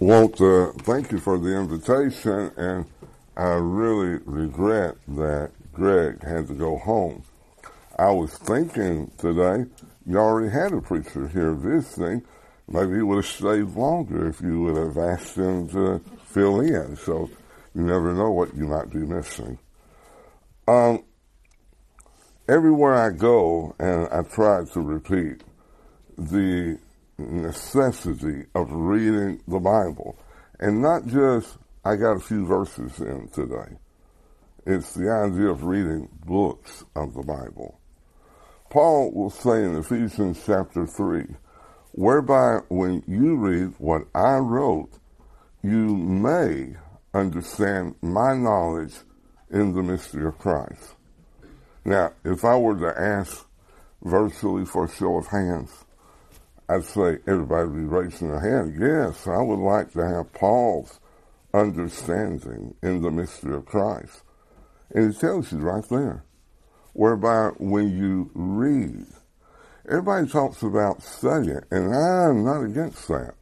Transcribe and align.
want 0.00 0.36
to 0.38 0.72
thank 0.78 1.12
you 1.12 1.18
for 1.18 1.38
the 1.38 1.54
invitation, 1.54 2.50
and 2.56 2.86
I 3.36 3.52
really 3.52 4.18
regret 4.24 4.96
that 5.08 5.50
Greg 5.72 6.22
had 6.22 6.48
to 6.48 6.54
go 6.54 6.78
home. 6.78 7.22
I 7.98 8.10
was 8.10 8.36
thinking 8.38 9.10
today, 9.18 9.66
you 10.06 10.18
already 10.18 10.50
had 10.50 10.72
a 10.72 10.80
preacher 10.80 11.28
here 11.28 11.52
visiting. 11.52 12.22
Maybe 12.66 12.94
he 12.96 13.02
would 13.02 13.16
have 13.16 13.26
stayed 13.26 13.76
longer 13.76 14.26
if 14.28 14.40
you 14.40 14.62
would 14.62 14.76
have 14.76 14.96
asked 14.96 15.36
him 15.36 15.68
to 15.68 16.00
fill 16.24 16.60
in. 16.60 16.96
So 16.96 17.28
you 17.74 17.82
never 17.82 18.14
know 18.14 18.30
what 18.30 18.54
you 18.56 18.66
might 18.66 18.90
be 18.90 19.00
missing. 19.00 19.58
Um, 20.66 21.04
everywhere 22.48 22.94
I 22.94 23.10
go, 23.10 23.74
and 23.78 24.08
I 24.08 24.22
try 24.22 24.64
to 24.64 24.80
repeat 24.80 25.42
the 26.16 26.78
necessity 27.20 28.46
of 28.54 28.70
reading 28.72 29.42
the 29.46 29.58
Bible, 29.58 30.18
and 30.58 30.80
not 30.80 31.06
just 31.06 31.58
I 31.84 31.96
got 31.96 32.16
a 32.16 32.20
few 32.20 32.46
verses 32.46 33.00
in 33.00 33.28
today. 33.28 33.76
It's 34.66 34.94
the 34.94 35.10
idea 35.10 35.48
of 35.48 35.64
reading 35.64 36.08
books 36.26 36.84
of 36.94 37.14
the 37.14 37.22
Bible. 37.22 37.80
Paul 38.68 39.10
will 39.12 39.30
say 39.30 39.64
in 39.64 39.76
Ephesians 39.76 40.42
chapter 40.44 40.86
3, 40.86 41.24
whereby 41.92 42.60
when 42.68 43.02
you 43.06 43.36
read 43.36 43.74
what 43.78 44.02
I 44.14 44.36
wrote, 44.36 44.90
you 45.62 45.96
may 45.96 46.76
understand 47.12 47.96
my 48.00 48.34
knowledge 48.34 48.94
in 49.50 49.74
the 49.74 49.82
mystery 49.82 50.26
of 50.26 50.38
Christ. 50.38 50.94
Now, 51.84 52.12
if 52.24 52.44
I 52.44 52.56
were 52.56 52.78
to 52.78 53.00
ask 53.00 53.46
virtually 54.02 54.64
for 54.64 54.84
a 54.84 54.90
show 54.90 55.16
of 55.16 55.26
hands, 55.28 55.84
I'd 56.70 56.84
say 56.84 57.18
everybody 57.26 57.68
would 57.68 57.74
be 57.74 57.84
raising 57.84 58.28
their 58.28 58.38
hand. 58.38 58.76
Yes, 58.78 59.26
I 59.26 59.42
would 59.42 59.58
like 59.58 59.92
to 59.92 60.06
have 60.06 60.32
Paul's 60.32 61.00
understanding 61.52 62.76
in 62.80 63.02
the 63.02 63.10
mystery 63.10 63.56
of 63.56 63.66
Christ. 63.66 64.22
And 64.94 65.12
it 65.12 65.18
tells 65.18 65.50
you 65.50 65.58
right 65.58 65.84
there, 65.88 66.24
whereby 66.92 67.50
when 67.58 67.90
you 67.96 68.30
read, 68.34 69.06
everybody 69.88 70.28
talks 70.28 70.62
about 70.62 71.02
studying, 71.02 71.62
and 71.72 71.92
I'm 71.92 72.44
not 72.44 72.62
against 72.62 73.08
that. 73.08 73.34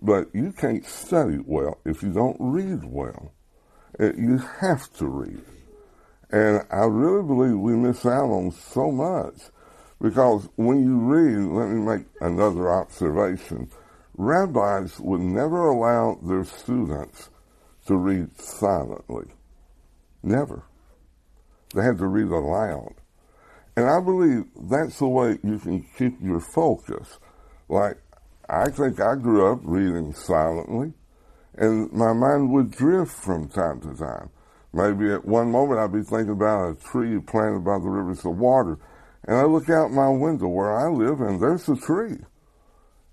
But 0.00 0.34
you 0.34 0.52
can't 0.52 0.86
study 0.86 1.38
well 1.44 1.80
if 1.84 2.02
you 2.02 2.12
don't 2.14 2.38
read 2.40 2.84
well. 2.84 3.32
Uh, 4.00 4.14
you 4.14 4.38
have 4.60 4.90
to 4.94 5.06
read. 5.06 5.42
And 6.30 6.62
I 6.70 6.84
really 6.84 7.26
believe 7.26 7.58
we 7.58 7.74
miss 7.74 8.06
out 8.06 8.30
on 8.30 8.52
so 8.52 8.90
much 8.90 9.50
because 10.00 10.48
when 10.56 10.84
you 10.84 10.98
read, 10.98 11.46
let 11.52 11.68
me 11.68 11.80
make 11.80 12.06
another 12.20 12.70
observation. 12.70 13.70
Rabbis 14.16 14.98
would 15.00 15.20
never 15.20 15.68
allow 15.68 16.18
their 16.22 16.44
students 16.44 17.30
to 17.86 17.96
read 17.96 18.38
silently. 18.40 19.26
Never. 20.22 20.64
They 21.74 21.82
had 21.82 21.98
to 21.98 22.06
read 22.06 22.28
aloud. 22.28 22.94
And 23.76 23.86
I 23.86 24.00
believe 24.00 24.44
that's 24.70 24.98
the 24.98 25.08
way 25.08 25.38
you 25.42 25.58
can 25.58 25.86
keep 25.96 26.20
your 26.22 26.40
focus. 26.40 27.18
Like, 27.68 27.98
I 28.48 28.70
think 28.70 29.00
I 29.00 29.16
grew 29.16 29.52
up 29.52 29.60
reading 29.62 30.14
silently, 30.14 30.94
and 31.56 31.92
my 31.92 32.12
mind 32.12 32.52
would 32.52 32.70
drift 32.70 33.12
from 33.12 33.48
time 33.48 33.80
to 33.80 33.94
time. 33.94 34.30
Maybe 34.72 35.12
at 35.12 35.24
one 35.24 35.50
moment 35.50 35.80
I'd 35.80 35.92
be 35.92 36.02
thinking 36.02 36.32
about 36.32 36.70
a 36.70 36.74
tree 36.74 37.18
planted 37.20 37.64
by 37.64 37.78
the 37.78 37.88
rivers 37.88 38.24
of 38.24 38.38
water, 38.38 38.78
and 39.26 39.36
I 39.36 39.44
look 39.44 39.68
out 39.68 39.90
my 39.90 40.08
window 40.08 40.48
where 40.48 40.76
I 40.76 40.88
live, 40.88 41.20
and 41.20 41.40
there's 41.40 41.68
a 41.68 41.76
tree. 41.76 42.18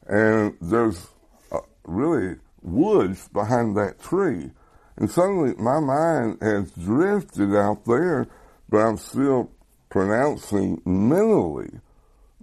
And 0.07 0.55
there's 0.61 1.07
uh, 1.51 1.59
really 1.85 2.35
woods 2.61 3.27
behind 3.29 3.75
that 3.77 4.01
tree. 4.01 4.51
And 4.97 5.09
suddenly 5.09 5.55
my 5.55 5.79
mind 5.79 6.37
has 6.41 6.71
drifted 6.71 7.55
out 7.55 7.85
there, 7.85 8.27
but 8.69 8.77
I'm 8.77 8.97
still 8.97 9.51
pronouncing 9.89 10.81
mentally 10.85 11.71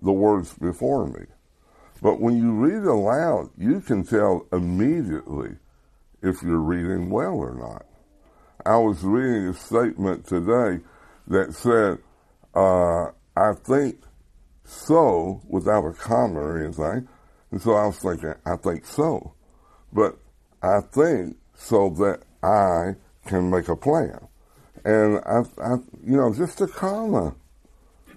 the 0.02 0.12
words 0.12 0.54
before 0.54 1.06
me. 1.06 1.26
But 2.02 2.20
when 2.20 2.36
you 2.36 2.52
read 2.52 2.84
aloud, 2.84 3.50
you 3.56 3.80
can 3.80 4.04
tell 4.04 4.46
immediately 4.52 5.56
if 6.22 6.42
you're 6.42 6.58
reading 6.58 7.10
well 7.10 7.34
or 7.34 7.54
not. 7.54 7.86
I 8.64 8.76
was 8.76 9.02
reading 9.02 9.48
a 9.48 9.54
statement 9.54 10.26
today 10.26 10.82
that 11.28 11.54
said, 11.54 11.98
uh, 12.54 13.12
I 13.36 13.52
think 13.54 14.00
so 14.64 15.40
without 15.48 15.84
a 15.84 15.92
comma 15.92 16.40
or 16.40 16.62
anything. 16.62 17.08
And 17.50 17.60
so 17.60 17.74
I 17.74 17.86
was 17.86 17.98
thinking, 17.98 18.34
I 18.46 18.56
think 18.56 18.86
so. 18.86 19.34
But 19.92 20.18
I 20.62 20.80
think 20.80 21.36
so 21.54 21.90
that 21.90 22.22
I 22.42 22.94
can 23.28 23.50
make 23.50 23.68
a 23.68 23.76
plan. 23.76 24.28
And 24.84 25.18
I, 25.26 25.42
I 25.62 25.74
you 26.04 26.16
know, 26.16 26.32
just 26.32 26.60
a 26.60 26.66
comma, 26.66 27.34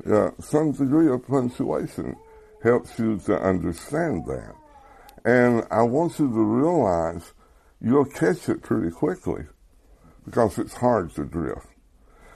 uh, 0.09 0.31
some 0.39 0.71
degree 0.71 1.11
of 1.11 1.27
punctuation 1.27 2.15
helps 2.61 2.97
you 2.97 3.19
to 3.25 3.39
understand 3.39 4.25
that. 4.27 4.55
And 5.25 5.65
I 5.71 5.83
want 5.83 6.19
you 6.19 6.27
to 6.27 6.43
realize 6.43 7.33
you'll 7.81 8.05
catch 8.05 8.49
it 8.49 8.61
pretty 8.61 8.91
quickly 8.91 9.43
because 10.25 10.57
it's 10.57 10.73
hard 10.73 11.13
to 11.15 11.25
drift. 11.25 11.67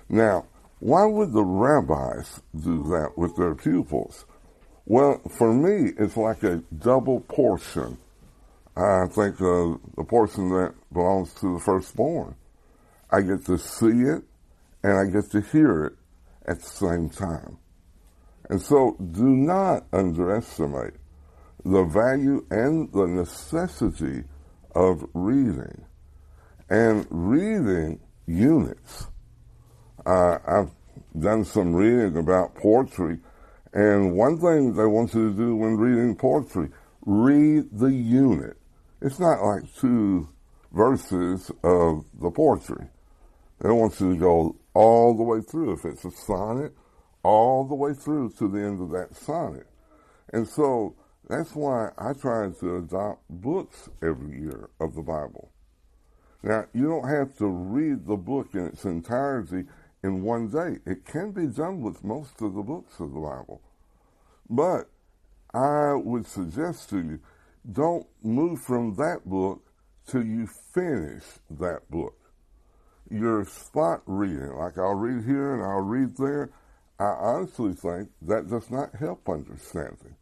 Now, 0.09 0.45
why 0.79 1.05
would 1.05 1.33
the 1.33 1.43
rabbis 1.43 2.41
do 2.55 2.83
that 2.83 3.17
with 3.17 3.35
their 3.35 3.55
pupils? 3.55 4.25
Well, 4.85 5.19
for 5.37 5.53
me, 5.53 5.91
it's 5.97 6.15
like 6.15 6.43
a 6.43 6.63
double 6.77 7.21
portion. 7.21 7.97
I 8.75 9.07
think 9.07 9.35
uh, 9.41 9.75
the 9.95 10.05
portion 10.07 10.49
that 10.49 10.75
belongs 10.93 11.33
to 11.35 11.53
the 11.55 11.59
firstborn. 11.59 12.35
I 13.09 13.21
get 13.21 13.45
to 13.45 13.57
see 13.57 14.03
it 14.03 14.23
and 14.83 14.99
I 14.99 15.11
get 15.11 15.31
to 15.31 15.41
hear 15.41 15.85
it 15.85 15.93
at 16.45 16.61
the 16.61 16.69
same 16.69 17.09
time. 17.09 17.57
And 18.49 18.61
so 18.61 18.95
do 18.99 19.23
not 19.23 19.87
underestimate 19.91 20.93
the 21.65 21.83
value 21.83 22.45
and 22.49 22.91
the 22.93 23.07
necessity 23.07 24.23
of 24.75 25.05
reading. 25.13 25.85
And 26.69 27.07
reading 27.09 27.99
units. 28.25 29.07
I've 30.07 30.71
done 31.19 31.43
some 31.43 31.73
reading 31.73 32.17
about 32.17 32.55
poetry, 32.55 33.19
and 33.73 34.15
one 34.15 34.39
thing 34.39 34.73
they 34.73 34.85
want 34.85 35.13
you 35.13 35.31
to 35.31 35.37
do 35.37 35.55
when 35.55 35.77
reading 35.77 36.15
poetry, 36.15 36.69
read 37.05 37.65
the 37.71 37.91
unit. 37.91 38.57
It's 39.01 39.19
not 39.19 39.43
like 39.43 39.63
two 39.75 40.29
verses 40.71 41.51
of 41.63 42.05
the 42.19 42.31
poetry. 42.31 42.87
They 43.59 43.69
want 43.69 43.99
you 43.99 44.13
to 44.13 44.19
go 44.19 44.55
all 44.73 45.15
the 45.15 45.23
way 45.23 45.41
through. 45.41 45.73
If 45.73 45.85
it's 45.85 46.05
a 46.05 46.11
sonnet, 46.11 46.73
all 47.23 47.65
the 47.65 47.75
way 47.75 47.93
through 47.93 48.31
to 48.37 48.47
the 48.47 48.59
end 48.59 48.81
of 48.81 48.91
that 48.91 49.15
sonnet. 49.15 49.67
And 50.31 50.47
so 50.47 50.95
that's 51.27 51.55
why 51.55 51.89
I 51.97 52.13
try 52.13 52.49
to 52.49 52.77
adopt 52.77 53.23
books 53.29 53.89
every 54.01 54.39
year 54.39 54.69
of 54.79 54.95
the 54.95 55.01
Bible. 55.01 55.51
Now, 56.43 56.65
you 56.73 56.87
don't 56.87 57.09
have 57.09 57.35
to 57.37 57.47
read 57.47 58.05
the 58.05 58.15
book 58.15 58.49
in 58.53 58.67
its 58.67 58.85
entirety 58.85 59.65
in 60.03 60.23
one 60.23 60.49
day. 60.49 60.79
It 60.85 61.05
can 61.05 61.31
be 61.31 61.47
done 61.47 61.81
with 61.81 62.03
most 62.03 62.41
of 62.41 62.53
the 62.53 62.61
books 62.61 62.99
of 62.99 63.13
the 63.13 63.19
Bible. 63.19 63.61
But 64.49 64.89
I 65.53 65.93
would 65.93 66.27
suggest 66.27 66.89
to 66.89 66.97
you, 66.97 67.19
don't 67.71 68.07
move 68.23 68.61
from 68.61 68.95
that 68.95 69.21
book 69.25 69.61
till 70.07 70.23
you 70.23 70.47
finish 70.47 71.23
that 71.49 71.89
book. 71.89 72.15
Your 73.09 73.45
spot 73.45 74.01
reading, 74.05 74.53
like 74.55 74.77
I'll 74.77 74.93
read 74.93 75.25
here 75.25 75.53
and 75.53 75.63
I'll 75.63 75.81
read 75.81 76.17
there, 76.17 76.49
I 76.99 77.05
honestly 77.05 77.73
think 77.73 78.09
that 78.23 78.49
does 78.49 78.69
not 78.71 78.95
help 78.95 79.29
understanding. 79.29 80.15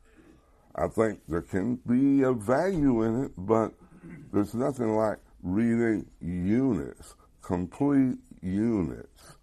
I 0.76 0.88
think 0.88 1.22
there 1.28 1.42
can 1.42 1.76
be 1.88 2.24
a 2.24 2.34
value 2.34 3.04
in 3.04 3.26
it, 3.26 3.32
but 3.38 3.74
there's 4.34 4.54
nothing 4.54 4.96
like 4.96 5.20
reading 5.42 6.06
units, 6.20 7.16
complete 7.42 8.18
units. 8.42 9.35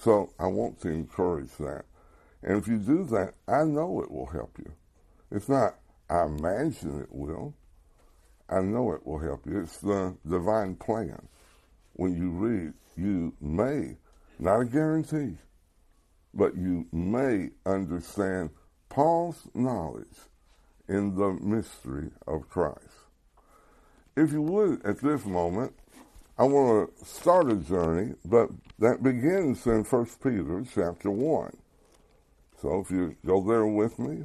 So 0.00 0.32
I 0.38 0.46
want 0.46 0.80
to 0.80 0.88
encourage 0.88 1.54
that. 1.58 1.84
And 2.42 2.56
if 2.56 2.66
you 2.66 2.78
do 2.78 3.04
that, 3.04 3.34
I 3.46 3.64
know 3.64 4.00
it 4.02 4.10
will 4.10 4.26
help 4.26 4.58
you. 4.58 4.72
It's 5.30 5.48
not, 5.48 5.76
I 6.08 6.24
imagine 6.24 7.02
it 7.02 7.12
will. 7.12 7.54
I 8.48 8.60
know 8.62 8.92
it 8.92 9.06
will 9.06 9.18
help 9.18 9.46
you. 9.46 9.60
It's 9.60 9.76
the 9.76 10.16
divine 10.26 10.76
plan. 10.76 11.28
When 11.92 12.16
you 12.16 12.30
read, 12.30 12.72
you 12.96 13.34
may, 13.42 13.98
not 14.38 14.60
a 14.60 14.64
guarantee, 14.64 15.36
but 16.32 16.56
you 16.56 16.86
may 16.92 17.50
understand 17.66 18.50
Paul's 18.88 19.48
knowledge 19.54 20.06
in 20.88 21.14
the 21.14 21.32
mystery 21.32 22.10
of 22.26 22.48
Christ. 22.48 22.78
If 24.16 24.32
you 24.32 24.40
would, 24.42 24.84
at 24.84 25.00
this 25.00 25.26
moment, 25.26 25.74
I 26.40 26.44
want 26.44 26.98
to 26.98 27.04
start 27.04 27.52
a 27.52 27.56
journey, 27.56 28.14
but 28.24 28.48
that 28.78 29.02
begins 29.02 29.66
in 29.66 29.84
1 29.84 30.06
Peter 30.22 30.64
chapter 30.74 31.10
1. 31.10 31.54
So 32.62 32.80
if 32.80 32.90
you 32.90 33.14
go 33.26 33.42
there 33.42 33.66
with 33.66 33.98
me. 33.98 34.24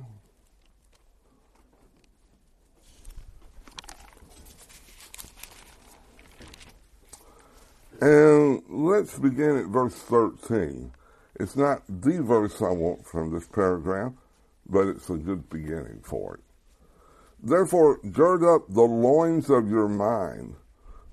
And 8.00 8.64
let's 8.70 9.20
begin 9.20 9.58
at 9.58 9.66
verse 9.66 9.96
13. 9.96 10.94
It's 11.38 11.58
not 11.58 11.84
the 11.90 12.24
verse 12.24 12.62
I 12.62 12.70
want 12.70 13.06
from 13.06 13.34
this 13.34 13.48
paragraph, 13.50 14.14
but 14.66 14.88
it's 14.88 15.10
a 15.10 15.18
good 15.18 15.50
beginning 15.50 16.00
for 16.02 16.36
it. 16.36 16.44
Therefore, 17.44 17.98
gird 17.98 18.42
up 18.42 18.70
the 18.70 18.84
loins 18.84 19.50
of 19.50 19.70
your 19.70 19.90
mind 19.90 20.56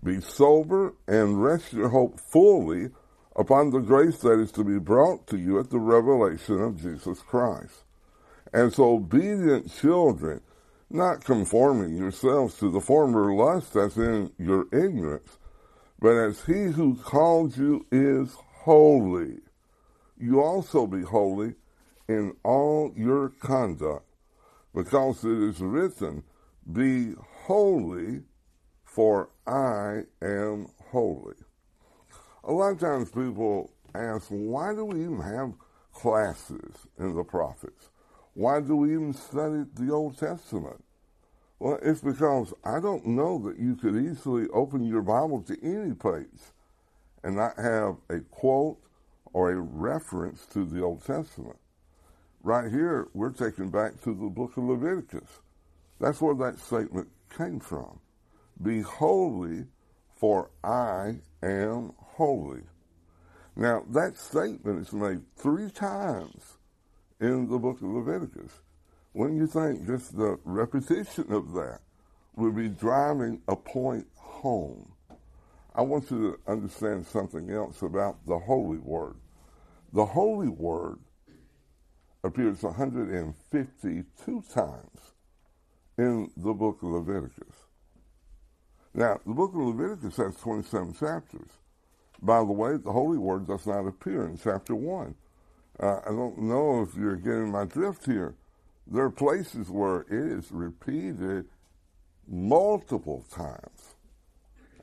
be 0.05 0.21
sober, 0.21 0.95
and 1.07 1.43
rest 1.43 1.73
your 1.73 1.89
hope 1.89 2.19
fully 2.19 2.91
upon 3.37 3.71
the 3.71 3.81
grace 3.81 4.19
that 4.19 4.39
is 4.41 4.53
to 4.53 4.65
be 4.65 4.79
brought 4.79 5.27
to 5.29 5.39
you 5.39 5.59
at 5.59 5.71
the 5.71 5.79
revelation 5.79 6.61
of 6.61 6.81
Jesus 6.81 7.21
Christ. 7.21 7.85
As 8.53 8.79
obedient 8.79 9.73
children, 9.73 10.41
not 10.91 11.25
conforming 11.25 11.97
yourselves 11.97 12.59
to 12.59 12.71
the 12.71 12.81
former 12.81 13.33
lust 13.35 13.77
as 13.77 13.97
in 13.97 14.33
your 14.39 14.67
ignorance, 14.73 15.39
but 15.99 16.17
as 16.17 16.45
he 16.45 16.65
who 16.65 16.97
called 16.97 17.57
you 17.57 17.87
is 17.91 18.37
holy, 18.65 19.39
you 20.19 20.43
also 20.43 20.87
be 20.87 21.03
holy 21.03 21.55
in 22.09 22.35
all 22.43 22.93
your 22.97 23.31
conduct, 23.31 24.05
because 24.75 25.25
it 25.25 25.39
is 25.39 25.61
written, 25.61 26.25
Be 26.71 27.15
holy, 27.45 28.23
for 28.85 29.31
I 29.47 30.03
am 30.21 30.69
holy. 30.91 31.35
A 32.45 32.53
lot 32.53 32.73
of 32.73 32.81
times 32.81 33.11
people 33.11 33.73
ask, 33.95 34.29
why 34.29 34.75
do 34.75 34.85
we 34.85 35.03
even 35.03 35.21
have 35.21 35.55
classes 35.93 36.87
in 36.99 37.15
the 37.15 37.25
prophets? 37.25 37.91
Why 38.35 38.61
do 38.61 38.77
we 38.77 38.95
even 38.95 39.13
study 39.13 39.65
the 39.75 39.93
Old 39.93 40.19
Testament? 40.19 40.85
Well, 41.59 41.79
it's 41.83 42.01
because 42.01 42.55
I 42.65 42.81
don't 42.81 43.07
know 43.07 43.39
that 43.47 43.59
you 43.59 43.77
could 43.77 43.97
easily 43.97 44.49
open 44.53 44.85
your 44.85 45.03
Bible 45.03 45.43
to 45.43 45.57
any 45.63 45.95
page 45.95 46.41
and 47.23 47.37
not 47.37 47.57
have 47.57 47.97
a 48.11 48.21
quote 48.31 48.79
or 49.33 49.51
a 49.51 49.61
reference 49.61 50.47
to 50.47 50.65
the 50.65 50.83
Old 50.83 51.05
Testament. 51.05 51.59
Right 52.43 52.71
here, 52.71 53.09
we're 53.13 53.31
taken 53.31 53.71
back 53.71 54.01
to 54.03 54.15
the 54.15 54.29
book 54.29 54.57
of 54.57 54.65
Leviticus. 54.65 55.41
That's 56.01 56.21
where 56.21 56.35
that 56.35 56.59
statement 56.59 57.09
came 57.37 57.61
from. 57.61 58.01
Be 58.63 58.81
holy, 58.81 59.67
for 60.15 60.51
I 60.63 61.17
am 61.43 61.93
holy. 61.99 62.63
Now, 63.57 63.85
that 63.91 64.17
statement 64.17 64.87
is 64.87 64.93
made 64.93 65.23
three 65.37 65.71
times 65.71 66.59
in 67.21 67.49
the 67.49 67.59
book 67.59 67.79
of 67.83 67.89
Leviticus. 67.89 68.61
When 69.13 69.37
you 69.37 69.47
think 69.47 69.87
just 69.87 70.17
the 70.17 70.39
repetition 70.45 71.33
of 71.33 71.53
that 71.55 71.81
would 72.37 72.57
be 72.57 72.69
driving 72.69 73.43
a 73.49 73.57
point 73.57 74.07
home, 74.15 74.93
I 75.75 75.83
want 75.83 76.11
you 76.11 76.33
to 76.33 76.51
understand 76.51 77.07
something 77.07 77.51
else 77.51 77.83
about 77.83 78.25
the 78.27 78.39
Holy 78.39 78.79
Word. 78.79 79.17
The 79.93 80.07
Holy 80.07 80.49
Word 80.49 80.99
appears 82.25 82.63
152 82.63 84.45
times 84.55 85.01
in 85.99 86.31
the 86.37 86.53
book 86.55 86.83
of 86.83 86.89
Leviticus. 86.89 87.62
Now, 88.95 89.21
the 89.27 89.33
book 89.33 89.53
of 89.55 89.61
Leviticus 89.61 90.17
has 90.17 90.37
27 90.37 90.95
chapters. 90.95 91.51
By 92.21 92.39
the 92.39 92.53
way, 92.53 92.77
the 92.77 92.93
Holy 92.93 93.19
Word 93.19 93.47
does 93.47 93.67
not 93.67 93.87
appear 93.87 94.27
in 94.27 94.39
chapter 94.39 94.75
1. 94.75 95.15
Uh, 95.81 96.01
I 96.07 96.11
don't 96.11 96.39
know 96.39 96.83
if 96.83 96.95
you're 96.97 97.17
getting 97.17 97.51
my 97.51 97.65
drift 97.65 98.07
here. 98.07 98.35
There 98.87 99.05
are 99.05 99.11
places 99.11 99.71
where 99.71 100.03
it 100.03 100.13
is 100.13 100.53
repeated 100.53 101.47
multiple 102.29 103.25
times. 103.35 103.95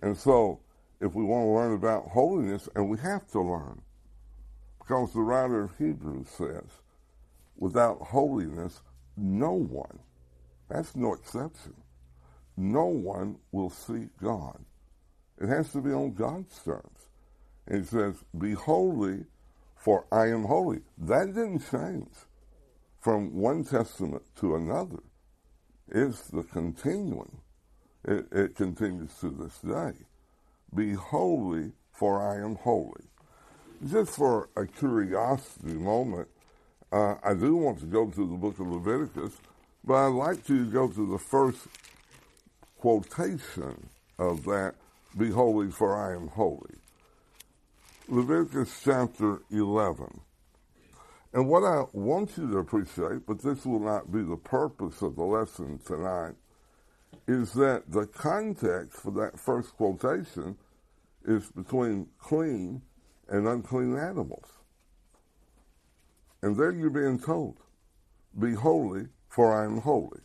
And 0.01 0.17
so, 0.17 0.61
if 1.01 1.13
we 1.13 1.23
want 1.23 1.45
to 1.45 1.51
learn 1.51 1.73
about 1.73 2.09
holiness, 2.09 2.67
and 2.75 2.89
we 2.89 2.97
have 2.99 3.27
to 3.31 3.41
learn, 3.41 3.81
because 4.79 5.13
the 5.13 5.21
writer 5.21 5.63
of 5.63 5.77
Hebrews 5.77 6.27
says, 6.29 6.81
without 7.57 8.01
holiness, 8.01 8.81
no 9.17 9.53
one, 9.53 9.99
that's 10.69 10.95
no 10.95 11.13
exception, 11.13 11.75
no 12.59 12.85
one 12.85 13.37
will 13.51 13.69
see 13.69 14.07
God. 14.21 14.59
It 15.41 15.47
has 15.47 15.71
to 15.71 15.81
be 15.81 15.91
on 15.91 16.13
God's 16.13 16.61
terms. 16.63 17.07
And 17.67 17.83
it 17.83 17.87
says, 17.87 18.15
Be 18.37 18.53
holy 18.53 19.25
for 19.79 20.05
I 20.11 20.27
am 20.27 20.43
holy. 20.43 20.81
That 20.97 21.27
didn't 21.27 21.63
change 21.71 22.13
from 22.99 23.33
one 23.33 23.63
testament 23.63 24.23
to 24.39 24.55
another. 24.55 24.99
It's 25.89 26.27
the 26.27 26.43
continuing. 26.43 27.37
It, 28.05 28.27
it 28.31 28.55
continues 28.55 29.13
to 29.21 29.29
this 29.29 29.57
day. 29.59 29.93
Be 30.75 30.93
holy, 30.93 31.71
for 31.93 32.21
I 32.21 32.43
am 32.43 32.55
holy. 32.55 33.05
Just 33.89 34.11
for 34.11 34.49
a 34.57 34.67
curiosity 34.67 35.73
moment, 35.73 36.27
uh, 36.91 37.15
I 37.23 37.33
do 37.33 37.55
want 37.55 37.79
to 37.79 37.85
go 37.85 38.07
to 38.07 38.27
the 38.27 38.35
book 38.35 38.59
of 38.59 38.67
Leviticus, 38.67 39.37
but 39.83 39.93
I'd 39.93 40.07
like 40.07 40.45
to 40.47 40.65
go 40.69 40.89
to 40.89 41.09
the 41.09 41.17
first 41.17 41.67
quotation 42.79 43.89
of 44.17 44.43
that, 44.45 44.75
Be 45.17 45.29
holy, 45.29 45.69
for 45.69 45.95
I 45.95 46.15
am 46.15 46.27
holy. 46.27 46.75
Leviticus 48.07 48.81
chapter 48.83 49.41
11. 49.51 50.21
And 51.33 51.47
what 51.47 51.63
I 51.63 51.83
want 51.93 52.37
you 52.37 52.49
to 52.49 52.57
appreciate, 52.57 53.25
but 53.27 53.41
this 53.41 53.65
will 53.65 53.81
not 53.81 54.11
be 54.11 54.21
the 54.21 54.37
purpose 54.37 55.01
of 55.01 55.15
the 55.15 55.23
lesson 55.23 55.79
tonight, 55.85 56.35
is 57.27 57.53
that 57.53 57.91
the 57.91 58.07
context 58.07 58.99
for 58.99 59.11
that 59.11 59.39
first 59.39 59.75
quotation 59.75 60.55
is 61.25 61.51
between 61.51 62.07
clean 62.17 62.81
and 63.27 63.47
unclean 63.47 63.97
animals. 63.97 64.47
And 66.41 66.55
there 66.55 66.71
you're 66.71 66.89
being 66.89 67.19
told, 67.19 67.57
Be 68.37 68.53
holy, 68.53 69.07
for 69.27 69.53
I 69.53 69.65
am 69.65 69.81
holy. 69.81 70.21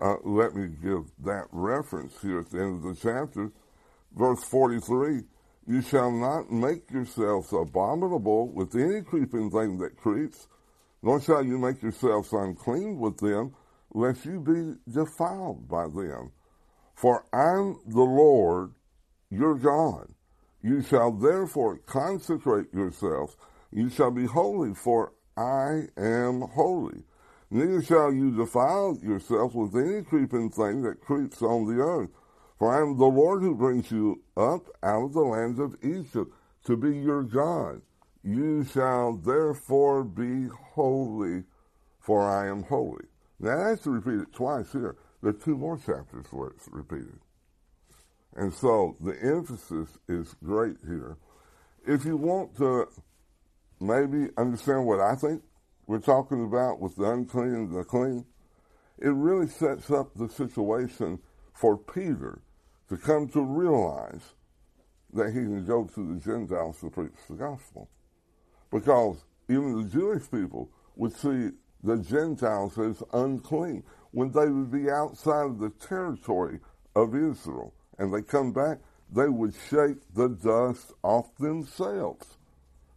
Uh, 0.00 0.16
let 0.24 0.54
me 0.54 0.68
give 0.82 1.04
that 1.24 1.46
reference 1.50 2.20
here 2.22 2.40
at 2.40 2.50
the 2.50 2.60
end 2.60 2.84
of 2.84 2.96
the 2.96 3.00
chapter. 3.00 3.50
Verse 4.14 4.42
43 4.44 5.22
you 5.68 5.82
shall 5.82 6.10
not 6.10 6.50
make 6.50 6.90
yourselves 6.90 7.52
abominable 7.52 8.48
with 8.48 8.74
any 8.74 9.02
creeping 9.02 9.50
thing 9.50 9.76
that 9.80 9.98
creeps, 9.98 10.48
nor 11.02 11.20
shall 11.20 11.44
you 11.44 11.58
make 11.58 11.82
yourselves 11.82 12.32
unclean 12.32 12.98
with 12.98 13.18
them, 13.18 13.54
lest 13.92 14.24
you 14.24 14.40
be 14.40 14.90
defiled 14.90 15.68
by 15.68 15.86
them. 15.88 16.32
For 16.94 17.26
I'm 17.34 17.80
the 17.86 18.00
Lord 18.00 18.72
your 19.30 19.56
God. 19.56 20.08
You 20.62 20.80
shall 20.80 21.12
therefore 21.12 21.76
consecrate 21.84 22.72
yourselves. 22.72 23.36
You 23.70 23.90
shall 23.90 24.10
be 24.10 24.24
holy, 24.24 24.72
for 24.74 25.12
I 25.36 25.88
am 25.98 26.40
holy. 26.40 27.02
Neither 27.50 27.82
shall 27.82 28.12
you 28.12 28.36
defile 28.36 28.98
yourselves 29.02 29.54
with 29.54 29.74
any 29.76 30.02
creeping 30.02 30.50
thing 30.50 30.82
that 30.82 31.00
creeps 31.00 31.42
on 31.42 31.66
the 31.66 31.82
earth 31.82 32.10
for 32.58 32.74
I 32.74 32.82
am 32.82 32.98
the 32.98 33.06
Lord 33.06 33.42
who 33.42 33.54
brings 33.54 33.90
you 33.90 34.20
up 34.36 34.66
out 34.82 35.04
of 35.04 35.12
the 35.12 35.20
land 35.20 35.60
of 35.60 35.76
Egypt 35.82 36.32
to 36.64 36.76
be 36.76 36.98
your 36.98 37.22
God. 37.22 37.82
You 38.24 38.64
shall 38.64 39.12
therefore 39.16 40.02
be 40.02 40.48
holy, 40.72 41.44
for 42.00 42.28
I 42.28 42.48
am 42.48 42.64
holy. 42.64 43.04
Now 43.38 43.64
that's 43.64 43.86
repeated 43.86 44.32
twice 44.32 44.72
here. 44.72 44.96
There 45.22 45.30
are 45.30 45.34
two 45.34 45.56
more 45.56 45.78
chapters 45.78 46.26
where 46.30 46.48
it's 46.48 46.68
repeated. 46.70 47.20
And 48.34 48.52
so 48.52 48.96
the 49.00 49.16
emphasis 49.22 49.96
is 50.08 50.34
great 50.44 50.76
here. 50.84 51.16
If 51.86 52.04
you 52.04 52.16
want 52.16 52.56
to 52.56 52.88
maybe 53.80 54.30
understand 54.36 54.84
what 54.84 55.00
I 55.00 55.14
think 55.14 55.42
we're 55.88 55.98
talking 55.98 56.44
about 56.44 56.80
with 56.80 56.94
the 56.96 57.10
unclean 57.10 57.54
and 57.54 57.74
the 57.74 57.82
clean, 57.82 58.26
it 58.98 59.08
really 59.08 59.48
sets 59.48 59.90
up 59.90 60.14
the 60.14 60.28
situation 60.28 61.18
for 61.54 61.78
Peter 61.78 62.42
to 62.90 62.96
come 62.98 63.26
to 63.28 63.40
realize 63.42 64.34
that 65.14 65.28
he 65.28 65.40
can 65.40 65.64
go 65.64 65.84
to 65.84 66.14
the 66.14 66.20
Gentiles 66.20 66.78
to 66.80 66.90
preach 66.90 67.16
the 67.28 67.36
gospel. 67.36 67.88
Because 68.70 69.24
even 69.48 69.82
the 69.82 69.88
Jewish 69.88 70.30
people 70.30 70.70
would 70.96 71.16
see 71.16 71.52
the 71.82 71.96
Gentiles 71.96 72.78
as 72.78 73.02
unclean 73.14 73.82
when 74.10 74.30
they 74.30 74.46
would 74.46 74.70
be 74.70 74.90
outside 74.90 75.46
of 75.46 75.58
the 75.58 75.70
territory 75.70 76.60
of 76.94 77.14
Israel 77.14 77.72
and 77.98 78.12
they 78.12 78.20
come 78.20 78.52
back, 78.52 78.78
they 79.10 79.28
would 79.28 79.54
shake 79.70 79.96
the 80.12 80.28
dust 80.28 80.92
off 81.02 81.34
themselves 81.38 82.36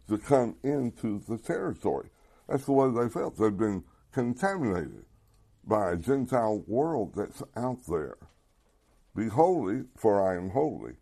to 0.10 0.18
come 0.18 0.58
into 0.64 1.22
the 1.30 1.38
territory. 1.38 2.10
That's 2.52 2.66
the 2.66 2.74
way 2.74 2.90
they 2.92 3.08
felt. 3.08 3.38
They've 3.38 3.56
been 3.56 3.86
contaminated 4.12 5.06
by 5.64 5.92
a 5.92 5.96
Gentile 5.96 6.62
world 6.68 7.14
that's 7.16 7.42
out 7.56 7.80
there. 7.88 8.18
Be 9.16 9.30
holy, 9.30 9.86
for 9.96 10.22
I 10.22 10.36
am 10.36 10.50
holy. 10.50 10.96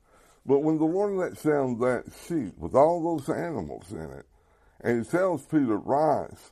But 0.46 0.60
when 0.60 0.78
the 0.78 0.86
Lord 0.86 1.14
lets 1.14 1.42
down 1.42 1.80
that 1.80 2.06
sheet 2.28 2.56
with 2.56 2.76
all 2.76 3.02
those 3.02 3.36
animals 3.36 3.92
in 3.92 4.12
it, 4.12 4.28
and 4.82 5.04
he 5.04 5.10
tells 5.10 5.44
Peter, 5.48 5.78
rise, 5.78 6.52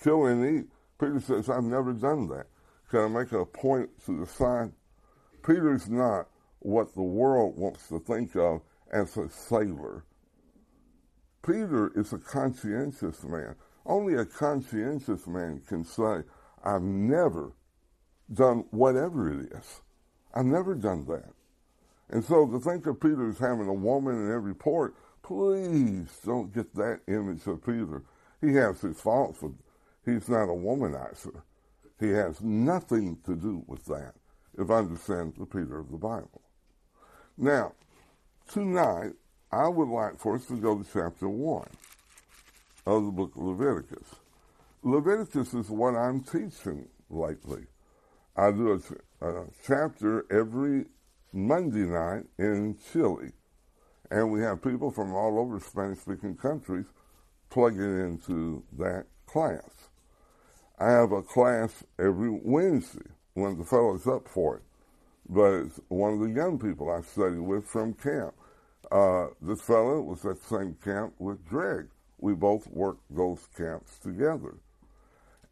kill 0.00 0.26
and 0.26 0.60
eat, 0.60 0.66
Peter 1.00 1.18
says, 1.18 1.50
I've 1.50 1.64
never 1.64 1.92
done 1.92 2.28
that. 2.28 2.46
Can 2.88 3.00
I 3.00 3.08
make 3.08 3.32
a 3.32 3.44
point 3.44 3.90
to 4.04 4.20
the 4.20 4.26
side? 4.26 4.70
Peter's 5.44 5.88
not 5.88 6.28
what 6.60 6.94
the 6.94 7.02
world 7.02 7.58
wants 7.58 7.88
to 7.88 7.98
think 7.98 8.36
of 8.36 8.62
as 8.92 9.16
a 9.16 9.28
sailor. 9.28 10.04
Peter 11.44 11.90
is 11.96 12.12
a 12.12 12.18
conscientious 12.18 13.24
man. 13.24 13.56
Only 13.86 14.14
a 14.14 14.24
conscientious 14.24 15.26
man 15.28 15.62
can 15.66 15.84
say, 15.84 16.22
I've 16.64 16.82
never 16.82 17.52
done 18.32 18.64
whatever 18.70 19.32
it 19.32 19.52
is. 19.52 19.80
I've 20.34 20.46
never 20.46 20.74
done 20.74 21.06
that. 21.06 21.32
And 22.10 22.24
so 22.24 22.46
to 22.48 22.58
think 22.58 22.86
of 22.86 23.00
Peter 23.00 23.28
as 23.28 23.38
having 23.38 23.68
a 23.68 23.72
woman 23.72 24.26
in 24.26 24.32
every 24.32 24.54
port, 24.54 24.94
please 25.22 26.18
don't 26.24 26.52
get 26.52 26.74
that 26.74 27.00
image 27.06 27.46
of 27.46 27.64
Peter. 27.64 28.02
He 28.40 28.54
has 28.54 28.80
his 28.80 29.00
faults, 29.00 29.38
but 29.40 29.52
he's 30.04 30.28
not 30.28 30.44
a 30.44 30.54
womanizer. 30.54 31.42
He 32.00 32.10
has 32.10 32.42
nothing 32.42 33.18
to 33.24 33.36
do 33.36 33.64
with 33.66 33.84
that, 33.86 34.14
if 34.58 34.68
I 34.70 34.78
understand 34.78 35.34
the 35.38 35.46
Peter 35.46 35.78
of 35.78 35.90
the 35.90 35.96
Bible. 35.96 36.42
Now, 37.38 37.72
tonight, 38.50 39.12
I 39.52 39.68
would 39.68 39.88
like 39.88 40.18
for 40.18 40.34
us 40.34 40.46
to 40.46 40.56
go 40.56 40.76
to 40.76 40.84
chapter 40.92 41.28
1 41.28 41.66
of 42.86 43.04
the 43.04 43.10
book 43.10 43.34
of 43.34 43.42
Leviticus. 43.42 44.14
Leviticus 44.82 45.52
is 45.54 45.68
what 45.68 45.96
I'm 45.96 46.22
teaching 46.22 46.88
lately. 47.10 47.66
I 48.36 48.52
do 48.52 48.80
a, 49.20 49.26
a 49.26 49.46
chapter 49.66 50.24
every 50.30 50.86
Monday 51.32 51.80
night 51.80 52.24
in 52.38 52.76
Chile. 52.92 53.32
And 54.10 54.30
we 54.30 54.40
have 54.42 54.62
people 54.62 54.90
from 54.90 55.12
all 55.12 55.38
over 55.40 55.58
Spanish 55.58 55.98
speaking 55.98 56.36
countries 56.36 56.86
plugging 57.50 58.00
into 58.00 58.62
that 58.78 59.06
class. 59.26 59.88
I 60.78 60.90
have 60.90 61.10
a 61.10 61.22
class 61.22 61.82
every 61.98 62.30
Wednesday 62.30 63.10
when 63.34 63.58
the 63.58 63.64
fellow's 63.64 64.06
up 64.06 64.28
for 64.28 64.58
it. 64.58 64.62
But 65.28 65.54
it's 65.54 65.80
one 65.88 66.12
of 66.14 66.20
the 66.20 66.30
young 66.30 66.58
people 66.58 66.90
I 66.90 67.00
studied 67.00 67.40
with 67.40 67.66
from 67.66 67.94
camp. 67.94 68.34
Uh, 68.92 69.28
this 69.42 69.60
fellow 69.60 70.00
was 70.00 70.24
at 70.24 70.40
the 70.40 70.46
same 70.46 70.76
camp 70.84 71.14
with 71.18 71.44
Greg. 71.48 71.88
We 72.18 72.34
both 72.34 72.66
worked 72.68 73.04
those 73.10 73.46
camps 73.56 73.98
together. 73.98 74.56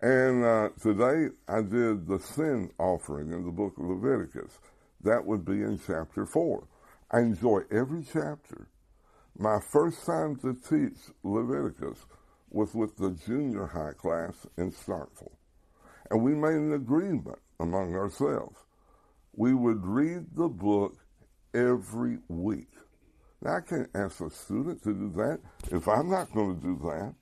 And 0.01 0.45
uh, 0.45 0.69
today 0.81 1.35
I 1.49 1.63
did 1.63 2.07
the 2.07 2.19
sin 2.19 2.71
offering 2.79 3.33
in 3.33 3.45
the 3.45 3.53
book 3.53 3.75
of 3.79 3.85
Leviticus. 3.85 4.59
That 5.03 5.25
would 5.25 5.45
be 5.45 5.63
in 5.63 5.81
chapter 5.87 6.27
4. 6.27 6.67
I 7.11 7.21
enjoy 7.21 7.63
every 7.71 8.05
chapter. 8.05 8.69
My 9.37 9.59
first 9.73 10.05
time 10.07 10.37
to 10.37 10.55
teach 10.55 10.99
Leviticus 11.23 12.07
was 12.51 12.75
with 12.75 12.97
the 12.97 13.11
junior 13.27 13.67
high 13.67 13.93
class 13.93 14.47
in 14.57 14.73
Starkville. 14.73 15.33
And 16.11 16.23
we 16.23 16.35
made 16.35 16.55
an 16.55 16.73
agreement 16.73 17.39
among 17.59 17.95
ourselves. 17.95 18.59
We 19.35 19.55
would 19.55 19.85
read 19.85 20.27
the 20.37 20.49
book 20.49 20.97
every 21.53 22.19
week. 22.29 22.71
I 23.45 23.61
can't 23.61 23.91
ask 23.95 24.21
a 24.21 24.31
student 24.31 24.83
to 24.85 24.95
do 24.95 25.11
that 25.17 25.41
if 25.71 25.87
I'm 25.89 26.11
not 26.11 26.33
going 26.33 26.57
to 26.57 26.63
do 26.63 26.79
that. 26.85 27.15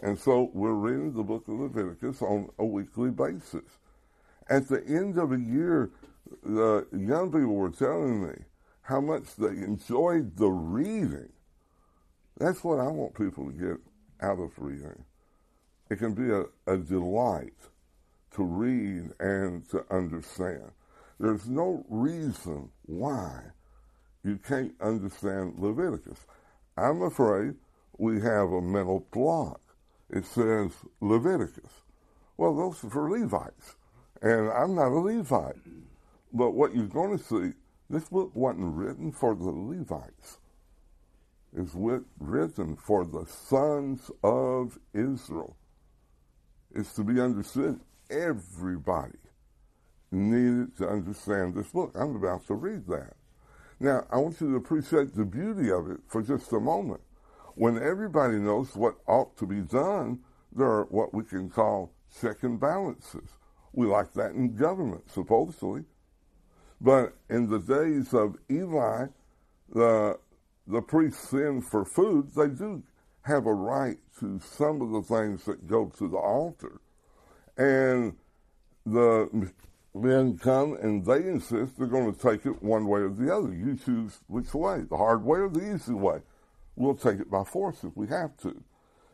And 0.00 0.18
so 0.18 0.50
we're 0.54 0.72
reading 0.72 1.12
the 1.12 1.22
book 1.22 1.46
of 1.48 1.54
Leviticus 1.54 2.22
on 2.22 2.48
a 2.58 2.64
weekly 2.64 3.10
basis. 3.10 3.64
At 4.48 4.68
the 4.68 4.82
end 4.86 5.18
of 5.18 5.32
a 5.32 5.38
year, 5.38 5.90
the 6.42 6.86
young 6.92 7.32
people 7.32 7.54
were 7.54 7.70
telling 7.70 8.26
me 8.26 8.34
how 8.82 9.00
much 9.00 9.36
they 9.36 9.48
enjoyed 9.48 10.36
the 10.36 10.48
reading. 10.48 11.30
That's 12.38 12.62
what 12.62 12.78
I 12.78 12.86
want 12.86 13.14
people 13.14 13.50
to 13.50 13.52
get 13.52 13.76
out 14.20 14.38
of 14.38 14.52
reading. 14.58 15.04
It 15.90 15.96
can 15.96 16.14
be 16.14 16.30
a, 16.30 16.44
a 16.72 16.78
delight 16.78 17.54
to 18.34 18.44
read 18.44 19.10
and 19.18 19.68
to 19.70 19.84
understand. 19.90 20.70
There's 21.18 21.48
no 21.48 21.84
reason 21.88 22.70
why 22.86 23.40
you 24.28 24.38
can't 24.38 24.74
understand 24.80 25.58
Leviticus. 25.58 26.26
I'm 26.76 27.02
afraid 27.02 27.54
we 27.96 28.20
have 28.20 28.50
a 28.52 28.60
mental 28.60 29.06
block 29.10 29.60
it 30.10 30.24
says 30.24 30.72
Leviticus. 31.00 31.70
Well, 32.36 32.56
those 32.56 32.82
are 32.84 32.90
for 32.90 33.10
Levites. 33.10 33.76
And 34.22 34.50
I'm 34.50 34.74
not 34.74 34.88
a 34.88 34.98
Levite. 34.98 35.56
But 36.32 36.52
what 36.52 36.74
you're 36.74 36.86
going 36.86 37.18
to 37.18 37.22
see, 37.22 37.52
this 37.90 38.08
book 38.08 38.30
wasn't 38.34 38.74
written 38.74 39.12
for 39.12 39.34
the 39.34 39.50
Levites. 39.50 40.38
It's 41.56 41.74
written 41.74 42.76
for 42.76 43.04
the 43.04 43.24
sons 43.26 44.10
of 44.22 44.78
Israel. 44.94 45.56
It's 46.74 46.94
to 46.94 47.04
be 47.04 47.20
understood. 47.20 47.80
Everybody 48.10 49.18
needed 50.10 50.76
to 50.78 50.88
understand 50.88 51.54
this 51.54 51.68
book. 51.68 51.92
I'm 51.94 52.16
about 52.16 52.46
to 52.46 52.54
read 52.54 52.86
that. 52.88 53.14
Now, 53.80 54.06
I 54.10 54.18
want 54.18 54.40
you 54.40 54.50
to 54.50 54.56
appreciate 54.56 55.14
the 55.14 55.24
beauty 55.24 55.70
of 55.70 55.90
it 55.90 56.00
for 56.08 56.22
just 56.22 56.52
a 56.52 56.60
moment. 56.60 57.00
When 57.54 57.80
everybody 57.80 58.38
knows 58.38 58.74
what 58.74 58.96
ought 59.06 59.36
to 59.38 59.46
be 59.46 59.60
done, 59.60 60.20
there 60.54 60.66
are 60.66 60.84
what 60.84 61.14
we 61.14 61.24
can 61.24 61.48
call 61.48 61.92
check 62.20 62.42
and 62.42 62.58
balances. 62.58 63.28
We 63.72 63.86
like 63.86 64.12
that 64.14 64.32
in 64.32 64.56
government, 64.56 65.10
supposedly. 65.10 65.84
But 66.80 67.16
in 67.28 67.50
the 67.50 67.58
days 67.58 68.14
of 68.14 68.36
Eli, 68.50 69.06
the, 69.72 70.18
the 70.66 70.82
priests 70.82 71.28
sin 71.28 71.60
for 71.60 71.84
food, 71.84 72.30
they 72.34 72.48
do 72.48 72.82
have 73.22 73.46
a 73.46 73.54
right 73.54 73.98
to 74.20 74.40
some 74.40 74.80
of 74.80 74.90
the 74.90 75.02
things 75.02 75.44
that 75.44 75.66
go 75.66 75.92
to 75.98 76.08
the 76.08 76.16
altar. 76.16 76.80
And 77.56 78.16
the 78.86 79.52
men 79.94 80.38
come 80.38 80.76
and 80.80 81.04
they 81.04 81.18
insist 81.18 81.78
they're 81.78 81.86
going 81.86 82.12
to 82.12 82.20
take 82.20 82.46
it 82.46 82.62
one 82.62 82.86
way 82.86 83.00
or 83.00 83.10
the 83.10 83.34
other. 83.34 83.52
You 83.52 83.76
choose 83.76 84.20
which 84.26 84.54
way, 84.54 84.82
the 84.88 84.96
hard 84.96 85.24
way 85.24 85.40
or 85.40 85.48
the 85.48 85.74
easy 85.74 85.92
way. 85.92 86.20
We'll 86.76 86.94
take 86.94 87.20
it 87.20 87.30
by 87.30 87.44
force 87.44 87.82
if 87.82 87.96
we 87.96 88.06
have 88.08 88.36
to. 88.38 88.62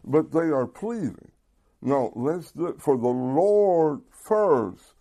But 0.05 0.33
they 0.33 0.51
are 0.51 0.67
pleading. 0.67 1.33
No, 1.81 2.13
let's 2.17 2.53
do 2.53 2.67
it 2.67 2.81
for 2.81 2.97
the 2.97 3.09
Lord 3.09 4.01
first, 4.11 4.95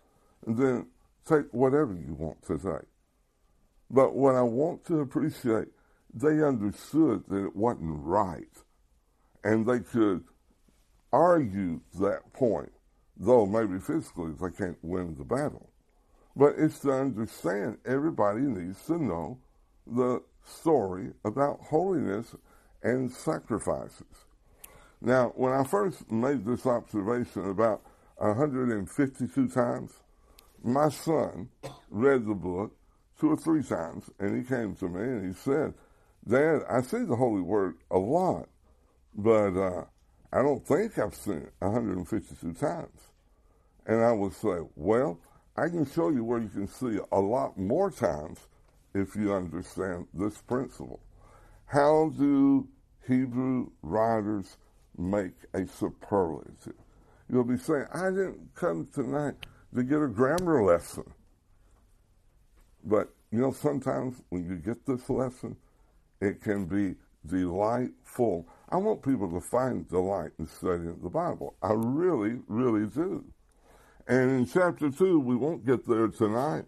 and 0.46 0.56
then 0.56 0.86
take 1.26 1.46
whatever 1.52 1.94
you 1.94 2.14
want 2.14 2.42
to 2.46 2.58
take. 2.58 2.88
But 3.90 4.14
what 4.14 4.34
I 4.34 4.42
want 4.42 4.84
to 4.86 5.00
appreciate, 5.00 5.68
they 6.12 6.42
understood 6.42 7.24
that 7.28 7.46
it 7.46 7.56
wasn't 7.56 8.02
right. 8.02 8.48
And 9.42 9.66
they 9.66 9.80
could 9.80 10.24
argue 11.12 11.80
that 12.00 12.32
point, 12.32 12.72
though 13.16 13.46
maybe 13.46 13.78
physically 13.78 14.32
they 14.40 14.50
can't 14.50 14.78
win 14.82 15.16
the 15.16 15.24
battle. 15.24 15.70
But 16.36 16.54
it's 16.58 16.80
to 16.80 16.92
understand 16.92 17.78
everybody 17.84 18.40
needs 18.40 18.84
to 18.86 18.98
know 18.98 19.38
the 19.86 20.22
story 20.44 21.12
about 21.24 21.60
holiness 21.60 22.34
and 22.82 23.10
sacrifices. 23.10 24.26
Now, 25.00 25.32
when 25.36 25.52
I 25.52 25.64
first 25.64 26.10
made 26.10 26.44
this 26.44 26.66
observation 26.66 27.48
about 27.48 27.82
152 28.16 29.48
times, 29.48 29.92
my 30.62 30.88
son 30.88 31.50
read 31.90 32.26
the 32.26 32.34
book 32.34 32.72
two 33.20 33.30
or 33.30 33.36
three 33.36 33.62
times, 33.62 34.10
and 34.18 34.36
he 34.36 34.48
came 34.48 34.74
to 34.76 34.88
me 34.88 35.02
and 35.02 35.26
he 35.26 35.32
said, 35.34 35.74
Dad, 36.26 36.62
I 36.68 36.80
see 36.80 37.04
the 37.04 37.16
Holy 37.16 37.42
Word 37.42 37.76
a 37.90 37.98
lot, 37.98 38.48
but 39.14 39.56
uh, 39.56 39.84
I 40.34 40.42
don't 40.42 40.66
think 40.66 40.98
I've 40.98 41.14
seen 41.14 41.38
it 41.38 41.52
152 41.60 42.52
times. 42.54 43.00
And 43.86 44.02
I 44.02 44.12
would 44.12 44.34
say, 44.34 44.58
Well, 44.74 45.20
I 45.56 45.68
can 45.68 45.86
show 45.86 46.10
you 46.10 46.24
where 46.24 46.40
you 46.40 46.48
can 46.48 46.66
see 46.66 46.98
a 47.12 47.20
lot 47.20 47.56
more 47.56 47.90
times 47.90 48.40
if 48.94 49.14
you 49.14 49.32
understand 49.32 50.08
this 50.12 50.38
principle. 50.38 51.00
How 51.66 52.12
do 52.16 52.68
Hebrew 53.06 53.70
writers 53.82 54.56
make 54.96 55.34
a 55.52 55.66
superlative. 55.66 56.74
You'll 57.28 57.44
be 57.44 57.58
saying, 57.58 57.86
I 57.92 58.10
didn't 58.10 58.54
come 58.54 58.88
tonight 58.92 59.34
to 59.74 59.82
get 59.82 60.00
a 60.00 60.08
grammar 60.08 60.62
lesson. 60.62 61.04
But, 62.84 63.14
you 63.30 63.40
know, 63.40 63.52
sometimes 63.52 64.22
when 64.28 64.46
you 64.46 64.56
get 64.56 64.86
this 64.86 65.08
lesson, 65.08 65.56
it 66.20 66.42
can 66.42 66.66
be 66.66 66.96
delightful. 67.26 68.46
I 68.74 68.76
want 68.78 69.04
people 69.04 69.30
to 69.30 69.40
find 69.40 69.88
delight 69.88 70.32
in 70.36 70.48
studying 70.48 70.98
the 71.00 71.08
Bible. 71.08 71.54
I 71.62 71.74
really, 71.74 72.40
really 72.48 72.88
do. 72.88 73.24
And 74.08 74.32
in 74.32 74.46
chapter 74.46 74.90
2, 74.90 75.20
we 75.20 75.36
won't 75.36 75.64
get 75.64 75.86
there 75.86 76.08
tonight, 76.08 76.64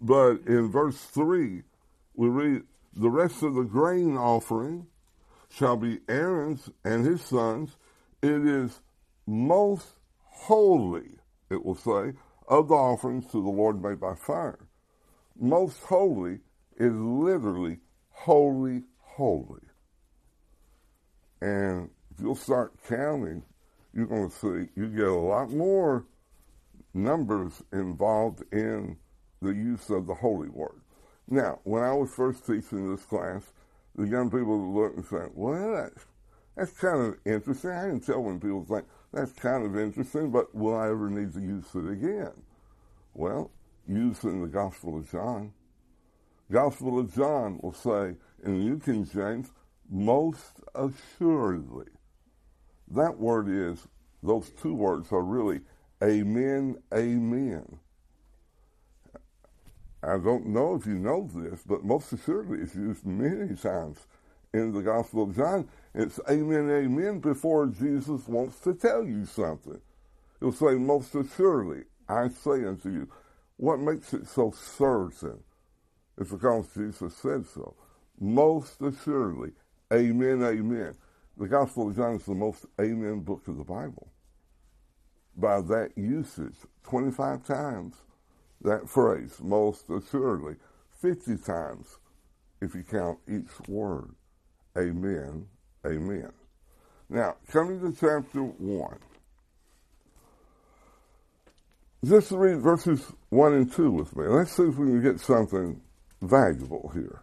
but 0.00 0.40
in 0.48 0.72
verse 0.72 0.96
3, 0.96 1.62
we 2.16 2.28
read, 2.28 2.62
the 2.92 3.08
rest 3.08 3.44
of 3.44 3.54
the 3.54 3.62
grain 3.62 4.16
offering 4.16 4.88
shall 5.48 5.76
be 5.76 6.00
Aaron's 6.08 6.70
and 6.84 7.06
his 7.06 7.22
sons. 7.22 7.76
It 8.20 8.44
is 8.44 8.80
most 9.24 9.94
holy, 10.24 11.20
it 11.50 11.64
will 11.64 11.76
say, 11.76 12.14
of 12.48 12.66
the 12.66 12.74
offerings 12.74 13.26
to 13.26 13.40
the 13.40 13.48
Lord 13.48 13.80
made 13.80 14.00
by 14.00 14.16
fire. 14.16 14.66
Most 15.38 15.78
holy 15.84 16.40
is 16.76 16.94
literally 16.96 17.78
holy, 18.10 18.82
holy. 18.98 19.63
And 21.44 21.90
if 22.10 22.22
you'll 22.22 22.36
start 22.36 22.72
counting, 22.88 23.42
you're 23.92 24.06
going 24.06 24.30
to 24.30 24.34
see 24.34 24.70
you 24.74 24.88
get 24.88 25.08
a 25.08 25.12
lot 25.12 25.50
more 25.50 26.06
numbers 26.94 27.62
involved 27.70 28.42
in 28.50 28.96
the 29.42 29.50
use 29.50 29.90
of 29.90 30.06
the 30.06 30.14
holy 30.14 30.48
word. 30.48 30.80
Now, 31.28 31.60
when 31.64 31.82
I 31.82 31.92
was 31.92 32.10
first 32.14 32.46
teaching 32.46 32.90
this 32.90 33.04
class, 33.04 33.52
the 33.94 34.06
young 34.06 34.30
people 34.30 34.58
would 34.58 34.80
look 34.80 34.96
and 34.96 35.04
say, 35.04 35.26
well, 35.34 35.74
That's 35.74 36.06
that's 36.56 36.72
kind 36.80 37.02
of 37.02 37.18
interesting. 37.26 37.70
I 37.72 37.88
can 37.88 38.00
tell 38.00 38.22
when 38.22 38.40
people 38.40 38.64
think 38.64 38.86
that's 39.12 39.32
kind 39.32 39.66
of 39.66 39.78
interesting, 39.78 40.30
but 40.30 40.54
will 40.54 40.78
I 40.78 40.88
ever 40.88 41.10
need 41.10 41.34
to 41.34 41.40
use 41.40 41.66
it 41.74 41.90
again? 41.90 42.32
Well, 43.12 43.50
use 43.86 44.24
in 44.24 44.40
the 44.40 44.48
Gospel 44.48 44.96
of 44.96 45.10
John. 45.10 45.52
Gospel 46.50 47.00
of 47.00 47.14
John 47.14 47.58
will 47.62 47.74
say 47.74 48.16
in 48.44 48.58
the 48.58 48.64
New 48.64 48.78
King 48.78 49.04
James, 49.04 49.50
most 49.94 50.60
assuredly. 50.74 51.86
That 52.90 53.16
word 53.16 53.48
is, 53.48 53.86
those 54.24 54.50
two 54.50 54.74
words 54.74 55.12
are 55.12 55.22
really 55.22 55.60
amen, 56.02 56.76
amen. 56.92 57.78
I 60.02 60.18
don't 60.18 60.48
know 60.48 60.74
if 60.74 60.84
you 60.84 60.98
know 60.98 61.30
this, 61.32 61.62
but 61.64 61.84
most 61.84 62.12
assuredly 62.12 62.58
it's 62.58 62.74
used 62.74 63.06
many 63.06 63.54
times 63.54 64.06
in 64.52 64.72
the 64.72 64.82
Gospel 64.82 65.22
of 65.22 65.36
John. 65.36 65.68
It's 65.94 66.18
amen, 66.28 66.68
amen 66.70 67.20
before 67.20 67.68
Jesus 67.68 68.26
wants 68.26 68.58
to 68.60 68.74
tell 68.74 69.04
you 69.04 69.24
something. 69.24 69.80
He'll 70.40 70.52
say, 70.52 70.74
most 70.74 71.14
assuredly, 71.14 71.84
I 72.08 72.28
say 72.28 72.64
unto 72.64 72.90
you. 72.90 73.08
What 73.56 73.78
makes 73.78 74.12
it 74.12 74.26
so 74.26 74.50
certain? 74.50 75.38
It's 76.18 76.30
because 76.30 76.66
Jesus 76.74 77.16
said 77.16 77.46
so. 77.46 77.76
Most 78.20 78.82
assuredly, 78.82 79.52
amen, 79.92 80.42
amen. 80.42 80.94
The 81.36 81.48
Gospel 81.48 81.88
of 81.88 81.96
John 81.96 82.16
is 82.16 82.24
the 82.24 82.34
most 82.34 82.66
amen 82.80 83.20
book 83.20 83.46
of 83.48 83.58
the 83.58 83.64
Bible. 83.64 84.08
By 85.36 85.60
that 85.62 85.90
usage, 85.96 86.54
25 86.84 87.44
times 87.44 87.94
that 88.62 88.88
phrase, 88.88 89.38
most 89.42 89.90
assuredly, 89.90 90.56
50 91.00 91.36
times 91.38 91.98
if 92.60 92.74
you 92.74 92.82
count 92.82 93.18
each 93.28 93.68
word. 93.68 94.14
Amen, 94.78 95.46
amen. 95.86 96.32
Now, 97.08 97.36
coming 97.48 97.80
to 97.80 97.92
chapter 97.92 98.42
1. 98.42 98.98
Just 102.04 102.32
read 102.32 102.60
verses 102.60 103.12
1 103.30 103.54
and 103.54 103.72
2 103.72 103.90
with 103.90 104.16
me. 104.16 104.24
Let's 104.26 104.52
see 104.52 104.64
if 104.64 104.76
we 104.76 104.86
can 104.86 105.02
get 105.02 105.20
something 105.20 105.80
valuable 106.20 106.90
here. 106.94 107.22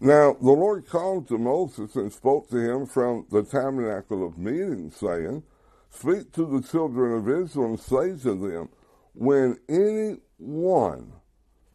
Now, 0.00 0.32
the 0.40 0.50
Lord 0.50 0.86
called 0.88 1.28
to 1.28 1.36
Moses 1.36 1.94
and 1.94 2.10
spoke 2.10 2.48
to 2.50 2.56
him 2.56 2.86
from 2.86 3.26
the 3.30 3.42
tabernacle 3.42 4.26
of 4.26 4.38
meeting, 4.38 4.90
saying, 4.90 5.42
Speak 5.90 6.32
to 6.32 6.46
the 6.46 6.66
children 6.66 7.18
of 7.18 7.28
Israel 7.28 7.66
and 7.66 7.80
say 7.80 8.16
to 8.22 8.34
them, 8.34 8.70
When 9.14 9.58
any 9.68 10.16
one 10.38 11.12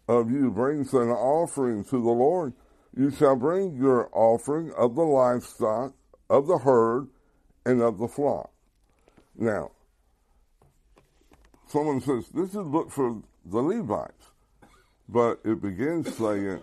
of 0.08 0.32
you 0.32 0.50
brings 0.50 0.94
an 0.94 1.10
offering 1.10 1.84
to 1.86 1.92
the 1.92 1.98
Lord, 1.98 2.54
you 2.98 3.12
shall 3.12 3.36
bring 3.36 3.76
your 3.76 4.10
offering 4.12 4.72
of 4.74 4.96
the 4.96 5.04
livestock, 5.04 5.94
of 6.28 6.48
the 6.48 6.58
herd, 6.58 7.10
and 7.66 7.82
of 7.82 8.00
the 8.00 8.08
flock. 8.08 8.52
Now, 9.38 9.72
someone 11.68 12.02
says, 12.02 12.30
this 12.30 12.50
is 12.50 12.56
book 12.56 12.90
for 12.90 13.22
the 13.46 13.60
Levites. 13.60 14.32
But 15.08 15.42
it 15.44 15.62
begins 15.62 16.16
saying, 16.18 16.62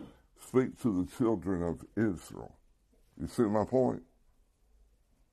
speak 0.52 0.78
to 0.82 1.02
the 1.02 1.16
children 1.16 1.62
of 1.62 1.82
Israel. 1.96 2.54
You 3.18 3.26
see 3.26 3.44
my 3.44 3.64
point? 3.64 4.02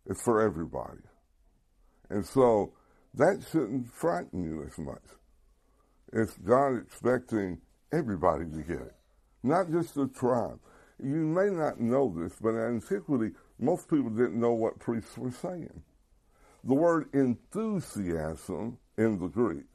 It's 0.06 0.22
for 0.24 0.42
everybody. 0.42 1.02
And 2.10 2.26
so 2.26 2.74
that 3.16 3.44
shouldn't 3.52 3.92
frighten 3.92 4.44
you 4.44 4.64
as 4.64 4.78
much. 4.78 5.04
It's 6.14 6.34
God 6.38 6.78
expecting 6.78 7.60
everybody 7.92 8.46
to 8.46 8.64
get 8.64 8.82
it, 8.82 8.96
not 9.44 9.70
just 9.70 9.96
the 9.96 10.08
tribe. 10.08 10.60
You 11.02 11.16
may 11.16 11.50
not 11.50 11.80
know 11.80 12.14
this, 12.18 12.34
but 12.42 12.50
in 12.50 12.82
antiquity, 12.82 13.36
most 13.60 13.90
people 13.90 14.10
didn't 14.10 14.40
know 14.40 14.54
what 14.54 14.80
priests 14.80 15.18
were 15.18 15.32
saying. 15.32 15.84
The 16.64 16.74
word 16.74 17.10
enthusiasm 17.14 18.78
in 18.98 19.20
the 19.20 19.28
Greek 19.28 19.66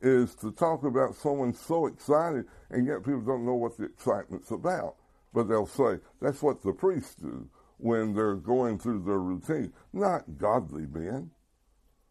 is 0.00 0.34
to 0.36 0.50
talk 0.52 0.84
about 0.84 1.14
someone 1.14 1.54
so 1.54 1.86
excited, 1.86 2.46
and 2.70 2.86
yet 2.86 3.04
people 3.04 3.20
don't 3.20 3.44
know 3.44 3.54
what 3.54 3.76
the 3.76 3.84
excitement's 3.84 4.50
about. 4.50 4.96
But 5.32 5.48
they'll 5.48 5.66
say, 5.66 5.98
that's 6.20 6.42
what 6.42 6.62
the 6.62 6.72
priests 6.72 7.14
do 7.14 7.48
when 7.78 8.14
they're 8.14 8.34
going 8.34 8.78
through 8.78 9.04
their 9.04 9.20
routine. 9.20 9.72
Not 9.92 10.38
godly 10.38 10.86
men, 10.86 11.30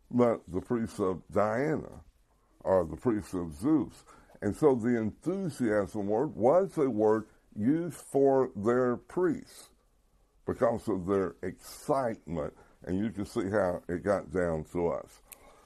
but 0.10 0.42
the 0.48 0.62
priests 0.62 1.00
of 1.00 1.22
Diana 1.32 2.02
or 2.62 2.86
the 2.86 2.96
priests 2.96 3.34
of 3.34 3.54
Zeus. 3.54 4.04
And 4.42 4.56
so 4.56 4.76
the 4.76 4.98
enthusiasm 4.98 6.08
word 6.08 6.36
was 6.36 6.78
a 6.78 6.90
word 6.90 7.26
used 7.56 7.98
for 7.98 8.52
their 8.56 8.96
priests 8.96 9.70
because 10.46 10.88
of 10.88 11.06
their 11.06 11.36
excitement. 11.44 12.54
And 12.86 12.98
you 12.98 13.12
can 13.12 13.26
see 13.26 13.50
how 13.50 13.82
it 13.90 14.04
got 14.04 14.32
down 14.32 14.64
to 14.72 14.88
us. 14.90 15.22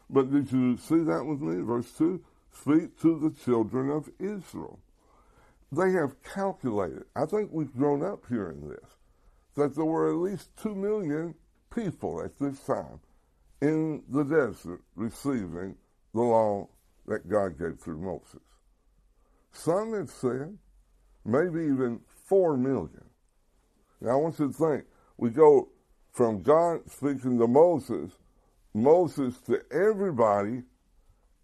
But 0.10 0.32
did 0.32 0.52
you 0.52 0.78
see 0.78 1.00
that 1.04 1.26
with 1.26 1.42
me? 1.42 1.62
Verse 1.62 1.92
2 1.98 2.24
Speak 2.52 3.00
to 3.02 3.20
the 3.20 3.32
children 3.44 3.89
of 3.89 4.10
Israel. 4.20 4.80
They 5.72 5.92
have 5.94 6.22
calculated, 6.24 7.06
I 7.16 7.26
think 7.26 7.50
we've 7.52 7.76
grown 7.76 8.04
up 8.04 8.26
hearing 8.30 8.70
this, 8.70 8.98
that 9.56 9.76
there 9.76 9.86
were 9.86 10.10
at 10.10 10.18
least 10.18 10.56
2 10.62 10.76
million 10.76 11.34
people 11.74 12.22
at 12.24 12.38
this 12.38 12.60
time 12.60 13.00
in 13.60 14.04
the 14.08 14.24
desert 14.24 14.82
receiving 14.96 15.76
the 16.13 16.22
law 16.22 16.68
that 17.08 17.28
God 17.28 17.58
gave 17.58 17.80
through 17.80 17.98
Moses. 17.98 18.42
Some 19.52 19.94
have 19.94 20.12
said 20.12 20.58
maybe 21.26 21.62
even 21.62 22.02
4 22.26 22.56
million. 22.56 23.06
Now 24.00 24.12
I 24.12 24.16
want 24.16 24.38
you 24.39 24.52
to 24.52 24.54
think, 24.54 24.86
we 25.18 25.32
go 25.32 25.70
from 26.12 26.44
God 26.44 26.82
speaking 26.89 27.39
to 27.39 27.48
Moses 27.48 28.12
Moses 28.73 29.38
to 29.41 29.62
everybody, 29.71 30.63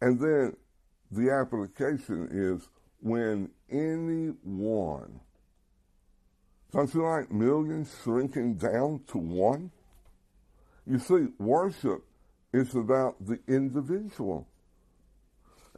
and 0.01 0.19
then 0.19 0.55
the 1.11 1.31
application 1.31 2.27
is 2.31 2.67
when 3.01 3.49
anyone. 3.69 5.19
Something 6.71 7.01
like 7.01 7.31
millions 7.31 7.95
shrinking 8.03 8.55
down 8.55 9.01
to 9.07 9.17
one. 9.17 9.71
You 10.85 10.99
see, 10.99 11.27
worship 11.37 12.03
is 12.53 12.75
about 12.75 13.15
the 13.25 13.39
individual. 13.47 14.47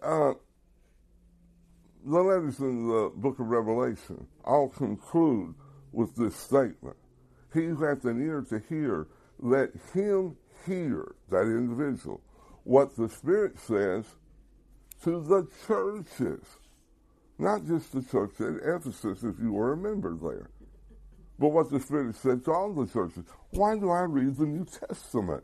Uh, 0.02 0.34
the 2.06 2.20
letters 2.20 2.60
in 2.60 2.88
the 2.88 3.12
book 3.16 3.40
of 3.40 3.48
Revelation 3.48 4.26
all 4.44 4.70
conclude 4.70 5.54
with 5.92 6.16
this 6.16 6.36
statement. 6.36 6.96
He 7.54 7.66
who 7.66 7.84
hath 7.84 8.06
an 8.06 8.26
ear 8.26 8.42
to 8.50 8.62
hear, 8.68 9.08
let 9.40 9.70
him 9.94 10.36
hear, 10.66 11.16
that 11.30 11.44
individual, 11.44 12.22
what 12.64 12.96
the 12.96 13.10
Spirit 13.10 13.60
says 13.60 14.06
to 15.04 15.22
the 15.22 15.48
churches. 15.68 16.44
Not 17.38 17.66
just 17.66 17.92
the 17.92 18.04
church 18.04 18.40
at 18.40 18.62
Ephesus, 18.64 19.24
if 19.24 19.40
you 19.42 19.52
were 19.52 19.74
a 19.74 19.78
member 19.78 20.16
there, 20.16 20.52
but 21.40 21.50
what 21.50 21.72
the 21.72 21.80
Spirit 21.80 22.16
said 22.16 22.46
to 22.46 22.52
all 22.52 22.72
the 22.74 22.86
churches. 22.86 23.26
Why 23.50 23.76
do 23.78 23.90
I 23.90 24.02
read 24.02 24.36
the 24.38 24.46
New 24.46 24.66
Testament? 24.66 25.44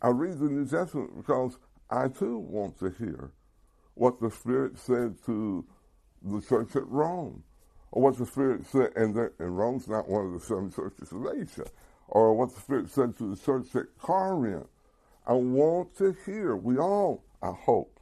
I 0.00 0.08
read 0.08 0.38
the 0.38 0.48
New 0.48 0.66
Testament 0.66 1.16
because 1.16 1.58
I 1.90 2.08
too 2.08 2.38
want 2.38 2.78
to 2.78 2.90
hear 2.90 3.32
what 3.94 4.20
the 4.20 4.30
Spirit 4.30 4.78
said 4.78 5.16
to 5.26 5.64
the 6.22 6.40
church 6.40 6.76
at 6.76 6.86
Rome, 6.86 7.42
or 7.90 8.02
what 8.02 8.16
the 8.16 8.26
Spirit 8.26 8.64
said, 8.66 8.90
and, 8.94 9.14
that, 9.16 9.32
and 9.40 9.58
Rome's 9.58 9.88
not 9.88 10.08
one 10.08 10.26
of 10.26 10.32
the 10.32 10.40
seven 10.40 10.70
churches 10.70 11.10
of 11.10 11.26
Asia 11.26 11.68
or 12.12 12.34
what 12.34 12.54
the 12.54 12.60
Spirit 12.60 12.90
said 12.90 13.16
to 13.16 13.34
the 13.34 13.42
church 13.42 13.74
at 13.74 13.86
Corinth. 13.98 14.66
I 15.26 15.32
want 15.32 15.96
to 15.96 16.14
hear, 16.26 16.54
we 16.54 16.76
all, 16.76 17.24
I 17.42 17.52
hope, 17.52 17.98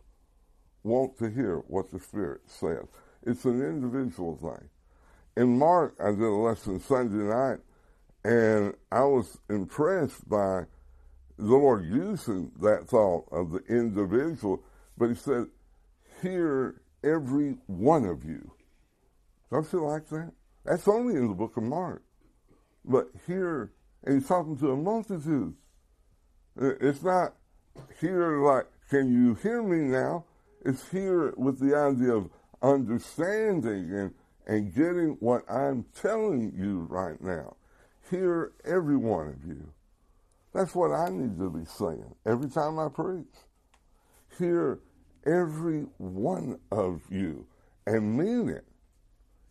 want 0.82 1.16
to 1.18 1.30
hear 1.30 1.58
what 1.68 1.92
the 1.92 2.00
Spirit 2.00 2.40
says. 2.46 2.86
It's 3.22 3.44
an 3.44 3.62
individual 3.62 4.36
thing. 4.36 4.68
In 5.36 5.56
Mark, 5.56 5.94
I 6.02 6.10
did 6.10 6.22
a 6.22 6.28
lesson 6.28 6.80
Sunday 6.80 7.22
night, 7.22 7.60
and 8.24 8.74
I 8.90 9.04
was 9.04 9.38
impressed 9.48 10.28
by 10.28 10.64
the 11.38 11.44
Lord 11.44 11.84
using 11.84 12.50
that 12.60 12.88
thought 12.88 13.26
of 13.30 13.52
the 13.52 13.62
individual, 13.68 14.64
but 14.98 15.10
He 15.10 15.14
said, 15.14 15.46
Hear 16.20 16.82
every 17.04 17.58
one 17.68 18.06
of 18.06 18.24
you. 18.24 18.50
Don't 19.52 19.72
you 19.72 19.86
like 19.86 20.08
that? 20.08 20.32
That's 20.64 20.88
only 20.88 21.14
in 21.14 21.28
the 21.28 21.34
book 21.34 21.56
of 21.56 21.62
Mark. 21.62 22.02
But 22.84 23.08
hear 23.26 23.70
he's 24.06 24.26
talking 24.26 24.56
to 24.58 24.72
a 24.72 24.76
multitude. 24.76 25.54
Uh, 26.60 26.72
it's 26.80 27.02
not 27.02 27.34
here 28.00 28.42
like, 28.42 28.66
can 28.88 29.12
you 29.12 29.34
hear 29.34 29.62
me 29.62 29.78
now? 29.78 30.24
It's 30.64 30.88
here 30.90 31.32
with 31.36 31.58
the 31.58 31.76
idea 31.76 32.14
of 32.14 32.30
understanding 32.62 33.92
and, 33.92 34.14
and 34.46 34.74
getting 34.74 35.16
what 35.20 35.50
I'm 35.50 35.84
telling 36.00 36.52
you 36.56 36.86
right 36.90 37.20
now. 37.20 37.56
Hear 38.10 38.52
every 38.64 38.96
one 38.96 39.28
of 39.28 39.44
you. 39.46 39.72
That's 40.52 40.74
what 40.74 40.90
I 40.90 41.08
need 41.08 41.38
to 41.38 41.50
be 41.50 41.64
saying 41.64 42.14
every 42.26 42.50
time 42.50 42.78
I 42.78 42.88
preach. 42.88 43.26
Hear 44.36 44.80
every 45.24 45.86
one 45.98 46.58
of 46.72 47.02
you 47.08 47.46
and 47.86 48.16
mean 48.18 48.48
it. 48.48 48.64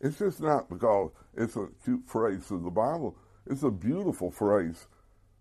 It's 0.02 0.20
just 0.20 0.42
not 0.42 0.70
because 0.70 1.12
it's 1.36 1.56
a 1.56 1.68
cute 1.84 2.04
phrase 2.06 2.52
of 2.52 2.64
the 2.64 2.70
Bible. 2.70 3.16
It's 3.50 3.64
a 3.64 3.72
beautiful 3.72 4.32
phrase 4.32 4.88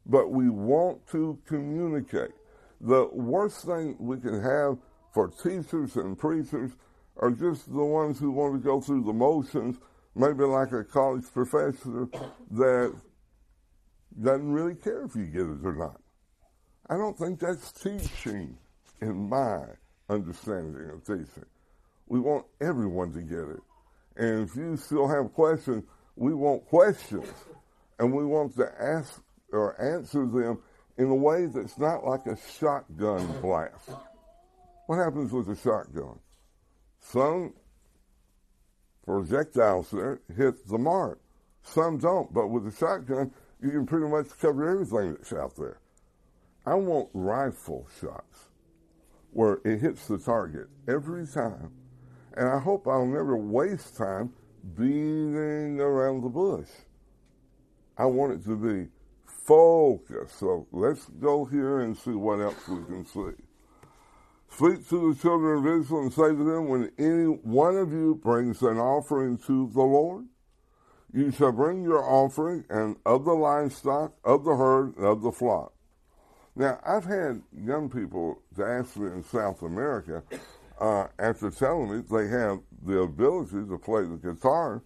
but 0.08 0.30
we 0.30 0.48
want 0.48 1.06
to 1.08 1.38
communicate. 1.46 2.32
The 2.80 3.08
worst 3.12 3.66
thing 3.66 3.96
we 3.98 4.18
can 4.18 4.42
have 4.42 4.78
for 5.12 5.28
teachers 5.28 5.96
and 5.96 6.18
preachers 6.18 6.72
are 7.18 7.30
just 7.30 7.70
the 7.70 7.84
ones 7.84 8.18
who 8.18 8.30
want 8.30 8.54
to 8.54 8.58
go 8.58 8.80
through 8.80 9.04
the 9.04 9.12
motions, 9.12 9.76
maybe 10.14 10.44
like 10.44 10.72
a 10.72 10.84
college 10.84 11.24
professor 11.32 12.08
that 12.52 12.94
doesn't 14.20 14.50
really 14.50 14.74
care 14.74 15.04
if 15.04 15.14
you 15.14 15.26
get 15.26 15.42
it 15.42 15.64
or 15.64 15.74
not. 15.74 16.00
I 16.88 16.96
don't 16.96 17.18
think 17.18 17.40
that's 17.40 17.72
teaching 17.72 18.56
in 19.02 19.28
my 19.28 19.64
understanding 20.08 20.90
of 20.90 21.04
teaching. 21.04 21.44
We 22.06 22.20
want 22.20 22.46
everyone 22.60 23.12
to 23.12 23.20
get 23.20 23.38
it. 23.38 23.60
And 24.16 24.48
if 24.48 24.56
you 24.56 24.76
still 24.76 25.06
have 25.06 25.34
questions, 25.34 25.84
we 26.16 26.32
want 26.32 26.64
questions. 26.66 27.28
And 27.98 28.12
we 28.14 28.24
want 28.24 28.56
to 28.56 28.70
ask 28.80 29.22
or 29.52 29.80
answer 29.80 30.26
them 30.26 30.58
in 30.96 31.06
a 31.06 31.14
way 31.14 31.46
that's 31.46 31.78
not 31.78 32.04
like 32.04 32.26
a 32.26 32.36
shotgun 32.58 33.40
blast. 33.40 33.90
What 34.86 34.96
happens 34.96 35.32
with 35.32 35.48
a 35.48 35.56
shotgun? 35.56 36.18
Some 37.00 37.54
projectiles 39.04 39.90
there 39.90 40.20
hit 40.36 40.66
the 40.68 40.78
mark. 40.78 41.20
Some 41.62 41.98
don't, 41.98 42.32
but 42.32 42.48
with 42.48 42.66
a 42.66 42.76
shotgun, 42.76 43.32
you 43.60 43.70
can 43.70 43.86
pretty 43.86 44.06
much 44.06 44.26
cover 44.40 44.68
everything 44.68 45.14
that's 45.14 45.32
out 45.32 45.56
there. 45.56 45.80
I 46.66 46.74
want 46.74 47.08
rifle 47.14 47.88
shots 48.00 48.48
where 49.30 49.60
it 49.64 49.80
hits 49.80 50.06
the 50.06 50.18
target 50.18 50.68
every 50.86 51.26
time. 51.26 51.72
And 52.34 52.48
I 52.48 52.58
hope 52.58 52.86
I'll 52.86 53.06
never 53.06 53.36
waste 53.36 53.96
time 53.96 54.32
beating 54.76 55.80
around 55.80 56.22
the 56.22 56.28
bush. 56.28 56.68
I 57.98 58.06
want 58.06 58.32
it 58.32 58.44
to 58.44 58.56
be 58.56 58.88
focused. 59.26 60.38
So 60.38 60.66
let's 60.72 61.04
go 61.20 61.44
here 61.44 61.80
and 61.80 61.96
see 61.96 62.12
what 62.12 62.40
else 62.40 62.68
we 62.68 62.84
can 62.84 63.04
see. 63.04 63.42
Speak 64.50 64.88
to 64.88 65.12
the 65.12 65.20
children 65.20 65.58
of 65.58 65.80
Israel 65.80 66.02
and 66.02 66.12
say 66.12 66.28
to 66.28 66.44
them, 66.44 66.68
when 66.68 66.90
any 66.98 67.24
one 67.24 67.76
of 67.76 67.92
you 67.92 68.14
brings 68.14 68.62
an 68.62 68.78
offering 68.78 69.36
to 69.38 69.68
the 69.74 69.82
Lord, 69.82 70.26
you 71.12 71.30
shall 71.30 71.52
bring 71.52 71.82
your 71.82 72.02
offering 72.02 72.64
and 72.70 72.96
of 73.04 73.24
the 73.24 73.34
livestock, 73.34 74.14
of 74.24 74.44
the 74.44 74.56
herd, 74.56 74.96
and 74.96 75.06
of 75.06 75.22
the 75.22 75.32
flock. 75.32 75.72
Now, 76.54 76.80
I've 76.84 77.04
had 77.04 77.42
young 77.56 77.88
people 77.88 78.42
to 78.56 78.64
ask 78.64 78.96
me 78.96 79.06
in 79.06 79.22
South 79.22 79.62
America, 79.62 80.22
uh, 80.80 81.06
after 81.18 81.50
telling 81.50 81.90
me 81.90 82.02
they 82.10 82.28
have 82.28 82.60
the 82.84 83.00
ability 83.00 83.68
to 83.68 83.78
play 83.78 84.02
the 84.02 84.16
guitar, 84.16 84.82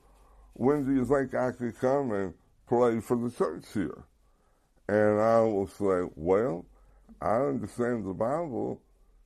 when 0.55 0.85
do 0.85 0.95
you 0.95 1.05
think 1.05 1.35
I 1.35 1.51
could 1.53 1.79
come 1.79 2.13
and 2.13 2.35
play 2.73 3.01
for 3.01 3.19
the 3.19 3.31
church 3.31 3.67
here? 3.75 4.05
And 4.89 5.21
I 5.21 5.41
will 5.41 5.67
say, 5.67 6.11
well, 6.17 6.65
I 7.21 7.35
understand 7.37 8.07
the 8.07 8.15
Bible 8.15 8.81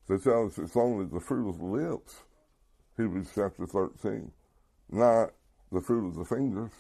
to 0.08 0.18
tell 0.18 0.46
us 0.46 0.58
it's 0.58 0.76
only 0.76 1.06
the 1.06 1.20
fruit 1.20 1.50
of 1.50 1.58
the 1.58 1.64
lips, 1.64 2.16
Hebrews 2.96 3.28
chapter 3.32 3.64
13, 3.64 4.32
not 4.90 5.30
the 5.70 5.80
fruit 5.80 6.08
of 6.08 6.16
the 6.16 6.24
fingers, 6.24 6.72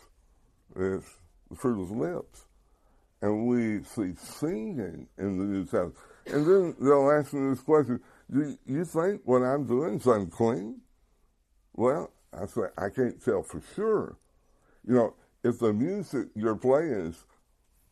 it's 0.74 1.06
the 1.48 1.56
fruit 1.56 1.82
of 1.82 1.88
the 1.90 1.94
lips. 1.94 2.46
And 3.22 3.46
we 3.46 3.84
see 3.84 4.14
singing 4.16 5.06
in 5.18 5.38
the 5.38 5.44
New 5.44 5.64
Testament. 5.64 5.94
And 6.26 6.46
then 6.46 6.76
they'll 6.80 7.12
ask 7.12 7.32
me 7.32 7.48
this 7.50 7.60
question, 7.60 8.00
do 8.28 8.58
you 8.66 8.84
think 8.84 9.22
what 9.24 9.42
I'm 9.42 9.66
doing 9.66 10.00
is 10.00 10.06
unclean? 10.06 10.80
Well, 11.74 12.10
I 12.32 12.46
say, 12.46 12.62
I 12.76 12.88
can't 12.88 13.24
tell 13.24 13.44
for 13.44 13.62
sure. 13.76 14.16
You 14.84 14.94
know, 14.94 15.14
if 15.46 15.60
the 15.60 15.72
music 15.72 16.26
you're 16.34 16.56
playing 16.56 17.06
is 17.06 17.24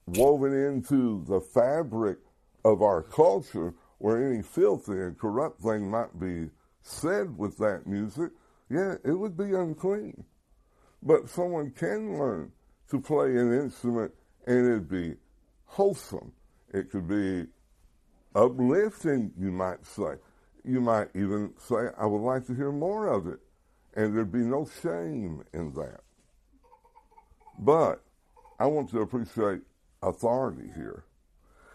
woven 0.07 0.53
into 0.53 1.25
the 1.29 1.41
fabric 1.41 2.19
of 2.65 2.83
our 2.83 3.03
culture, 3.03 3.73
where 3.99 4.33
any 4.33 4.43
filthy 4.43 4.93
and 4.93 5.17
corrupt 5.17 5.61
thing 5.61 5.89
might 5.89 6.19
be 6.19 6.51
said 6.83 7.39
with 7.39 7.57
that 7.59 7.87
music, 7.87 8.33
yeah, 8.69 8.97
it 9.05 9.13
would 9.13 9.37
be 9.37 9.55
unclean. 9.55 10.25
But 11.01 11.29
someone 11.29 11.71
can 11.71 12.19
learn 12.19 12.51
to 12.91 13.01
play 13.01 13.37
an 13.37 13.53
instrument 13.53 14.13
and 14.47 14.67
it'd 14.67 14.89
be 14.89 15.15
wholesome. 15.67 16.33
It 16.73 16.91
could 16.91 17.07
be 17.07 17.47
uplifting, 18.35 19.33
you 19.39 19.53
might 19.53 19.87
say. 19.87 20.17
You 20.65 20.81
might 20.81 21.09
even 21.15 21.53
say, 21.59 21.89
I 21.97 22.07
would 22.07 22.23
like 22.23 22.47
to 22.47 22.55
hear 22.55 22.73
more 22.73 23.07
of 23.07 23.29
it. 23.29 23.39
And 23.95 24.17
there'd 24.17 24.33
be 24.33 24.39
no 24.39 24.69
shame 24.83 25.45
in 25.53 25.73
that. 25.75 26.04
But 27.59 28.03
I 28.59 28.67
want 28.67 28.91
to 28.91 29.01
appreciate 29.01 29.61
authority 30.03 30.71
here. 30.75 31.05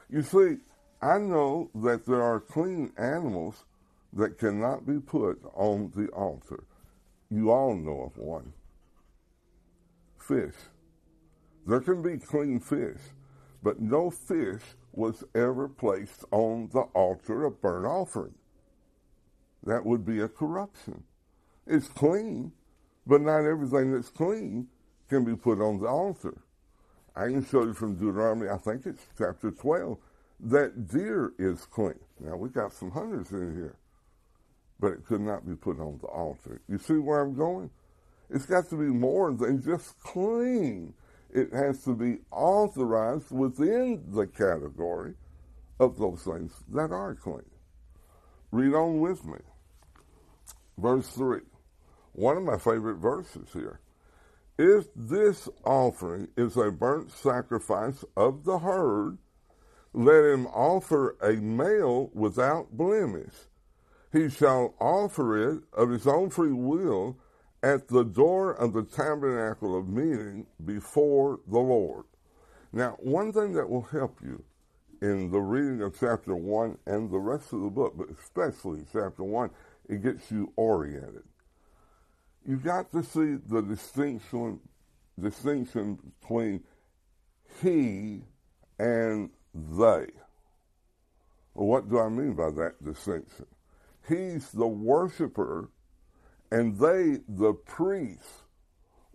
You 0.10 0.22
see, 0.22 0.58
I 1.02 1.18
know 1.18 1.70
that 1.76 2.06
there 2.06 2.22
are 2.22 2.40
clean 2.40 2.92
animals 2.98 3.64
that 4.14 4.38
cannot 4.38 4.86
be 4.86 5.00
put 5.00 5.40
on 5.54 5.92
the 5.96 6.08
altar. 6.10 6.64
You 7.30 7.52
all 7.52 7.76
know 7.76 8.02
of 8.02 8.18
one. 8.18 8.54
Fish. 10.18 10.56
There 11.66 11.80
can 11.80 12.02
be 12.02 12.18
clean 12.18 12.60
fish, 12.60 13.00
but 13.62 13.80
no 13.80 14.10
fish 14.10 14.62
was 14.94 15.24
ever 15.36 15.68
placed 15.70 16.26
on 16.32 16.70
the 16.74 16.82
altar 16.94 17.46
of 17.46 17.62
burnt 17.62 17.86
offering. 17.86 18.34
That 19.64 19.86
would 19.86 20.06
be 20.06 20.20
a 20.20 20.28
corruption. 20.28 21.04
It's 21.68 21.88
clean, 21.88 22.52
but 23.06 23.22
not 23.22 23.46
everything 23.46 23.94
that's 23.94 24.10
clean 24.10 24.68
can 25.10 25.26
be 25.26 25.36
put 25.36 25.60
on 25.60 25.80
the 25.80 25.88
altar. 25.88 26.38
I 27.16 27.26
can 27.26 27.46
show 27.46 27.64
you 27.64 27.74
from 27.74 27.96
Deuteronomy, 27.96 28.50
I 28.50 28.58
think 28.58 28.86
it's 28.86 29.06
chapter 29.18 29.52
12, 29.52 29.98
that 30.42 30.88
deer 30.88 31.34
is 31.38 31.66
clean. 31.66 32.00
Now, 32.20 32.38
we 32.38 32.50
got 32.50 32.72
some 32.72 32.92
hunters 32.92 33.32
in 33.32 33.56
here, 33.56 33.76
but 34.80 34.94
it 34.94 35.06
could 35.06 35.22
not 35.22 35.46
be 35.46 35.56
put 35.56 35.80
on 35.80 35.98
the 36.02 36.08
altar. 36.08 36.62
You 36.70 36.78
see 36.78 36.94
where 36.94 37.22
I'm 37.22 37.36
going? 37.36 37.70
It's 38.30 38.46
got 38.46 38.70
to 38.70 38.78
be 38.78 38.86
more 38.86 39.34
than 39.34 39.62
just 39.62 40.00
clean. 40.00 40.94
It 41.32 41.52
has 41.52 41.84
to 41.84 41.96
be 41.96 42.20
authorized 42.32 43.32
within 43.32 44.04
the 44.12 44.28
category 44.28 45.16
of 45.80 45.98
those 45.98 46.24
things 46.24 46.54
that 46.72 46.92
are 46.92 47.16
clean. 47.16 47.50
Read 48.52 48.74
on 48.74 49.00
with 49.00 49.26
me. 49.26 49.40
Verse 50.78 51.08
3. 51.10 51.40
One 52.14 52.38
of 52.38 52.44
my 52.44 52.58
favorite 52.58 52.96
verses 52.96 53.50
here. 53.54 53.80
If 54.60 54.88
this 54.94 55.48
offering 55.64 56.28
is 56.36 56.58
a 56.58 56.70
burnt 56.70 57.14
sacrifice 57.14 58.04
of 58.18 58.44
the 58.44 58.60
herd, 58.60 59.18
let 59.94 60.26
him 60.26 60.48
offer 60.48 61.16
a 61.22 61.38
male 61.38 62.12
without 62.14 62.74
blemish. 62.74 63.34
He 64.12 64.28
shall 64.28 64.76
offer 64.78 65.38
it 65.52 65.64
of 65.72 65.92
his 65.92 66.06
own 66.06 66.30
free 66.30 66.52
will 66.52 67.18
at 67.64 67.88
the 67.88 68.04
door 68.04 68.52
of 68.52 68.74
the 68.74 68.84
tabernacle 68.84 69.80
of 69.80 69.88
meeting 69.88 70.46
before 70.66 71.40
the 71.48 71.60
Lord. 71.60 72.04
Now, 72.74 72.98
one 73.00 73.32
thing 73.32 73.54
that 73.54 73.70
will 73.70 73.84
help 73.84 74.20
you 74.22 74.44
in 75.02 75.32
the 75.32 75.40
reading 75.40 75.82
of 75.82 75.98
chapter 75.98 76.36
1 76.36 76.80
and 76.86 77.10
the 77.10 77.18
rest 77.18 77.54
of 77.54 77.62
the 77.62 77.70
book, 77.70 77.94
but 77.98 78.10
especially 78.10 78.86
chapter 78.92 79.24
1, 79.24 79.52
it 79.88 80.04
gets 80.04 80.30
you 80.30 80.52
oriented. 80.58 81.24
You've 82.50 82.64
got 82.64 82.92
to 82.94 83.04
see 83.04 83.36
the 83.48 83.62
distinction, 83.62 84.60
distinction 85.20 86.00
between 86.20 86.64
he 87.62 88.24
and 88.80 89.30
they. 89.54 90.08
What 91.54 91.92
do 91.92 92.00
I 92.00 92.10
mean 92.10 92.34
by 92.34 92.50
that 92.50 92.84
distinction? 92.84 93.46
He's 94.08 94.50
the 94.50 94.66
worshiper, 94.66 95.70
and 96.52 96.76
they, 96.80 97.20
the 97.28 97.54
priests, 97.54 98.42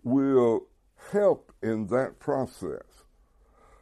will 0.05 0.69
help 1.11 1.53
in 1.61 1.89
that 1.89 2.21
process. 2.21 2.85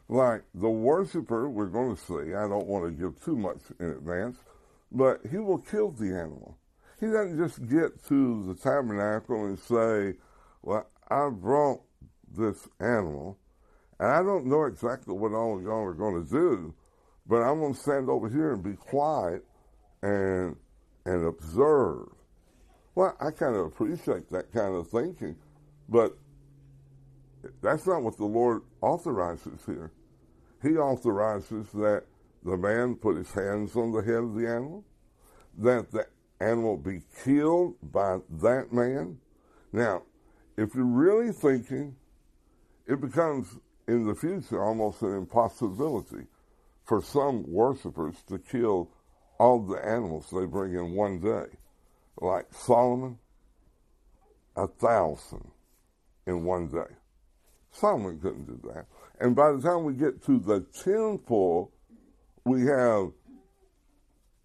Like 0.08 0.44
the 0.54 0.70
worshiper, 0.70 1.50
we're 1.50 1.66
going 1.66 1.94
to 1.94 2.02
see, 2.02 2.32
I 2.32 2.48
don't 2.48 2.66
want 2.66 2.86
to 2.86 2.90
give 2.90 3.22
too 3.22 3.36
much 3.36 3.60
in 3.78 3.90
advance, 3.90 4.38
but 4.90 5.20
he 5.30 5.36
will 5.36 5.58
kill 5.58 5.90
the 5.90 6.06
animal. 6.06 6.56
He 7.02 7.08
doesn't 7.08 7.36
just 7.36 7.68
get 7.68 8.00
to 8.04 8.44
the 8.46 8.54
tabernacle 8.54 9.46
and 9.46 9.58
say, 9.58 10.14
Well, 10.62 10.86
I 11.10 11.30
brought 11.30 11.80
this 12.32 12.68
animal, 12.78 13.40
and 13.98 14.08
I 14.08 14.22
don't 14.22 14.46
know 14.46 14.66
exactly 14.66 15.12
what 15.12 15.32
all 15.32 15.58
of 15.58 15.64
y'all 15.64 15.82
are 15.82 15.94
going 15.94 16.24
to 16.24 16.30
do, 16.30 16.72
but 17.26 17.38
I'm 17.38 17.58
going 17.58 17.74
to 17.74 17.80
stand 17.80 18.08
over 18.08 18.28
here 18.28 18.52
and 18.52 18.62
be 18.62 18.74
quiet 18.74 19.44
and 20.00 20.54
and 21.04 21.26
observe. 21.26 22.06
Well, 22.94 23.16
I 23.20 23.32
kind 23.32 23.56
of 23.56 23.66
appreciate 23.66 24.30
that 24.30 24.52
kind 24.52 24.76
of 24.76 24.86
thinking, 24.86 25.34
but 25.88 26.16
that's 27.62 27.84
not 27.84 28.02
what 28.02 28.16
the 28.16 28.26
Lord 28.26 28.62
authorizes 28.80 29.58
here. 29.66 29.90
He 30.62 30.76
authorizes 30.76 31.66
that 31.72 32.04
the 32.44 32.56
man 32.56 32.94
put 32.94 33.16
his 33.16 33.32
hands 33.32 33.74
on 33.74 33.90
the 33.90 34.02
head 34.02 34.22
of 34.22 34.36
the 34.36 34.46
animal, 34.48 34.84
that 35.58 35.90
the 35.90 36.06
animal 36.42 36.76
be 36.76 37.02
killed 37.24 37.76
by 37.92 38.18
that 38.42 38.72
man. 38.72 39.18
Now, 39.72 40.02
if 40.56 40.74
you're 40.74 40.84
really 40.84 41.32
thinking, 41.32 41.96
it 42.86 43.00
becomes 43.00 43.56
in 43.88 44.06
the 44.06 44.14
future 44.14 44.62
almost 44.62 45.02
an 45.02 45.16
impossibility 45.16 46.26
for 46.84 47.02
some 47.02 47.44
worshipers 47.50 48.16
to 48.28 48.38
kill 48.38 48.90
all 49.38 49.60
the 49.60 49.84
animals 49.84 50.28
they 50.30 50.44
bring 50.44 50.74
in 50.74 50.94
one 50.94 51.20
day. 51.20 51.46
Like 52.20 52.46
Solomon, 52.52 53.18
a 54.56 54.66
thousand 54.66 55.50
in 56.26 56.44
one 56.44 56.68
day. 56.68 56.94
Solomon 57.70 58.20
couldn't 58.20 58.46
do 58.46 58.60
that. 58.72 58.86
And 59.20 59.34
by 59.34 59.52
the 59.52 59.60
time 59.60 59.84
we 59.84 59.94
get 59.94 60.22
to 60.26 60.38
the 60.38 60.60
temple, 60.84 61.72
we 62.44 62.66
have 62.66 63.12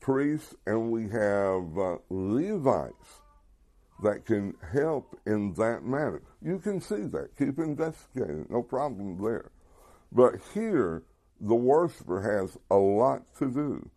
priests 0.07 0.55
and 0.65 0.89
we 0.89 1.09
have 1.09 1.77
uh, 1.77 1.97
Levites 2.09 3.19
that 4.01 4.25
can 4.25 4.53
help 4.71 5.19
in 5.25 5.53
that 5.55 5.83
matter. 5.83 6.21
You 6.41 6.59
can 6.59 6.79
see 6.79 7.01
that. 7.07 7.35
Keep 7.37 7.59
investigating. 7.59 8.47
No 8.49 8.63
problem 8.63 9.21
there. 9.21 9.51
But 10.13 10.35
here, 10.53 11.03
the 11.41 11.55
worshiper 11.55 12.21
has 12.21 12.57
a 12.71 12.77
lot 12.77 13.23
to 13.39 13.51
do, 13.51 13.89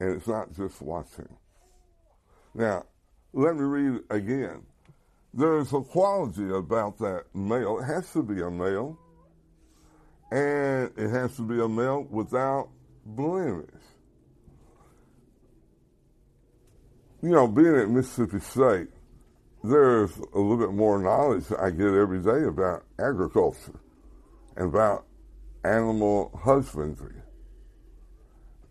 and 0.00 0.16
it's 0.16 0.26
not 0.26 0.56
just 0.56 0.80
watching. 0.80 1.36
Now, 2.54 2.86
let 3.34 3.56
me 3.56 3.64
read 3.64 4.00
again. 4.08 4.62
There's 5.34 5.74
a 5.74 5.82
quality 5.82 6.48
about 6.48 6.96
that 7.00 7.24
male. 7.34 7.80
It 7.80 7.84
has 7.84 8.10
to 8.14 8.22
be 8.22 8.40
a 8.40 8.50
male, 8.50 8.98
and 10.32 10.90
it 10.96 11.10
has 11.10 11.36
to 11.36 11.42
be 11.42 11.60
a 11.60 11.68
male 11.68 12.06
without 12.08 12.70
blemish. 13.04 13.68
You 17.22 17.28
know, 17.30 17.46
being 17.46 17.76
at 17.76 17.90
Mississippi 17.90 18.40
State, 18.40 18.88
there's 19.62 20.16
a 20.16 20.38
little 20.38 20.56
bit 20.56 20.72
more 20.72 20.98
knowledge 20.98 21.44
I 21.58 21.70
get 21.70 21.88
every 21.88 22.20
day 22.20 22.44
about 22.48 22.84
agriculture 22.98 23.78
and 24.56 24.68
about 24.68 25.04
animal 25.62 26.30
husbandry. 26.42 27.16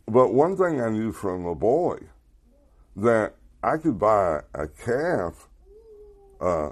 But 0.07 0.33
one 0.33 0.57
thing 0.57 0.81
I 0.81 0.89
knew 0.89 1.11
from 1.11 1.45
a 1.45 1.53
boy 1.53 1.99
that 2.95 3.35
I 3.61 3.77
could 3.77 3.99
buy 3.99 4.41
a 4.55 4.67
calf, 4.67 5.47
uh, 6.41 6.69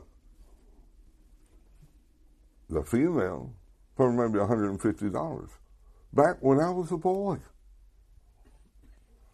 the 2.69 2.81
female, 2.83 3.53
for 3.95 4.11
maybe 4.11 4.39
$150 4.39 5.49
back 6.13 6.37
when 6.39 6.59
I 6.59 6.71
was 6.71 6.91
a 6.91 6.97
boy. 6.97 7.37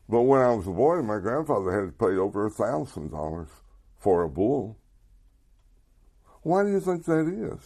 But 0.10 0.22
when 0.24 0.42
I 0.42 0.54
was 0.54 0.68
a 0.68 0.72
boy, 0.72 1.02
my 1.02 1.20
grandfather 1.20 1.72
had 1.72 1.88
to 1.88 2.06
pay 2.06 2.18
over 2.18 2.46
a 2.46 2.50
thousand 2.50 3.12
dollars 3.12 3.50
for 3.98 4.24
a 4.24 4.30
bull. 4.30 4.78
Why 6.42 6.64
do 6.64 6.70
you 6.70 6.82
think 6.82 7.06
that 7.06 7.28
is? 7.28 7.60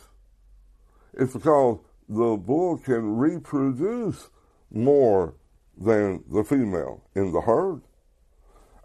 It's 1.14 1.34
because 1.34 1.80
the 2.08 2.38
bull 2.38 2.78
can 2.78 3.18
reproduce 3.18 4.30
more 4.72 5.34
than 5.76 6.24
the 6.30 6.44
female 6.44 7.04
in 7.16 7.32
the 7.32 7.42
herd. 7.42 7.82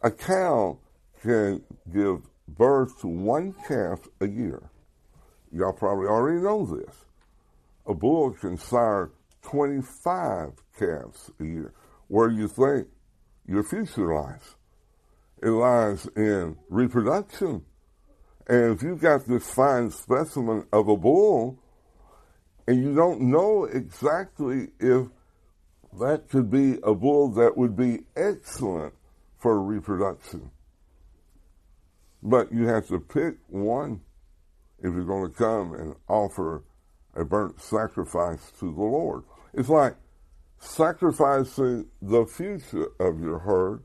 A 0.03 0.11
cow 0.11 0.79
can 1.23 1.63
give 1.93 2.23
birth 2.49 3.01
to 3.01 3.07
one 3.07 3.55
calf 3.69 4.01
a 4.21 4.29
year. 4.29 4.71
Y'all 5.53 5.73
probably 5.73 6.07
already 6.07 6.41
know 6.41 6.65
this. 6.65 7.05
A 7.87 7.95
bull 7.95 8.31
can 8.33 8.57
sire 8.57 9.11
25 9.43 10.53
calves 10.79 11.31
a 11.39 11.45
year. 11.45 11.75
Where 12.09 12.29
do 12.29 12.37
you 12.37 12.49
think 12.49 12.89
your 13.53 13.63
future 13.63 14.15
lies? 14.15 14.57
It 15.43 15.51
lies 15.51 16.07
in 16.17 16.57
reproduction. 16.71 17.65
And 18.49 18.75
if 18.75 18.83
you've 18.83 19.01
got 19.01 19.27
this 19.27 19.51
fine 19.51 19.91
specimen 19.91 20.67
of 20.73 20.89
a 20.89 20.97
bull, 20.97 21.59
and 22.67 22.83
you 22.83 22.95
don't 22.95 23.21
know 23.21 23.65
exactly 23.65 24.69
if 24.81 25.09
that 26.01 26.29
could 26.31 26.51
be 26.51 26.79
a 26.83 26.95
bull 26.95 27.29
that 27.33 27.57
would 27.57 27.77
be 27.77 28.05
excellent 28.17 28.95
for 29.39 29.61
reproduction. 29.61 30.51
But 32.23 32.53
you 32.53 32.69
have 32.69 32.87
to 32.89 33.01
pick 33.01 33.35
one 33.49 34.01
if 34.79 34.95
you're 34.95 35.05
going 35.05 35.31
to 35.31 35.37
come 35.37 35.75
and 35.75 35.95
offer 36.09 36.63
a 37.15 37.25
burnt 37.25 37.61
sacrifice 37.61 38.51
to 38.61 38.73
the 38.73 38.81
Lord. 38.81 39.25
It's 39.53 39.69
like 39.69 39.97
sacrificing 40.63 41.87
the 42.01 42.25
future 42.25 42.87
of 43.01 43.21
your 43.21 43.41
herd 43.41 43.83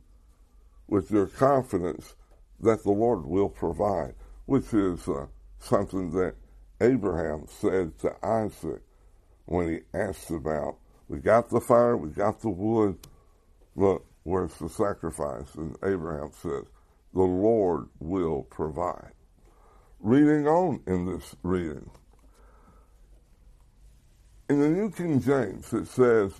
with 0.87 1.09
your 1.09 1.25
confidence 1.25 2.13
that 2.59 2.83
the 2.83 2.91
Lord 2.91 3.25
will 3.25 3.49
provide, 3.49 4.13
which 4.45 4.73
is 4.73 5.07
uh, 5.07 5.25
something 5.59 6.11
that 6.11 6.35
Abraham 6.79 7.45
said 7.47 7.97
to 7.99 8.15
Isaac 8.23 8.81
when 9.45 9.69
he 9.69 9.79
asked 9.97 10.29
about, 10.29 10.77
we 11.07 11.17
got 11.17 11.49
the 11.49 11.59
fire, 11.59 11.97
we 11.97 12.09
got 12.09 12.41
the 12.41 12.49
wood, 12.49 12.97
but 13.75 14.01
where's 14.23 14.53
the 14.55 14.69
sacrifice? 14.69 15.55
And 15.55 15.75
Abraham 15.83 16.31
says, 16.31 16.65
the 17.13 17.21
Lord 17.21 17.87
will 17.99 18.43
provide. 18.43 19.13
Reading 19.99 20.47
on 20.47 20.81
in 20.85 21.05
this 21.05 21.35
reading. 21.41 21.89
In 24.49 24.61
the 24.61 24.69
New 24.69 24.91
King 24.91 25.19
James, 25.19 25.73
it 25.73 25.87
says, 25.87 26.33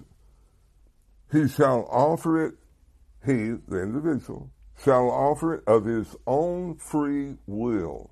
He 1.32 1.48
shall 1.48 1.88
offer 1.92 2.46
it, 2.46 2.56
he, 3.26 3.56
the 3.68 3.82
individual, 3.82 4.52
shall 4.84 5.10
offer 5.10 5.56
it 5.56 5.64
of 5.68 5.86
his 5.86 6.16
own 6.26 6.76
free 6.78 7.36
will. 7.46 8.12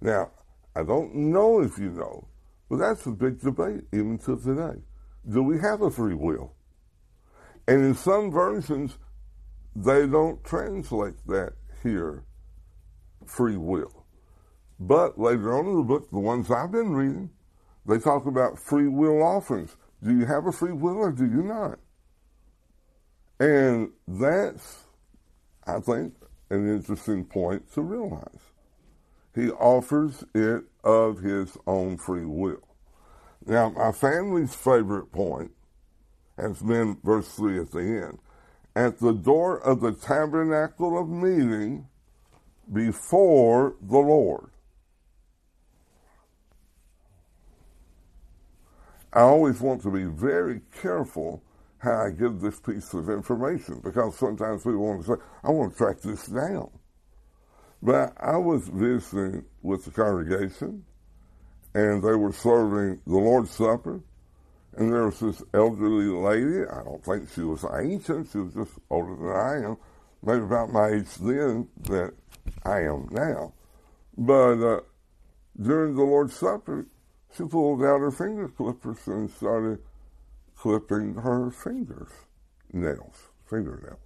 Now, 0.00 0.30
I 0.76 0.82
don't 0.82 1.14
know 1.14 1.60
if 1.60 1.78
you 1.78 1.90
know, 1.90 2.28
but 2.68 2.76
that's 2.76 3.06
a 3.06 3.10
big 3.10 3.40
debate 3.40 3.84
even 3.92 4.18
to 4.18 4.36
today. 4.38 4.80
Do 5.28 5.42
we 5.42 5.58
have 5.60 5.82
a 5.82 5.90
free 5.90 6.14
will? 6.14 6.54
And 7.66 7.84
in 7.84 7.94
some 7.94 8.30
versions, 8.30 8.98
they 9.74 10.06
don't 10.06 10.42
translate 10.44 11.14
that 11.26 11.52
here, 11.82 12.24
free 13.26 13.56
will. 13.56 14.06
But 14.80 15.18
later 15.18 15.58
on 15.58 15.66
in 15.66 15.76
the 15.76 15.82
book, 15.82 16.10
the 16.10 16.18
ones 16.18 16.50
I've 16.50 16.72
been 16.72 16.92
reading, 16.92 17.30
they 17.86 17.98
talk 17.98 18.26
about 18.26 18.58
free 18.58 18.88
will 18.88 19.22
offerings. 19.22 19.76
Do 20.02 20.16
you 20.16 20.26
have 20.26 20.46
a 20.46 20.52
free 20.52 20.72
will 20.72 20.98
or 20.98 21.12
do 21.12 21.24
you 21.24 21.42
not? 21.42 21.78
And 23.40 23.90
that's, 24.06 24.84
I 25.66 25.80
think, 25.80 26.14
an 26.50 26.72
interesting 26.72 27.24
point 27.24 27.72
to 27.74 27.82
realize. 27.82 28.52
He 29.34 29.50
offers 29.50 30.24
it 30.34 30.64
of 30.82 31.18
his 31.20 31.56
own 31.66 31.96
free 31.96 32.24
will. 32.24 32.66
Now, 33.46 33.70
my 33.70 33.92
family's 33.92 34.54
favorite 34.54 35.12
point 35.12 35.52
has 36.36 36.60
been 36.60 36.98
verse 37.04 37.28
3 37.34 37.60
at 37.60 37.70
the 37.70 37.80
end. 37.80 38.18
At 38.74 38.98
the 38.98 39.12
door 39.12 39.58
of 39.58 39.80
the 39.80 39.92
tabernacle 39.92 40.98
of 41.00 41.08
meeting 41.08 41.86
before 42.72 43.74
the 43.80 43.98
Lord. 43.98 44.50
I 49.12 49.20
always 49.20 49.60
want 49.60 49.82
to 49.82 49.90
be 49.90 50.04
very 50.04 50.60
careful 50.82 51.42
how 51.78 52.06
I 52.06 52.10
give 52.10 52.40
this 52.40 52.60
piece 52.60 52.92
of 52.92 53.08
information 53.08 53.80
because 53.82 54.16
sometimes 54.16 54.62
people 54.62 54.86
want 54.86 55.04
to 55.04 55.16
say, 55.16 55.22
I 55.44 55.50
want 55.50 55.72
to 55.72 55.78
track 55.78 56.00
this 56.00 56.26
down. 56.26 56.70
But 57.82 58.12
I 58.18 58.36
was 58.36 58.68
visiting 58.68 59.44
with 59.62 59.84
the 59.84 59.92
congregation, 59.92 60.84
and 61.74 62.02
they 62.02 62.14
were 62.16 62.32
serving 62.32 63.00
the 63.06 63.18
Lord's 63.18 63.52
Supper, 63.52 64.00
and 64.76 64.92
there 64.92 65.06
was 65.06 65.20
this 65.20 65.42
elderly 65.54 66.06
lady. 66.06 66.68
I 66.68 66.82
don't 66.82 67.04
think 67.04 67.30
she 67.32 67.42
was 67.42 67.64
ancient. 67.80 68.30
She 68.32 68.38
was 68.38 68.54
just 68.54 68.72
older 68.90 69.14
than 69.14 69.28
I 69.28 69.68
am, 69.68 69.76
maybe 70.22 70.42
about 70.42 70.72
my 70.72 70.88
age 70.88 71.14
then 71.20 71.68
that 71.82 72.14
I 72.64 72.80
am 72.80 73.08
now. 73.12 73.52
But 74.16 74.60
uh, 74.60 74.80
during 75.60 75.94
the 75.94 76.02
Lord's 76.02 76.34
Supper, 76.34 76.86
she 77.36 77.44
pulled 77.44 77.82
out 77.82 78.00
her 78.00 78.10
finger 78.10 78.48
clippers 78.48 79.06
and 79.06 79.30
started 79.30 79.80
clipping 80.56 81.14
her 81.14 81.50
fingers, 81.50 82.10
nails, 82.72 83.28
fingernails. 83.48 83.98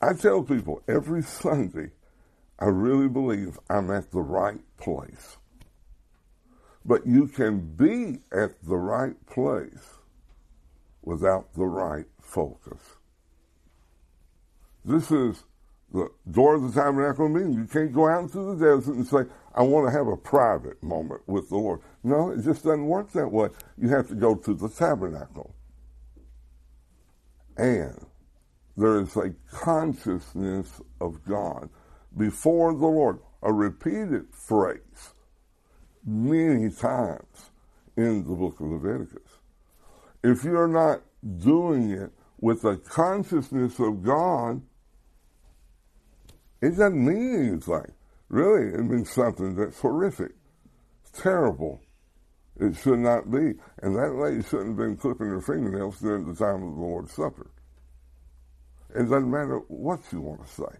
I 0.00 0.12
tell 0.12 0.42
people 0.42 0.82
every 0.86 1.22
Sunday, 1.22 1.90
I 2.58 2.66
really 2.66 3.08
believe 3.08 3.58
I'm 3.68 3.90
at 3.90 4.10
the 4.10 4.20
right 4.20 4.60
place. 4.76 5.36
But 6.84 7.06
you 7.06 7.26
can 7.26 7.60
be 7.60 8.20
at 8.32 8.62
the 8.62 8.76
right 8.76 9.14
place 9.26 9.98
without 11.02 11.54
the 11.54 11.66
right 11.66 12.06
focus. 12.20 12.80
This 14.84 15.10
is 15.10 15.44
the 15.92 16.10
door 16.30 16.54
of 16.54 16.62
the 16.62 16.80
tabernacle 16.80 17.28
meeting. 17.28 17.54
You 17.54 17.64
can't 17.64 17.92
go 17.92 18.08
out 18.08 18.22
into 18.24 18.54
the 18.54 18.64
desert 18.64 18.94
and 18.94 19.06
say, 19.06 19.24
I 19.58 19.62
want 19.62 19.88
to 19.88 19.92
have 19.92 20.06
a 20.06 20.16
private 20.16 20.80
moment 20.84 21.22
with 21.26 21.48
the 21.48 21.56
Lord. 21.56 21.80
No, 22.04 22.30
it 22.30 22.44
just 22.44 22.62
doesn't 22.62 22.86
work 22.86 23.10
that 23.12 23.26
way. 23.26 23.48
You 23.76 23.88
have 23.88 24.06
to 24.06 24.14
go 24.14 24.36
to 24.36 24.54
the 24.54 24.68
tabernacle. 24.68 25.52
And 27.56 28.06
there 28.76 29.00
is 29.00 29.16
a 29.16 29.34
consciousness 29.50 30.80
of 31.00 31.24
God 31.24 31.70
before 32.16 32.72
the 32.72 32.86
Lord, 32.86 33.18
a 33.42 33.52
repeated 33.52 34.26
phrase 34.30 35.12
many 36.06 36.70
times 36.70 37.50
in 37.96 38.28
the 38.28 38.34
book 38.34 38.60
of 38.60 38.66
Leviticus. 38.66 39.40
If 40.22 40.44
you're 40.44 40.68
not 40.68 41.02
doing 41.38 41.90
it 41.90 42.12
with 42.40 42.64
a 42.64 42.76
consciousness 42.76 43.80
of 43.80 44.04
God, 44.04 44.62
it 46.62 46.70
doesn't 46.70 47.04
mean 47.04 47.48
anything. 47.48 47.92
Really, 48.28 48.74
it 48.74 48.84
means 48.84 49.10
something 49.10 49.54
that's 49.54 49.80
horrific. 49.80 50.32
It's 51.02 51.22
terrible. 51.22 51.80
It 52.60 52.76
should 52.76 52.98
not 52.98 53.30
be. 53.30 53.54
And 53.82 53.96
that 53.96 54.14
lady 54.14 54.42
shouldn't 54.42 54.68
have 54.68 54.76
been 54.76 54.96
clipping 54.96 55.28
her 55.28 55.40
fingernails 55.40 56.00
during 56.00 56.26
the 56.26 56.34
time 56.34 56.62
of 56.62 56.74
the 56.74 56.80
Lord's 56.80 57.12
Supper. 57.12 57.50
It 58.94 59.04
doesn't 59.04 59.30
matter 59.30 59.58
what 59.68 60.00
you 60.12 60.20
want 60.20 60.46
to 60.46 60.52
say. 60.52 60.78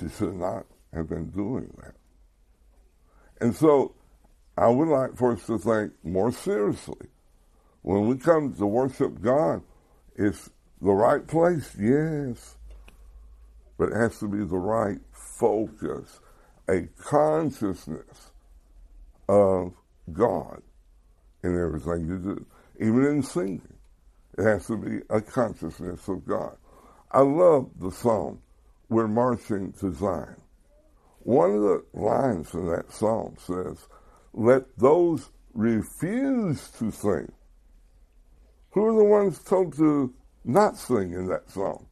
She 0.00 0.08
should 0.08 0.36
not 0.36 0.66
have 0.92 1.08
been 1.08 1.30
doing 1.30 1.72
that. 1.82 1.94
And 3.40 3.54
so 3.54 3.94
I 4.56 4.68
would 4.68 4.88
like 4.88 5.16
for 5.16 5.32
us 5.32 5.46
to 5.46 5.58
think 5.58 5.92
more 6.02 6.32
seriously. 6.32 7.08
When 7.82 8.06
we 8.06 8.16
come 8.16 8.54
to 8.54 8.66
worship 8.66 9.20
God, 9.20 9.62
it's 10.14 10.50
the 10.80 10.92
right 10.92 11.26
place, 11.26 11.74
yes, 11.78 12.56
but 13.76 13.90
it 13.90 13.96
has 13.96 14.18
to 14.20 14.28
be 14.28 14.38
the 14.38 14.58
right 14.58 15.00
focus, 15.42 16.20
a 16.68 16.82
consciousness 17.02 18.30
of 19.28 19.74
God 20.12 20.62
in 21.42 21.60
everything 21.60 22.06
you 22.06 22.18
do, 22.18 22.46
even 22.78 23.04
in 23.06 23.22
singing. 23.24 23.74
It 24.38 24.44
has 24.44 24.68
to 24.68 24.76
be 24.76 25.00
a 25.10 25.20
consciousness 25.20 26.06
of 26.06 26.24
God. 26.24 26.56
I 27.10 27.22
love 27.22 27.70
the 27.80 27.90
song, 27.90 28.40
We're 28.88 29.08
Marching 29.08 29.72
to 29.80 29.92
Zion. 29.92 30.36
One 31.24 31.56
of 31.56 31.62
the 31.62 31.84
lines 31.92 32.54
in 32.54 32.68
that 32.68 32.92
song 32.92 33.36
says, 33.40 33.88
Let 34.32 34.78
those 34.78 35.30
refuse 35.54 36.70
to 36.78 36.92
sing. 36.92 37.32
Who 38.70 38.86
are 38.86 38.96
the 38.96 39.04
ones 39.04 39.40
told 39.40 39.76
to 39.78 40.14
not 40.44 40.76
sing 40.76 41.14
in 41.14 41.26
that 41.26 41.50
song? 41.50 41.88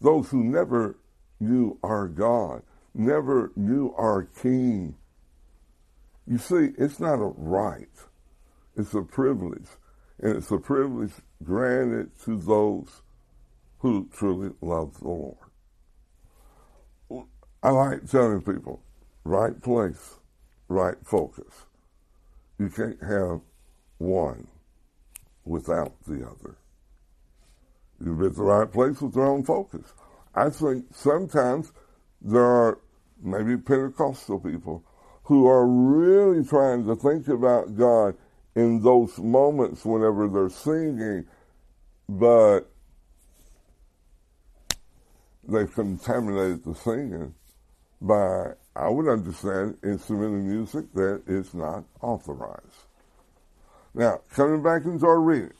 Those 0.00 0.30
who 0.30 0.44
never 0.44 0.99
knew 1.40 1.78
are 1.82 2.06
God, 2.06 2.62
never 2.94 3.50
you 3.56 3.94
are 3.96 4.24
King. 4.24 4.96
You 6.26 6.38
see, 6.38 6.68
it's 6.78 7.00
not 7.00 7.14
a 7.14 7.32
right, 7.36 7.88
it's 8.76 8.94
a 8.94 9.02
privilege. 9.02 9.66
And 10.22 10.36
it's 10.36 10.50
a 10.50 10.58
privilege 10.58 11.12
granted 11.42 12.10
to 12.24 12.36
those 12.36 13.00
who 13.78 14.08
truly 14.12 14.50
love 14.60 15.00
the 15.00 15.08
Lord. 15.08 15.36
I 17.62 17.70
like 17.70 18.08
telling 18.10 18.42
people, 18.42 18.82
right 19.24 19.60
place, 19.62 20.16
right 20.68 20.96
focus. 21.04 21.66
You 22.58 22.68
can't 22.68 23.02
have 23.02 23.40
one 23.96 24.46
without 25.44 25.94
the 26.06 26.26
other. 26.26 26.56
Been 27.98 28.24
at 28.24 28.34
the 28.34 28.42
right 28.42 28.70
place 28.70 29.00
with 29.00 29.14
the 29.14 29.20
wrong 29.20 29.44
focus. 29.44 29.92
I 30.34 30.50
think 30.50 30.86
sometimes 30.94 31.72
there 32.20 32.44
are 32.44 32.78
maybe 33.22 33.56
Pentecostal 33.56 34.38
people 34.40 34.84
who 35.24 35.46
are 35.46 35.66
really 35.66 36.44
trying 36.44 36.86
to 36.86 36.96
think 36.96 37.28
about 37.28 37.76
God 37.76 38.16
in 38.54 38.82
those 38.82 39.18
moments 39.18 39.84
whenever 39.84 40.28
they're 40.28 40.48
singing, 40.48 41.26
but 42.08 42.62
they've 45.46 45.72
contaminated 45.72 46.64
the 46.64 46.74
singing 46.74 47.34
by, 48.00 48.52
I 48.74 48.88
would 48.88 49.08
understand, 49.08 49.76
instrumental 49.82 50.38
music 50.38 50.92
that 50.94 51.22
is 51.26 51.54
not 51.54 51.84
authorized. 52.00 52.86
Now, 53.94 54.20
coming 54.32 54.62
back 54.62 54.84
into 54.84 55.06
our 55.06 55.20
reading, 55.20 55.52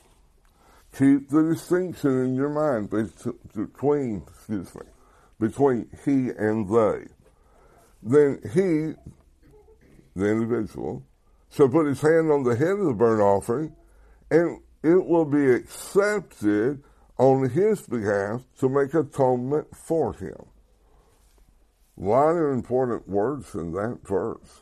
keep 0.97 1.29
the 1.29 1.43
distinction 1.43 2.25
in 2.25 2.35
your 2.35 2.49
mind 2.49 2.89
between, 2.89 4.23
excuse 4.27 4.73
me, 4.75 4.81
between 5.39 5.89
he 6.05 6.29
and 6.29 6.69
they. 6.69 7.07
Then 8.03 8.39
he, 8.53 8.93
the 10.15 10.29
individual, 10.29 11.03
shall 11.49 11.69
put 11.69 11.87
his 11.87 12.01
hand 12.01 12.31
on 12.31 12.43
the 12.43 12.55
head 12.55 12.77
of 12.79 12.85
the 12.85 12.93
burnt 12.93 13.21
offering, 13.21 13.75
and 14.29 14.59
it 14.83 15.05
will 15.05 15.25
be 15.25 15.51
accepted 15.51 16.83
on 17.17 17.49
his 17.49 17.81
behalf 17.81 18.41
to 18.59 18.67
make 18.67 18.93
atonement 18.93 19.67
for 19.75 20.13
him. 20.13 20.45
A 21.99 22.03
lot 22.03 22.31
of 22.31 22.53
important 22.53 23.07
words 23.07 23.53
in 23.53 23.73
that 23.73 23.99
verse. 24.03 24.61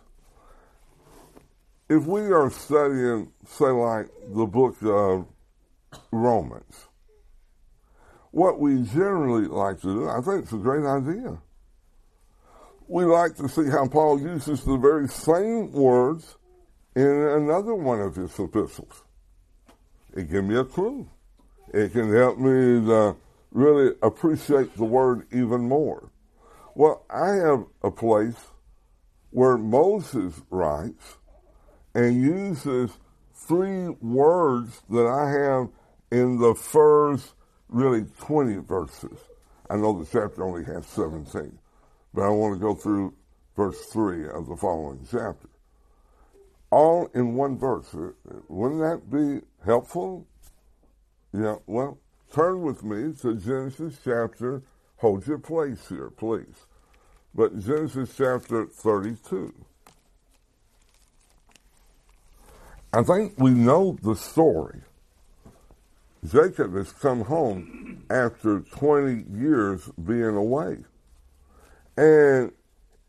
If 1.88 2.06
we 2.06 2.22
are 2.32 2.50
studying, 2.50 3.32
say, 3.48 3.70
like 3.70 4.10
the 4.28 4.46
book 4.46 4.76
of 4.84 5.26
Romans, 6.12 6.88
what 8.32 8.60
we 8.60 8.84
generally 8.84 9.48
like 9.48 9.82
to 9.82 9.88
do, 9.88 10.10
I 10.10 10.22
think 10.22 10.43
it's 10.43 10.54
a 10.54 10.58
great 10.58 10.86
idea. 10.86 11.39
We 12.88 13.06
like 13.06 13.36
to 13.36 13.48
see 13.48 13.69
how 13.69 13.88
Paul 13.88 14.19
uses 14.19 14.63
the 14.63 14.78
very 14.78 15.08
same 15.08 15.72
words 15.72 16.38
in 16.95 17.06
another 17.06 17.76
one 17.76 18.02
of 18.02 18.15
his 18.15 18.38
epistles. 18.39 19.04
It 20.15 20.30
gives 20.30 20.48
me 20.48 20.56
a 20.56 20.65
clue. 20.65 21.08
It 21.74 21.91
can 21.91 22.12
help 22.12 22.39
me 22.39 22.86
to 22.88 23.15
really 23.52 23.93
appreciate 24.02 24.76
the 24.76 24.86
word 24.86 25.28
even 25.32 25.62
more. 25.62 26.12
Well, 26.76 27.06
I 27.10 27.36
have 27.36 27.65
a 27.84 27.91
place 27.91 28.48
where 29.32 29.58
Moses 29.58 30.41
writes 30.50 31.17
and 31.93 32.22
uses 32.22 32.98
three 33.34 33.89
words 34.02 34.82
that 34.89 35.06
I 35.06 35.30
have 35.30 35.69
in 36.12 36.39
the 36.39 36.56
first 36.56 37.34
really 37.69 38.06
20 38.22 38.58
verses. 38.58 39.17
I 39.69 39.76
know 39.78 39.98
the 39.98 40.06
chapter 40.06 40.43
only 40.43 40.63
has 40.65 40.86
17, 40.88 41.58
but 42.13 42.24
I 42.24 42.30
want 42.30 42.56
to 42.56 42.60
go 42.60 42.74
through 42.74 43.13
verse 43.56 43.86
3 43.86 44.30
of 44.30 44.48
the 44.48 44.56
following 44.56 45.06
chapter. 45.10 45.50
All 46.72 47.10
in 47.13 47.36
one 47.36 47.58
verse. 47.58 47.93
Uh, 47.93 48.12
wouldn't 48.48 48.82
that 48.82 49.10
be 49.12 49.45
helpful? 49.65 50.28
Yeah, 51.34 51.56
well, 51.67 52.00
turn 52.34 52.62
with 52.62 52.84
me 52.84 53.13
to 53.22 53.36
Genesis 53.36 54.00
chapter, 54.04 54.63
hold 54.98 55.28
your 55.28 55.38
place 55.38 55.88
here, 55.89 56.10
please. 56.10 56.65
But 57.36 57.60
Genesis 57.60 58.13
chapter 58.17 58.65
32. 58.65 59.54
I 62.91 63.04
think 63.04 63.34
we 63.38 63.52
know 63.52 63.98
the 64.02 64.15
story. 64.15 64.82
Jacob 66.26 66.76
has 66.76 66.92
come 66.92 67.22
home 67.22 68.04
after 68.10 68.60
20 68.60 69.26
years 69.38 69.90
being 70.04 70.36
away. 70.36 70.80
And 71.98 72.52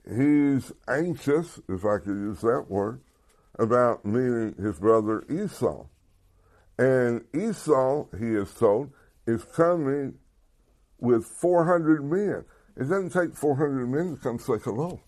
he's 0.09 0.73
anxious, 0.89 1.61
if 1.69 1.85
I 1.85 1.99
could 1.99 2.17
use 2.17 2.41
that 2.43 2.67
word, 2.69 3.01
about 3.59 4.05
meeting 4.05 4.55
his 4.63 4.79
brother 4.79 5.25
Esau. 5.29 5.87
And 6.79 7.25
Esau, 7.35 8.07
he 8.19 8.35
is 8.35 8.55
told, 8.55 8.93
is 9.27 9.45
coming 9.45 10.19
with 10.99 11.27
400 11.27 12.05
men. 12.05 12.45
It 12.77 12.89
doesn't 12.89 13.11
take 13.11 13.37
400 13.37 13.87
men 13.87 14.17
to 14.17 14.23
come 14.23 14.39
say 14.39 14.55
hello. 14.63 15.01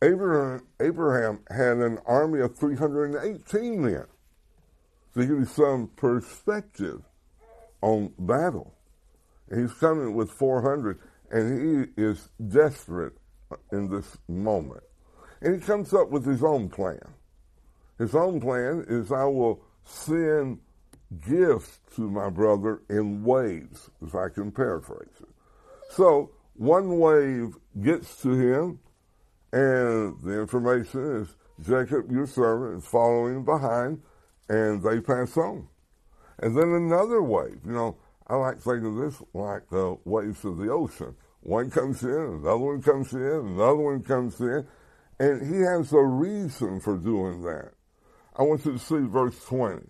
Abraham, 0.00 0.66
Abraham 0.80 1.40
had 1.50 1.78
an 1.78 1.98
army 2.06 2.40
of 2.40 2.56
318 2.56 3.82
men 3.82 4.04
to 5.18 5.26
give 5.26 5.38
you 5.38 5.44
some 5.44 5.88
perspective 5.96 7.02
on 7.80 8.12
battle. 8.18 8.74
He's 9.54 9.72
coming 9.74 10.14
with 10.14 10.30
400, 10.30 10.98
and 11.30 11.88
he 11.96 12.02
is 12.02 12.28
desperate 12.48 13.14
in 13.72 13.88
this 13.88 14.16
moment. 14.28 14.82
And 15.40 15.54
he 15.54 15.60
comes 15.60 15.94
up 15.94 16.10
with 16.10 16.24
his 16.24 16.42
own 16.42 16.68
plan. 16.68 17.00
His 17.98 18.14
own 18.14 18.40
plan 18.40 18.84
is 18.88 19.10
I 19.10 19.24
will 19.24 19.60
send 19.84 20.60
gifts 21.26 21.80
to 21.96 22.02
my 22.02 22.28
brother 22.28 22.82
in 22.88 23.24
waves, 23.24 23.90
if 24.02 24.14
I 24.14 24.28
can 24.28 24.52
paraphrase 24.52 25.08
it. 25.20 25.28
So 25.90 26.30
one 26.54 26.98
wave 26.98 27.56
gets 27.80 28.20
to 28.22 28.30
him, 28.30 28.80
and 29.52 30.20
the 30.22 30.40
information 30.40 31.22
is 31.22 31.34
Jacob, 31.66 32.12
your 32.12 32.26
servant, 32.26 32.82
is 32.82 32.88
following 32.88 33.44
behind, 33.44 34.02
and 34.48 34.82
they 34.82 35.00
pass 35.00 35.36
on. 35.36 35.68
And 36.38 36.56
then 36.56 36.70
another 36.70 37.22
wave, 37.22 37.60
you 37.66 37.72
know, 37.72 37.96
I 38.26 38.36
like 38.36 38.60
thinking 38.60 38.86
of 38.86 38.96
this 38.96 39.22
like 39.34 39.68
the 39.70 39.96
waves 40.04 40.44
of 40.44 40.58
the 40.58 40.70
ocean. 40.70 41.14
One 41.40 41.70
comes 41.70 42.02
in, 42.02 42.10
another 42.10 42.58
one 42.58 42.82
comes 42.82 43.12
in, 43.12 43.20
another 43.20 43.76
one 43.76 44.02
comes 44.02 44.38
in, 44.40 44.66
and 45.18 45.54
he 45.54 45.62
has 45.62 45.92
a 45.92 46.02
reason 46.02 46.80
for 46.80 46.96
doing 46.96 47.42
that. 47.42 47.72
I 48.36 48.42
want 48.42 48.64
you 48.64 48.72
to 48.72 48.78
see 48.78 48.98
verse 48.98 49.44
20. 49.46 49.84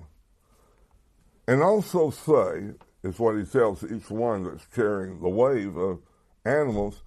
And 1.48 1.62
also 1.62 2.10
say, 2.10 2.74
is 3.02 3.18
what 3.18 3.36
he 3.36 3.44
tells 3.44 3.84
each 3.84 4.10
one 4.10 4.44
that's 4.44 4.66
carrying 4.66 5.20
the 5.20 5.28
wave 5.28 5.76
of 5.76 6.00
animals, 6.44 7.02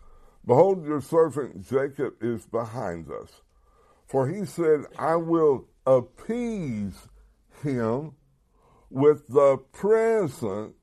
Behold, 0.46 0.86
your 0.86 1.02
servant 1.02 1.68
Jacob 1.70 2.16
is 2.22 2.46
behind 2.46 3.12
us. 3.12 3.42
For 4.08 4.28
he 4.28 4.46
said, 4.46 4.86
I 4.98 5.16
will 5.16 5.68
appease 5.86 7.08
him 7.62 8.14
with 8.90 9.28
the 9.28 9.58
present 9.72 10.76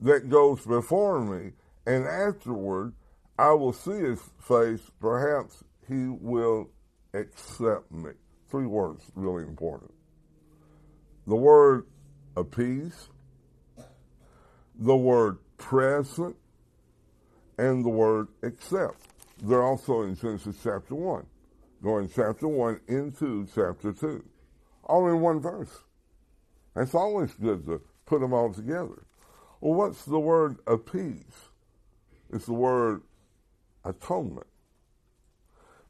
that 0.00 0.28
goes 0.28 0.64
before 0.64 1.20
me, 1.20 1.52
and 1.86 2.06
afterward 2.06 2.94
I 3.38 3.52
will 3.52 3.72
see 3.72 3.98
his 3.98 4.20
face. 4.40 4.82
Perhaps 5.00 5.62
he 5.88 6.08
will 6.08 6.70
accept 7.14 7.90
me. 7.90 8.10
Three 8.50 8.66
words 8.66 9.04
really 9.14 9.44
important. 9.44 9.92
The 11.26 11.36
word 11.36 11.86
appease, 12.36 13.08
the 14.78 14.96
word 14.96 15.38
present, 15.58 16.36
and 17.58 17.84
the 17.84 17.90
word 17.90 18.28
accept. 18.42 18.96
They're 19.42 19.62
also 19.62 20.02
in 20.02 20.16
Genesis 20.16 20.56
chapter 20.62 20.94
1, 20.94 21.26
going 21.82 22.08
chapter 22.08 22.48
1 22.48 22.80
into 22.88 23.46
chapter 23.54 23.92
2, 23.92 24.24
all 24.84 25.08
in 25.08 25.20
one 25.20 25.40
verse. 25.40 25.82
It's 26.78 26.94
always 26.94 27.32
good 27.34 27.64
to 27.66 27.80
put 28.06 28.20
them 28.20 28.32
all 28.32 28.52
together. 28.52 29.04
Well, 29.60 29.74
what's 29.74 30.04
the 30.04 30.20
word 30.20 30.58
appease? 30.66 31.50
It's 32.32 32.46
the 32.46 32.52
word 32.52 33.02
atonement. 33.84 34.46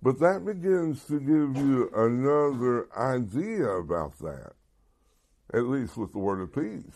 But 0.01 0.21
that 0.21 0.45
begins 0.45 1.05
to 1.07 1.19
give 1.19 1.57
you 1.57 1.91
another 1.95 2.89
idea 2.97 3.67
about 3.69 4.19
that, 4.21 4.53
at 5.53 5.65
least 5.65 5.97
with 5.97 6.13
the 6.13 6.19
word 6.19 6.41
appease. 6.41 6.95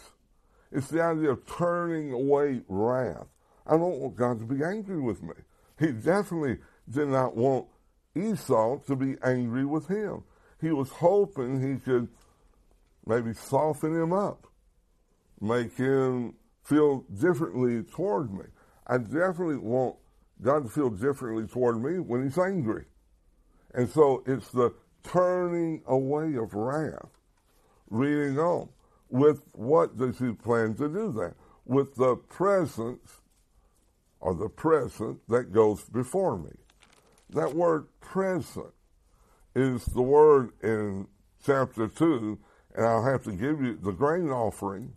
It's 0.70 0.88
the 0.88 1.02
idea 1.02 1.30
of 1.30 1.44
turning 1.46 2.12
away 2.12 2.62
wrath. 2.68 3.26
I 3.66 3.72
don't 3.72 3.98
want 3.98 4.16
God 4.16 4.38
to 4.38 4.46
be 4.46 4.64
angry 4.64 5.00
with 5.00 5.22
me. 5.22 5.34
He 5.78 5.92
definitely 5.92 6.58
did 6.88 7.08
not 7.08 7.36
want 7.36 7.66
Esau 8.14 8.78
to 8.86 8.96
be 8.96 9.16
angry 9.22 9.64
with 9.64 9.88
him. 9.88 10.22
He 10.60 10.70
was 10.70 10.90
hoping 10.90 11.60
he 11.60 11.78
could 11.78 12.08
maybe 13.06 13.32
soften 13.34 13.94
him 13.94 14.12
up, 14.12 14.46
make 15.40 15.76
him 15.76 16.34
feel 16.64 17.00
differently 17.20 17.82
toward 17.82 18.32
me. 18.32 18.44
I 18.86 18.98
definitely 18.98 19.56
want 19.56 19.96
God 20.40 20.64
to 20.64 20.68
feel 20.68 20.90
differently 20.90 21.46
toward 21.46 21.82
me 21.82 21.98
when 21.98 22.24
he's 22.24 22.38
angry. 22.38 22.84
And 23.74 23.88
so 23.88 24.22
it's 24.26 24.50
the 24.50 24.74
turning 25.02 25.82
away 25.86 26.34
of 26.36 26.54
wrath. 26.54 27.10
Reading 27.90 28.38
on. 28.38 28.68
With 29.08 29.42
what 29.52 29.96
does 29.98 30.18
he 30.18 30.32
plan 30.32 30.74
to 30.76 30.88
do 30.88 31.12
that? 31.12 31.34
With 31.64 31.94
the 31.96 32.16
presence 32.16 33.20
or 34.20 34.34
the 34.34 34.48
present 34.48 35.20
that 35.28 35.52
goes 35.52 35.84
before 35.84 36.38
me. 36.38 36.52
That 37.30 37.54
word 37.54 37.86
present 38.00 38.72
is 39.54 39.84
the 39.86 40.02
word 40.02 40.52
in 40.62 41.08
chapter 41.44 41.88
2, 41.88 42.38
and 42.74 42.86
I'll 42.86 43.04
have 43.04 43.24
to 43.24 43.32
give 43.32 43.60
you 43.60 43.76
the 43.76 43.92
grain 43.92 44.30
offering 44.30 44.92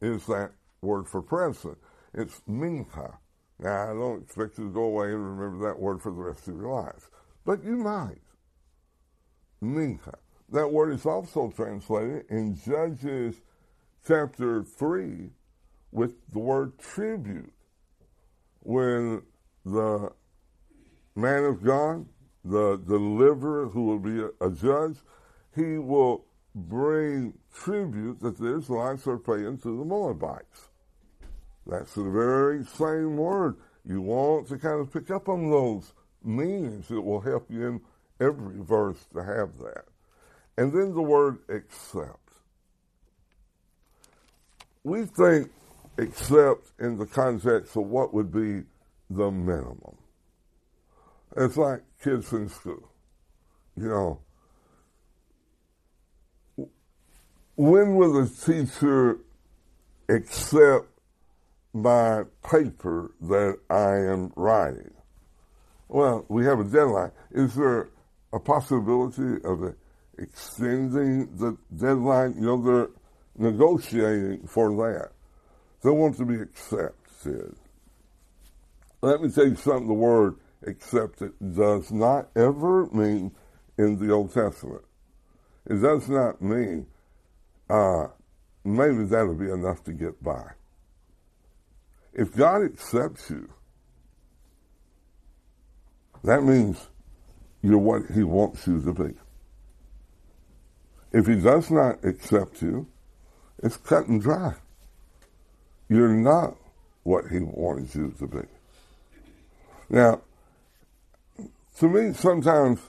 is 0.00 0.26
that 0.26 0.52
word 0.80 1.08
for 1.08 1.22
present. 1.22 1.78
It's 2.12 2.40
mincha. 2.48 3.16
Now, 3.58 3.90
I 3.90 3.94
don't 3.94 4.22
expect 4.22 4.58
you 4.58 4.64
to 4.64 4.70
go 4.70 4.84
away 4.84 5.08
and 5.08 5.38
remember 5.38 5.66
that 5.66 5.78
word 5.78 6.02
for 6.02 6.10
the 6.10 6.20
rest 6.20 6.48
of 6.48 6.56
your 6.56 6.68
life, 6.68 7.08
but 7.44 7.64
you 7.64 7.76
might. 7.76 8.20
Mincha. 9.62 10.14
That 10.50 10.70
word 10.70 10.92
is 10.92 11.06
also 11.06 11.50
translated 11.50 12.26
in 12.28 12.56
Judges 12.56 13.40
chapter 14.06 14.62
3 14.62 15.30
with 15.90 16.14
the 16.32 16.38
word 16.38 16.78
tribute. 16.78 17.52
When 18.60 19.22
the 19.64 20.10
man 21.14 21.44
of 21.44 21.62
God, 21.62 22.06
the 22.44 22.76
deliverer 22.76 23.68
who 23.68 23.86
will 23.86 23.98
be 23.98 24.22
a, 24.40 24.50
judge, 24.50 24.96
he 25.54 25.78
will 25.78 26.26
bring 26.54 27.34
tribute 27.52 28.20
that 28.20 28.38
the 28.38 28.58
Israelites 28.58 29.06
are 29.06 29.18
paying 29.18 29.58
to 29.58 29.78
the 29.78 29.84
Moabites. 29.84 30.68
That's 31.66 31.94
the 31.94 32.04
very 32.04 32.64
same 32.64 33.16
word. 33.16 33.56
You 33.84 34.00
want 34.00 34.48
to 34.48 34.58
kind 34.58 34.80
of 34.80 34.92
pick 34.92 35.10
up 35.10 35.28
on 35.28 35.50
those 35.50 35.92
meanings. 36.22 36.90
It 36.90 37.02
will 37.02 37.20
help 37.20 37.50
you 37.50 37.66
in 37.66 37.80
every 38.20 38.62
verse 38.62 39.04
to 39.14 39.22
have 39.22 39.58
that. 39.58 39.84
And 40.56 40.72
then 40.72 40.94
the 40.94 41.02
word 41.02 41.38
accept. 41.48 42.18
We 44.84 45.06
think 45.06 45.50
accept 45.98 46.72
in 46.78 46.98
the 46.98 47.06
context 47.06 47.76
of 47.76 47.86
what 47.86 48.14
would 48.14 48.30
be 48.30 48.62
the 49.10 49.30
minimum. 49.30 49.96
It's 51.36 51.56
like 51.56 51.82
kids 52.02 52.32
in 52.32 52.48
school. 52.48 52.90
You 53.76 53.88
know, 53.88 54.20
when 57.56 57.94
will 57.96 58.24
the 58.24 58.28
teacher 58.28 59.18
accept 60.08 60.86
my 61.72 62.24
paper 62.48 63.12
that 63.20 63.58
I 63.70 63.96
am 64.12 64.32
writing? 64.36 64.92
Well, 65.88 66.24
we 66.28 66.44
have 66.44 66.60
a 66.60 66.64
deadline. 66.64 67.12
Is 67.30 67.54
there 67.54 67.88
a 68.32 68.40
possibility 68.40 69.42
of 69.44 69.74
extending 70.18 71.36
the 71.36 71.56
deadline? 71.76 72.34
You 72.36 72.42
know, 72.42 72.62
they're 72.62 72.88
negotiating 73.36 74.46
for 74.46 74.70
that. 74.70 75.10
They 75.82 75.90
want 75.90 76.16
to 76.16 76.24
be 76.24 76.36
accepted. 76.36 77.54
Let 79.02 79.20
me 79.20 79.30
tell 79.30 79.46
you 79.46 79.56
something 79.56 79.86
the 79.86 79.92
word 79.92 80.36
accepted 80.66 81.32
does 81.54 81.92
not 81.92 82.30
ever 82.34 82.86
mean 82.86 83.32
in 83.76 83.98
the 83.98 84.12
Old 84.12 84.32
Testament. 84.32 84.84
It 85.66 85.82
does 85.82 86.08
not 86.08 86.40
mean 86.40 86.86
uh, 87.68 88.08
maybe 88.64 89.04
that'll 89.04 89.34
be 89.34 89.50
enough 89.50 89.84
to 89.84 89.92
get 89.92 90.22
by. 90.22 90.52
If 92.12 92.34
God 92.36 92.64
accepts 92.64 93.30
you, 93.30 93.48
that 96.22 96.42
means 96.42 96.88
you're 97.62 97.78
what 97.78 98.02
He 98.14 98.22
wants 98.22 98.66
you 98.66 98.80
to 98.82 98.92
be. 98.92 99.14
If 101.12 101.26
He 101.26 101.36
does 101.36 101.70
not 101.70 102.04
accept 102.04 102.62
you, 102.62 102.86
it's 103.62 103.76
cut 103.76 104.06
and 104.06 104.20
dry. 104.20 104.54
You're 105.88 106.14
not 106.14 106.56
what 107.02 107.26
He 107.28 107.40
wanted 107.40 107.94
you 107.94 108.14
to 108.18 108.26
be. 108.26 108.46
Now, 109.88 110.22
to 111.78 111.88
me, 111.88 112.12
sometimes 112.14 112.80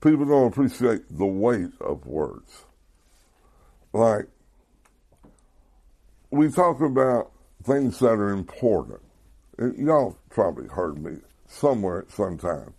people 0.00 0.26
don't 0.26 0.48
appreciate 0.52 1.02
the 1.10 1.26
weight 1.26 1.72
of 1.80 2.06
words. 2.06 2.64
Like, 3.92 4.26
we 6.30 6.50
talk 6.50 6.80
about 6.80 7.32
things 7.64 7.98
that 7.98 8.12
are 8.12 8.30
important. 8.30 9.00
Y'all 9.76 10.16
probably 10.30 10.68
heard 10.68 11.02
me 11.02 11.18
somewhere 11.46 12.00
at 12.00 12.10
some 12.10 12.38
time 12.38 12.72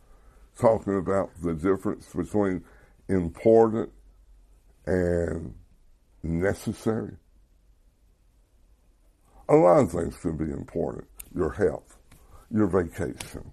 talking 0.58 0.98
about 0.98 1.30
the 1.42 1.54
difference 1.54 2.08
between 2.14 2.64
important 3.10 3.92
and 4.86 5.54
necessary. 6.24 7.16
A 9.50 9.56
lot 9.56 9.80
of 9.82 9.92
things 9.92 10.16
can 10.18 10.38
be 10.38 10.52
important. 10.52 11.08
Your 11.36 11.52
health, 11.52 11.98
your 12.50 12.68
vacation, 12.68 13.52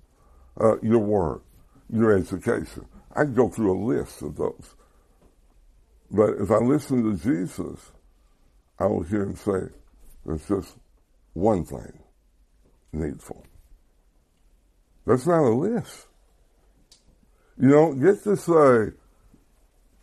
uh, 0.60 0.76
your 0.80 0.98
work, 0.98 1.42
your 1.90 2.16
education. 2.16 2.86
I 3.14 3.24
can 3.24 3.34
go 3.34 3.48
through 3.48 3.72
a 3.72 3.80
list 3.84 4.22
of 4.22 4.36
those. 4.36 4.74
But 6.10 6.34
if 6.40 6.50
I 6.50 6.56
listen 6.56 7.04
to 7.04 7.22
Jesus, 7.22 7.92
I 8.78 8.86
will 8.86 9.02
hear 9.02 9.22
him 9.22 9.36
say, 9.36 9.68
there's 10.24 10.46
just 10.48 10.76
one 11.34 11.64
thing 11.64 11.98
needful. 12.92 13.44
That's 15.06 15.26
not 15.26 15.42
a 15.42 15.54
list. 15.54 16.06
You 17.60 17.70
don't 17.70 18.00
get 18.00 18.22
to 18.24 18.36
say 18.36 18.94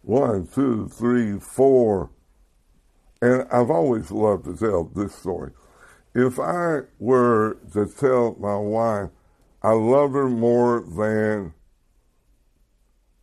one, 0.01 0.47
two, 0.47 0.87
three, 0.89 1.39
four. 1.39 2.11
And 3.21 3.47
I've 3.51 3.71
always 3.71 4.11
loved 4.11 4.45
to 4.45 4.55
tell 4.55 4.85
this 4.85 5.15
story. 5.15 5.51
If 6.13 6.39
I 6.39 6.81
were 6.99 7.57
to 7.73 7.87
tell 7.87 8.35
my 8.39 8.55
wife, 8.55 9.09
I 9.63 9.71
love 9.71 10.11
her 10.13 10.29
more 10.29 10.81
than, 10.81 11.53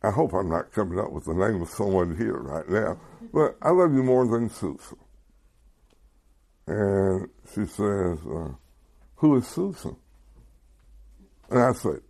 I 0.03 0.11
hope 0.11 0.33
I'm 0.33 0.49
not 0.49 0.73
coming 0.73 0.99
up 0.99 1.11
with 1.11 1.25
the 1.25 1.33
name 1.33 1.61
of 1.61 1.69
someone 1.69 2.17
here 2.17 2.37
right 2.37 2.67
now, 2.67 2.99
but 3.33 3.55
I 3.61 3.69
love 3.69 3.93
you 3.93 4.03
more 4.03 4.27
than 4.27 4.49
Susan. 4.49 4.97
And 6.67 7.29
she 7.53 7.65
says, 7.65 8.19
uh, 8.25 8.49
Who 9.15 9.37
is 9.37 9.47
Susan? 9.47 9.95
And 11.49 11.59
I 11.59 11.71
said, 11.71 12.01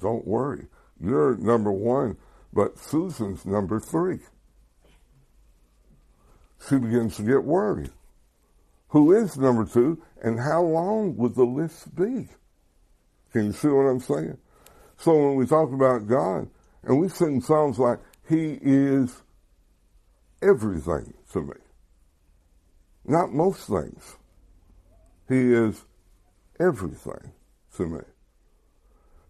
Don't 0.00 0.26
worry. 0.26 0.66
You're 1.00 1.36
number 1.38 1.72
one, 1.72 2.16
but 2.52 2.78
Susan's 2.78 3.44
number 3.44 3.80
three. 3.80 4.20
She 6.68 6.78
begins 6.78 7.16
to 7.16 7.22
get 7.22 7.42
worried. 7.42 7.90
Who 8.88 9.12
is 9.12 9.36
number 9.36 9.64
two, 9.64 10.02
and 10.22 10.38
how 10.38 10.62
long 10.62 11.16
would 11.16 11.34
the 11.34 11.44
list 11.44 11.94
be? 11.96 12.28
Can 13.32 13.46
you 13.46 13.52
see 13.52 13.68
what 13.68 13.86
I'm 13.86 14.00
saying? 14.00 14.36
So 14.98 15.16
when 15.16 15.36
we 15.36 15.46
talk 15.46 15.72
about 15.72 16.06
God, 16.06 16.48
and 16.82 16.98
we 16.98 17.08
sing 17.08 17.40
songs 17.40 17.78
like, 17.78 17.98
He 18.28 18.58
is 18.62 19.22
everything 20.42 21.14
to 21.32 21.42
me. 21.42 21.54
not 23.04 23.32
most 23.32 23.66
things. 23.68 24.16
He 25.28 25.52
is 25.52 25.84
everything 26.58 27.32
to 27.76 27.86
me. 27.86 28.00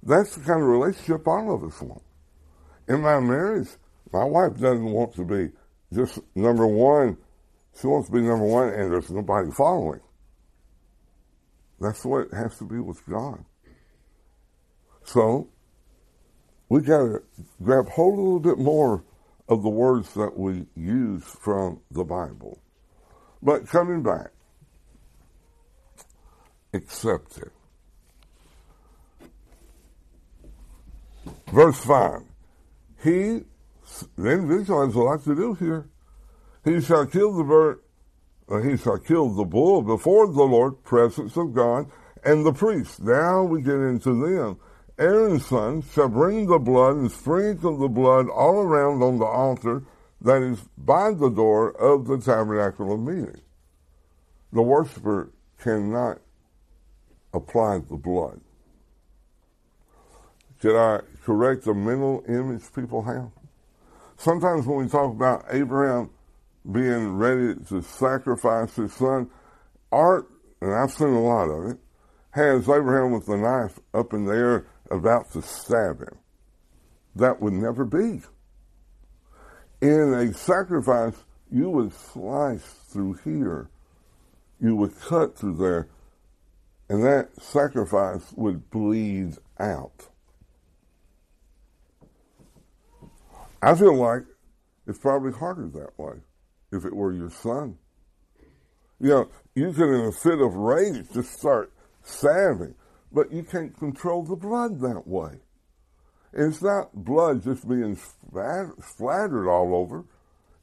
That's 0.02 0.34
the 0.34 0.42
kind 0.42 0.62
of 0.62 0.68
relationship 0.68 1.26
all 1.26 1.54
of 1.54 1.64
us 1.64 1.80
want. 1.80 2.02
In 2.88 3.02
my 3.02 3.20
marriage, 3.20 3.68
my 4.12 4.24
wife 4.24 4.54
doesn't 4.54 4.84
want 4.84 5.14
to 5.14 5.24
be 5.24 5.50
just 5.92 6.18
number 6.34 6.66
one. 6.66 7.18
She 7.78 7.86
wants 7.86 8.08
to 8.08 8.14
be 8.14 8.22
number 8.22 8.44
one, 8.44 8.68
and 8.68 8.92
there's 8.92 9.10
nobody 9.10 9.50
following. 9.50 10.00
That's 11.80 12.02
the 12.02 12.08
way 12.08 12.22
it 12.22 12.34
has 12.34 12.58
to 12.58 12.64
be 12.64 12.78
with 12.78 13.04
God. 13.06 13.44
So, 15.04 15.48
we 16.70 16.80
got 16.80 16.98
to 16.98 17.22
grab 17.62 17.88
hold 17.90 18.18
a 18.18 18.22
little 18.22 18.40
bit 18.40 18.58
more 18.58 19.04
of 19.48 19.62
the 19.62 19.68
words 19.68 20.14
that 20.14 20.38
we 20.38 20.66
use 20.76 21.24
from 21.24 21.80
the 21.90 22.04
Bible. 22.04 22.62
But 23.42 23.66
coming 23.66 24.02
back, 24.02 24.28
accept 26.72 27.38
it. 27.38 27.52
Verse 31.52 31.78
5. 31.80 32.22
He, 33.02 33.42
the 34.16 34.30
individual 34.30 34.86
has 34.86 34.94
a 34.94 35.00
lot 35.00 35.24
to 35.24 35.34
do 35.34 35.54
here. 35.54 35.88
He 36.64 36.80
shall 36.80 37.06
kill 37.06 37.36
the 37.36 37.42
bird, 37.42 37.80
uh, 38.48 38.60
he 38.60 38.76
shall 38.76 38.98
kill 38.98 39.30
the 39.30 39.44
bull 39.44 39.82
before 39.82 40.28
the 40.28 40.44
Lord, 40.44 40.84
presence 40.84 41.36
of 41.36 41.52
God, 41.52 41.90
and 42.24 42.46
the 42.46 42.52
priest. 42.52 43.02
Now 43.02 43.42
we 43.42 43.62
get 43.62 43.74
into 43.74 44.14
them. 44.24 44.58
Aaron's 45.00 45.46
son 45.46 45.82
shall 45.94 46.10
bring 46.10 46.46
the 46.46 46.58
blood 46.58 46.96
and 46.96 47.10
sprinkle 47.10 47.78
the 47.78 47.88
blood 47.88 48.28
all 48.28 48.58
around 48.58 49.02
on 49.02 49.18
the 49.18 49.24
altar 49.24 49.82
that 50.20 50.42
is 50.42 50.60
by 50.76 51.10
the 51.10 51.30
door 51.30 51.70
of 51.70 52.06
the 52.06 52.18
tabernacle 52.18 52.92
of 52.92 53.00
meeting. 53.00 53.40
The 54.52 54.60
worshiper 54.60 55.30
cannot 55.58 56.18
apply 57.32 57.78
the 57.78 57.96
blood. 57.96 58.42
Did 60.60 60.76
I 60.76 61.00
correct 61.24 61.64
the 61.64 61.72
mental 61.72 62.22
image 62.28 62.64
people 62.74 63.00
have? 63.02 63.30
Sometimes 64.18 64.66
when 64.66 64.84
we 64.84 64.88
talk 64.88 65.10
about 65.10 65.46
Abraham 65.50 66.10
being 66.70 67.16
ready 67.16 67.58
to 67.70 67.80
sacrifice 67.80 68.76
his 68.76 68.92
son, 68.92 69.30
art, 69.90 70.28
and 70.60 70.74
I've 70.74 70.90
seen 70.90 71.08
a 71.08 71.22
lot 71.22 71.48
of 71.48 71.70
it, 71.70 71.78
has 72.32 72.68
Abraham 72.68 73.12
with 73.12 73.24
the 73.24 73.38
knife 73.38 73.80
up 73.94 74.12
in 74.12 74.26
the 74.26 74.34
air 74.34 74.66
about 74.90 75.32
to 75.32 75.42
stab 75.42 76.00
him. 76.00 76.18
That 77.16 77.40
would 77.40 77.52
never 77.52 77.84
be. 77.84 78.22
In 79.80 80.14
a 80.14 80.32
sacrifice, 80.34 81.14
you 81.50 81.70
would 81.70 81.92
slice 81.92 82.64
through 82.88 83.14
here, 83.24 83.70
you 84.60 84.76
would 84.76 84.98
cut 85.00 85.36
through 85.36 85.56
there, 85.56 85.88
and 86.88 87.02
that 87.04 87.30
sacrifice 87.40 88.32
would 88.36 88.70
bleed 88.70 89.36
out. 89.58 90.08
I 93.62 93.74
feel 93.74 93.94
like 93.94 94.24
it's 94.86 94.98
probably 94.98 95.32
harder 95.32 95.68
that 95.68 95.98
way 95.98 96.16
if 96.72 96.84
it 96.84 96.94
were 96.94 97.12
your 97.12 97.30
son. 97.30 97.78
You 99.00 99.08
know, 99.08 99.28
you 99.54 99.72
could, 99.72 99.88
in 99.88 100.06
a 100.06 100.12
fit 100.12 100.40
of 100.40 100.54
rage, 100.54 101.06
just 101.12 101.32
start 101.32 101.72
stabbing, 102.02 102.74
but 103.12 103.32
you 103.32 103.42
can't 103.42 103.76
control 103.76 104.22
the 104.22 104.36
blood 104.36 104.80
that 104.80 105.06
way. 105.06 105.40
It's 106.32 106.62
not 106.62 106.94
blood 106.94 107.42
just 107.42 107.68
being 107.68 107.96
splattered 107.96 109.48
all 109.48 109.74
over. 109.74 110.04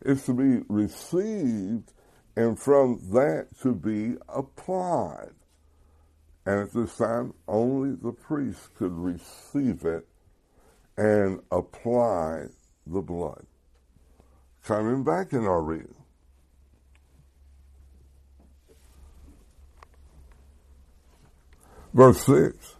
It's 0.01 0.25
to 0.27 0.33
be 0.33 0.63
received 0.69 1.91
and 2.37 2.57
from 2.57 3.01
that 3.11 3.47
to 3.61 3.73
be 3.73 4.15
applied. 4.29 5.33
And 6.45 6.61
at 6.61 6.71
this 6.71 6.95
time, 6.95 7.33
only 7.47 7.95
the 8.01 8.13
priest 8.13 8.73
could 8.75 8.93
receive 8.93 9.83
it 9.83 10.07
and 10.95 11.41
apply 11.51 12.45
the 12.85 13.01
blood. 13.01 13.45
Coming 14.63 15.03
back 15.03 15.33
in 15.33 15.45
our 15.45 15.61
reading. 15.61 15.96
Verse 21.97 22.23
6 22.27 22.75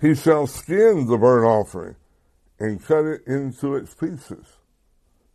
He 0.00 0.14
shall 0.14 0.46
skin 0.46 1.06
the 1.06 1.18
burnt 1.18 1.44
offering 1.44 1.96
and 2.60 2.82
cut 2.82 3.04
it 3.04 3.26
into 3.26 3.74
its 3.74 3.92
pieces. 3.92 4.46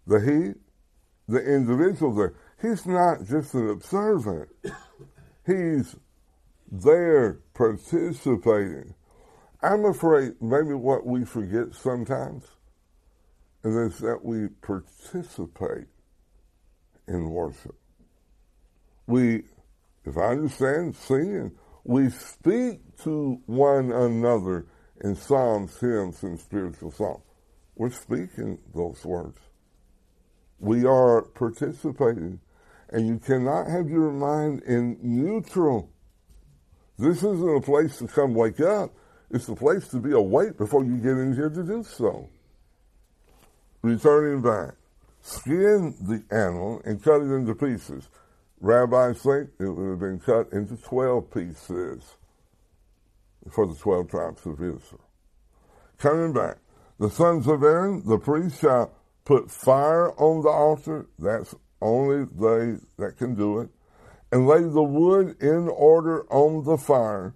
The 0.08 0.22
he, 0.22 1.32
the 1.32 1.42
individual 1.42 2.16
there, 2.16 2.36
he's 2.62 2.86
not 2.86 3.26
just 3.26 3.54
an 3.54 3.70
observant, 3.70 4.48
he's 5.46 5.98
there 6.72 7.40
participating. 7.54 8.96
I'm 9.62 9.84
afraid 9.84 10.42
maybe 10.42 10.74
what 10.74 11.06
we 11.06 11.26
forget 11.26 11.76
sometimes 11.76 12.46
is 13.66 13.98
that 14.00 14.24
we 14.24 14.48
participate 14.62 15.88
in 17.10 17.30
worship. 17.30 17.76
We, 19.06 19.44
if 20.06 20.18
I 20.18 20.28
understand 20.28 20.96
singing, 20.96 21.52
we 21.88 22.10
speak 22.10 22.80
to 23.04 23.42
one 23.46 23.92
another 23.92 24.68
in 25.02 25.16
psalms, 25.16 25.80
hymns, 25.80 26.22
and 26.24 26.40
spiritual 26.40 26.92
songs. 26.92 27.24
We're 27.76 27.92
speaking 27.92 28.60
those 28.76 29.04
words. 29.06 29.40
We 30.60 30.86
are 30.86 31.22
participating, 31.22 32.40
and 32.90 33.08
you 33.08 33.20
cannot 33.20 33.68
have 33.68 33.90
your 33.90 34.12
mind 34.12 34.64
in 34.64 34.98
neutral. 35.02 35.90
This 36.98 37.18
isn't 37.18 37.58
a 37.58 37.62
place 37.62 37.98
to 38.00 38.08
come 38.08 38.34
wake 38.34 38.60
up. 38.60 38.92
It's 39.30 39.48
a 39.50 39.56
place 39.56 39.88
to 39.90 39.98
be 39.98 40.12
awake 40.12 40.58
before 40.58 40.84
you 40.84 40.98
get 40.98 41.18
in 41.18 41.36
here 41.36 41.50
to 41.50 41.64
do 41.64 41.84
so 41.84 42.30
returning 43.88 44.42
back, 44.42 44.74
skin 45.22 45.96
the 46.02 46.24
animal 46.36 46.82
and 46.86 47.02
cut 47.04 47.22
it 47.22 47.34
into 47.34 47.56
pieces. 47.56 48.10
Rabbis 48.60 49.22
think 49.22 49.50
it 49.60 49.70
would 49.70 49.90
have 49.90 50.00
been 50.00 50.20
cut 50.20 50.52
into 50.52 50.78
12 50.78 51.32
pieces 51.32 52.16
for 53.52 53.68
the 53.68 53.76
12 53.76 54.10
tribes 54.10 54.46
of 54.46 54.54
Israel. 54.54 55.02
Coming 56.00 56.34
back, 56.34 56.58
the 57.00 57.10
sons 57.10 57.48
of 57.48 57.64
Aaron, 57.64 58.04
the 58.06 58.18
priest, 58.18 58.62
shall 58.62 58.92
put 59.26 59.52
fire 59.52 60.12
on 60.20 60.42
the 60.42 60.50
altar. 60.50 61.06
That's 61.20 61.54
only 61.82 62.26
they 62.26 62.80
that 62.98 63.18
can 63.18 63.36
do 63.36 63.60
it. 63.60 63.70
And 64.32 64.48
lay 64.48 64.62
the 64.62 64.84
wood 64.84 65.42
in 65.42 65.70
order 65.70 66.24
on 66.32 66.66
the 66.66 66.78
fire. 66.78 67.36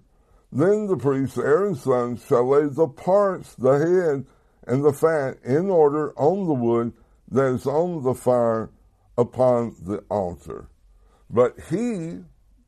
Then 0.50 0.86
the 0.86 0.96
priest, 0.96 1.38
Aaron's 1.38 1.82
sons, 1.82 2.24
shall 2.26 2.48
lay 2.48 2.66
the 2.66 2.88
parts, 2.88 3.54
the 3.54 3.78
head, 3.78 4.26
and 4.66 4.84
the 4.84 4.92
fat 4.92 5.38
in 5.44 5.70
order 5.70 6.12
on 6.18 6.46
the 6.46 6.52
wood 6.52 6.92
that 7.30 7.54
is 7.54 7.66
on 7.66 8.02
the 8.02 8.14
fire 8.14 8.70
upon 9.16 9.76
the 9.80 9.98
altar. 10.10 10.68
But 11.32 11.58
he, 11.70 12.20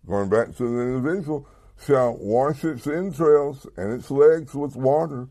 going 0.07 0.31
back 0.31 0.57
to 0.57 0.63
the 0.65 0.83
individual, 0.83 1.47
shall 1.85 2.17
wash 2.19 2.65
its 2.65 2.87
entrails 2.87 3.67
and 3.77 3.93
its 3.93 4.11
legs 4.11 4.55
with 4.55 4.75
water, 4.75 5.29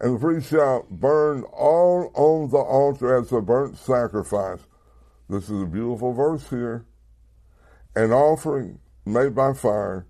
and 0.00 0.16
the 0.16 0.18
priest 0.18 0.48
shall 0.48 0.86
burn 0.90 1.42
all 1.52 2.10
on 2.14 2.48
the 2.50 2.56
altar 2.56 3.18
as 3.18 3.30
a 3.32 3.42
burnt 3.42 3.76
sacrifice. 3.76 4.60
This 5.28 5.50
is 5.50 5.62
a 5.62 5.66
beautiful 5.66 6.14
verse 6.14 6.48
here. 6.48 6.86
An 7.94 8.12
offering 8.12 8.78
made 9.04 9.34
by 9.34 9.52
fire, 9.52 10.06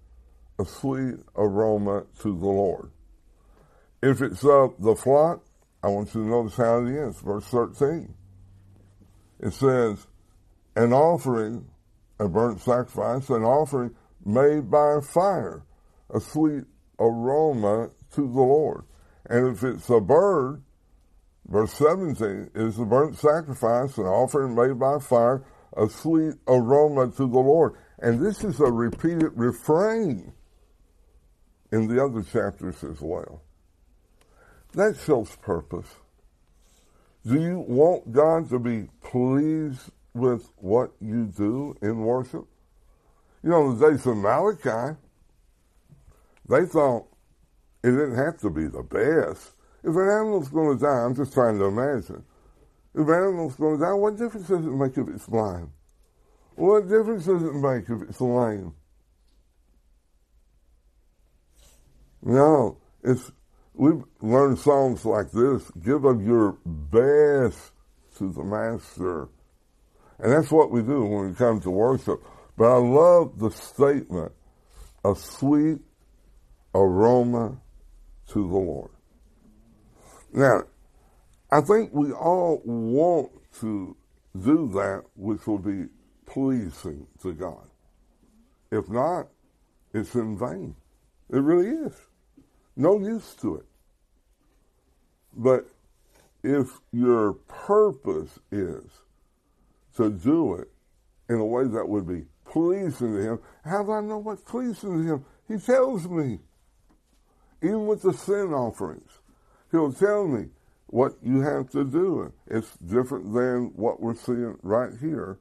a 0.59 0.65
sweet 0.65 1.17
aroma 1.35 2.05
to 2.21 2.39
the 2.39 2.47
Lord. 2.47 2.91
If 4.03 4.23
it's 4.23 4.45
of 4.45 4.81
the 4.81 4.95
flock, 4.95 5.45
I 5.83 5.89
want 5.89 6.15
you 6.15 6.23
to 6.23 6.29
notice 6.29 6.57
how 6.57 6.85
it 6.85 6.91
is. 6.91 7.19
Verse 7.21 7.45
13. 7.47 8.15
It 9.41 9.53
says, 9.53 10.07
an 10.77 10.93
offering, 10.93 11.71
a 12.21 12.29
burnt 12.29 12.61
sacrifice, 12.61 13.31
an 13.31 13.43
offering 13.43 13.95
made 14.25 14.71
by 14.71 15.01
fire, 15.01 15.65
a 16.15 16.21
sweet 16.21 16.65
aroma 16.99 17.91
to 18.13 18.21
the 18.21 18.43
Lord. 18.43 18.85
And 19.29 19.57
if 19.57 19.65
it's 19.65 19.89
a 19.89 20.01
bird, 20.01 20.63
verse 21.49 21.73
17 21.73 22.51
is 22.55 22.79
a 22.79 22.85
burnt 22.85 23.17
sacrifice, 23.17 23.97
an 23.97 24.05
offering 24.05 24.55
made 24.55 24.79
by 24.79 24.99
fire, 24.99 25.43
a 25.77 25.89
sweet 25.89 26.35
aroma 26.47 27.11
to 27.13 27.27
the 27.27 27.39
Lord. 27.39 27.75
And 27.99 28.21
this 28.25 28.45
is 28.45 28.61
a 28.61 28.71
repeated 28.71 29.33
refrain 29.35 30.33
in 31.73 31.87
the 31.87 32.05
other 32.05 32.23
chapters 32.23 32.85
as 32.85 33.01
well. 33.01 33.41
That 34.75 34.99
shows 34.99 35.35
purpose. 35.37 35.89
Do 37.25 37.41
you 37.41 37.65
want 37.67 38.13
God 38.13 38.51
to 38.51 38.59
be 38.59 38.89
pleased 39.03 39.91
with 40.15 40.51
what 40.57 40.93
you 41.01 41.27
do 41.27 41.77
in 41.83 42.01
worship? 42.01 42.47
You 43.43 43.51
know, 43.51 43.75
the 43.75 43.91
days 43.91 44.07
of 44.07 44.17
Malachi, 44.17 44.97
they 46.49 46.67
thought 46.67 47.07
it 47.83 47.91
didn't 47.91 48.17
have 48.17 48.39
to 48.41 48.51
be 48.51 48.67
the 48.67 48.83
best. 48.83 49.53
If 49.83 49.97
an 49.97 50.09
animal's 50.09 50.49
going 50.49 50.77
to 50.77 50.85
die, 50.85 51.05
I'm 51.05 51.15
just 51.15 51.33
trying 51.33 51.59
to 51.59 51.65
imagine. 51.65 52.25
If 52.95 53.07
an 53.07 53.15
animal's 53.15 53.55
going 53.55 53.79
to 53.79 53.85
die, 53.85 53.93
what 53.93 54.19
difference 54.19 54.49
does 54.49 54.67
it 54.67 54.71
make 54.71 54.99
if 54.99 55.09
it's 55.09 55.27
blind? 55.27 55.71
What 56.57 56.89
difference 56.89 57.25
does 57.25 57.43
it 57.43 57.55
make 57.55 57.89
if 57.89 58.09
it's 58.09 58.21
lame? 58.21 58.75
No, 62.23 62.77
it's 63.03 63.33
we've 63.73 64.03
learned 64.21 64.59
songs 64.59 65.07
like 65.07 65.31
this. 65.31 65.71
Give 65.83 66.05
of 66.05 66.23
your 66.23 66.59
best 66.67 67.73
to 68.19 68.31
the 68.31 68.45
master. 68.45 69.29
And 70.23 70.33
that's 70.33 70.51
what 70.51 70.71
we 70.71 70.83
do 70.83 71.05
when 71.05 71.31
we 71.31 71.35
come 71.35 71.61
to 71.61 71.71
worship. 71.71 72.23
But 72.57 72.73
I 72.73 72.77
love 72.77 73.39
the 73.39 73.51
statement, 73.51 74.33
a 75.05 75.15
sweet 75.15 75.79
aroma 76.75 77.59
to 78.29 78.35
the 78.35 78.57
Lord. 78.57 78.91
Now, 80.33 80.65
I 81.51 81.63
think 81.63 81.91
we 81.93 82.13
all 82.13 82.61
want 82.65 83.31
to 83.61 83.97
do 84.39 84.69
that 84.75 85.05
which 85.17 85.47
will 85.47 85.59
be 85.59 85.87
pleasing 86.27 87.07
to 87.23 87.33
God. 87.33 87.67
If 88.71 88.89
not, 88.89 89.29
it's 89.93 90.15
in 90.15 90.39
vain. 90.39 90.77
It 91.31 91.39
really 91.39 91.69
is. 91.87 91.95
No 92.77 92.99
use 93.01 93.35
to 93.41 93.57
it. 93.57 93.67
But 95.35 95.67
if 96.45 96.69
your 96.93 97.33
purpose 97.33 98.39
is 98.53 98.85
to 100.03 100.11
do 100.11 100.55
it 100.55 100.69
in 101.29 101.37
a 101.37 101.45
way 101.45 101.65
that 101.65 101.89
would 101.89 102.07
be 102.07 102.25
pleasing 102.45 103.15
to 103.15 103.21
Him, 103.21 103.39
how 103.65 103.83
do 103.83 103.93
I 103.93 104.01
know 104.01 104.19
what's 104.19 104.43
pleasing 104.43 105.03
to 105.03 105.15
Him? 105.15 105.25
He 105.49 105.59
tells 105.59 106.09
me. 106.09 106.41
Even 107.63 107.87
with 107.87 108.03
the 108.03 108.13
sin 108.15 108.55
offerings, 108.55 109.11
He'll 109.71 109.93
tell 109.93 110.27
me 110.27 110.47
what 110.87 111.13
you 111.23 111.41
have 111.43 111.71
to 111.71 111.85
do. 111.85 112.33
It's 112.47 112.77
different 112.79 113.33
than 113.33 113.73
what 113.77 114.01
we're 114.01 114.15
seeing 114.15 114.57
right 114.63 114.93
here. 115.01 115.39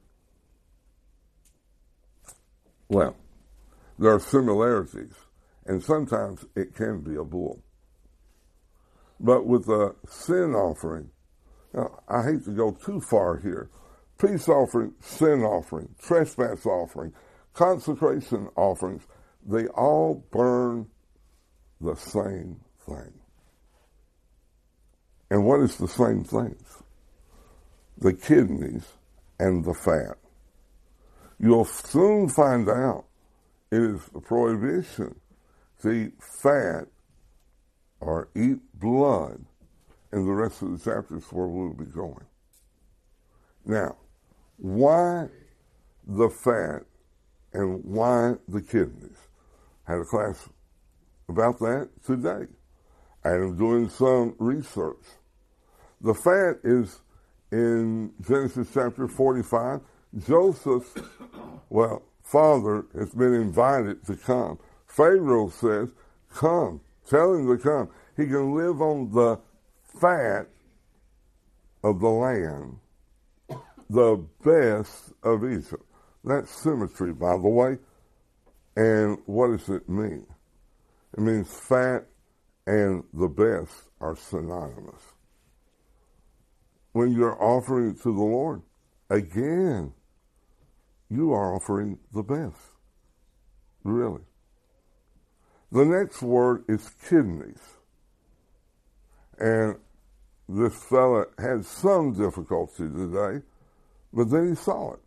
Well, 2.88 3.16
there 3.98 4.12
are 4.12 4.20
similarities, 4.20 5.14
and 5.66 5.82
sometimes 5.82 6.44
it 6.54 6.74
can 6.74 7.00
be 7.00 7.16
a 7.16 7.24
bull. 7.24 7.62
But 9.18 9.46
with 9.46 9.68
a 9.68 9.94
sin 10.08 10.54
offering, 10.54 11.10
now, 11.72 12.00
I 12.08 12.24
hate 12.24 12.44
to 12.46 12.50
go 12.50 12.72
too 12.72 13.00
far 13.00 13.38
here. 13.38 13.70
Peace 14.20 14.48
offering, 14.48 14.92
sin 15.00 15.42
offering, 15.42 15.88
trespass 15.98 16.66
offering, 16.66 17.12
consecration 17.54 18.48
offerings, 18.54 19.02
they 19.46 19.66
all 19.68 20.26
burn 20.30 20.86
the 21.80 21.94
same 21.94 22.60
thing. 22.86 23.12
And 25.30 25.46
what 25.46 25.60
is 25.60 25.76
the 25.76 25.88
same 25.88 26.24
things? 26.24 26.82
The 27.98 28.12
kidneys 28.12 28.84
and 29.38 29.64
the 29.64 29.72
fat. 29.72 30.18
You'll 31.38 31.64
soon 31.64 32.28
find 32.28 32.68
out 32.68 33.06
it 33.70 33.80
is 33.80 34.02
a 34.14 34.20
prohibition 34.20 35.14
to 35.80 35.90
eat 35.90 36.12
fat 36.42 36.86
or 38.00 38.28
eat 38.36 38.58
blood 38.74 39.46
in 40.12 40.26
the 40.26 40.32
rest 40.32 40.60
of 40.60 40.72
the 40.72 40.90
chapters 40.90 41.24
where 41.30 41.46
we'll 41.46 41.72
be 41.72 41.86
going. 41.86 42.26
Now, 43.64 43.96
why 44.60 45.28
the 46.06 46.28
fat 46.28 46.82
and 47.52 47.82
why 47.84 48.34
the 48.46 48.60
kidneys? 48.60 49.16
I 49.88 49.92
had 49.92 50.00
a 50.02 50.04
class 50.04 50.48
about 51.28 51.58
that 51.60 51.88
today. 52.04 52.46
I 53.24 53.30
am 53.30 53.56
doing 53.56 53.88
some 53.88 54.34
research. 54.38 55.04
The 56.00 56.14
fat 56.14 56.58
is 56.62 57.00
in 57.50 58.12
Genesis 58.20 58.68
chapter 58.72 59.08
45. 59.08 59.80
Joseph's, 60.26 60.94
well, 61.68 62.02
father 62.22 62.84
has 62.94 63.14
been 63.14 63.34
invited 63.34 64.04
to 64.06 64.16
come. 64.16 64.58
Pharaoh 64.86 65.50
says, 65.50 65.90
Come, 66.34 66.80
tell 67.08 67.34
him 67.34 67.46
to 67.46 67.62
come. 67.62 67.88
He 68.16 68.26
can 68.26 68.54
live 68.54 68.80
on 68.80 69.10
the 69.12 69.38
fat 70.00 70.48
of 71.82 72.00
the 72.00 72.08
land, 72.08 72.78
the 73.90 74.24
best 74.44 75.12
of 75.24 75.44
Egypt. 75.44 75.84
That's 76.22 76.50
symmetry, 76.50 77.12
by 77.12 77.32
the 77.32 77.48
way. 77.48 77.78
And 78.76 79.18
what 79.26 79.48
does 79.48 79.68
it 79.68 79.88
mean? 79.88 80.26
It 81.12 81.20
means 81.20 81.52
fat 81.52 82.06
and 82.66 83.02
the 83.12 83.26
best 83.26 83.72
are 84.00 84.14
synonymous. 84.14 85.02
When 86.92 87.12
you're 87.12 87.42
offering 87.42 87.96
to 87.96 88.14
the 88.14 88.22
Lord, 88.22 88.62
again, 89.08 89.92
you 91.08 91.32
are 91.32 91.56
offering 91.56 91.98
the 92.14 92.22
best. 92.22 92.60
Really. 93.82 94.22
The 95.72 95.84
next 95.84 96.22
word 96.22 96.64
is 96.68 96.88
kidneys. 97.08 97.60
And 99.38 99.76
this 100.48 100.76
fella 100.84 101.24
had 101.38 101.64
some 101.64 102.12
difficulty 102.12 102.88
today, 102.88 103.44
but 104.12 104.30
then 104.30 104.50
he 104.50 104.54
saw 104.54 104.94
it. 104.94 105.00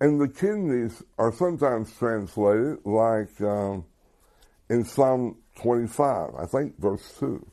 And 0.00 0.20
the 0.20 0.28
kidneys 0.28 1.02
are 1.18 1.32
sometimes 1.32 1.92
translated 1.96 2.78
like 2.84 3.40
um, 3.40 3.84
in 4.70 4.84
Psalm 4.84 5.36
25, 5.56 6.34
I 6.38 6.46
think 6.46 6.78
verse 6.78 7.14
2. 7.18 7.44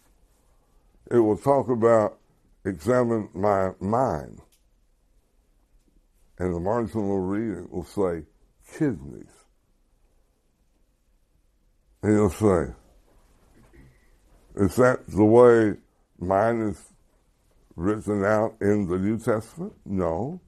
It 1.12 1.20
will 1.20 1.38
talk 1.38 1.70
about 1.70 2.20
examine 2.64 3.30
my 3.34 3.72
mind. 3.80 4.42
And 6.38 6.54
the 6.54 6.60
marginal 6.60 7.20
reading 7.20 7.68
will 7.72 7.86
say 7.86 8.26
kidneys. 8.78 9.26
And 12.04 12.14
he'll 12.14 12.30
say, 12.30 12.74
is 14.56 14.76
that 14.76 15.08
the 15.08 15.26
way 15.26 15.74
mine 16.20 16.62
is 16.62 16.82
written 17.76 18.24
out 18.24 18.56
in 18.62 18.88
the 18.88 18.98
New 18.98 19.18
Testament? 19.18 19.74
No. 19.86 20.42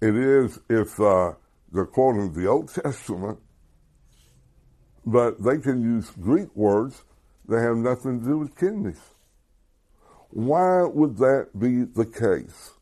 It 0.00 0.16
is 0.16 0.58
if 0.68 0.98
uh, 0.98 1.32
they're 1.72 1.86
quoting 1.86 2.32
the 2.32 2.46
Old 2.46 2.72
Testament, 2.74 3.38
but 5.04 5.42
they 5.42 5.58
can 5.58 5.82
use 5.82 6.10
Greek 6.20 6.54
words 6.56 7.04
that 7.48 7.60
have 7.60 7.76
nothing 7.76 8.20
to 8.20 8.26
do 8.26 8.38
with 8.38 8.56
kidneys. 8.56 9.00
Why 10.30 10.84
would 10.84 11.16
that 11.18 11.48
be 11.58 11.84
the 11.84 12.06
case? 12.06 12.72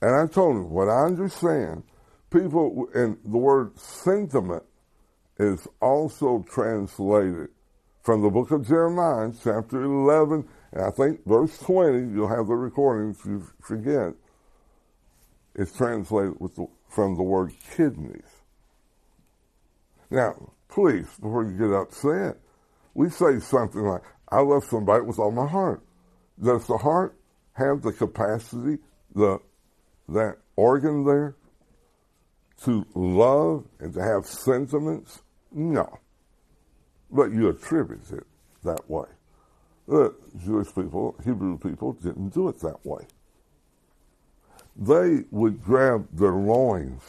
And 0.00 0.16
I 0.16 0.26
told 0.26 0.56
him, 0.56 0.70
what 0.70 0.88
I 0.88 1.04
understand, 1.04 1.84
people, 2.30 2.88
and 2.94 3.18
the 3.24 3.38
word 3.38 3.78
sentiment 3.78 4.62
is 5.38 5.66
also 5.80 6.44
translated 6.50 7.48
from 8.02 8.22
the 8.22 8.30
book 8.30 8.50
of 8.50 8.66
Jeremiah, 8.66 9.32
chapter 9.42 9.82
11, 9.82 10.46
and 10.74 10.82
I 10.82 10.90
think 10.90 11.24
verse 11.24 11.56
20, 11.58 12.12
you'll 12.12 12.28
have 12.28 12.48
the 12.48 12.56
recording 12.56 13.12
if 13.12 13.24
you 13.24 13.46
forget. 13.62 14.14
It's 15.54 15.74
translated 15.74 16.34
the, 16.40 16.66
from 16.88 17.16
the 17.16 17.22
word 17.22 17.52
kidneys. 17.76 18.26
Now, 20.10 20.50
please, 20.68 21.06
before 21.20 21.44
you 21.44 21.56
get 21.56 21.72
upset, 21.72 22.38
we 22.92 23.08
say 23.08 23.38
something 23.38 23.82
like, 23.82 24.02
I 24.28 24.40
love 24.40 24.64
somebody 24.64 25.04
with 25.04 25.20
all 25.20 25.30
my 25.30 25.46
heart. 25.46 25.80
Does 26.42 26.66
the 26.66 26.76
heart 26.76 27.16
have 27.52 27.82
the 27.82 27.92
capacity, 27.92 28.78
the 29.14 29.38
that 30.08 30.38
organ 30.56 31.04
there, 31.04 31.36
to 32.64 32.84
love 32.96 33.64
and 33.78 33.94
to 33.94 34.02
have 34.02 34.26
sentiments? 34.26 35.22
No. 35.52 36.00
But 37.12 37.30
you 37.30 37.48
attribute 37.48 38.10
it 38.10 38.26
that 38.64 38.90
way. 38.90 39.06
The 39.86 40.14
Jewish 40.44 40.74
people, 40.74 41.14
Hebrew 41.24 41.58
people, 41.58 41.92
didn't 41.92 42.30
do 42.30 42.48
it 42.48 42.58
that 42.60 42.84
way. 42.84 43.06
They 44.76 45.24
would 45.30 45.62
grab 45.62 46.08
their 46.12 46.32
loins. 46.32 47.02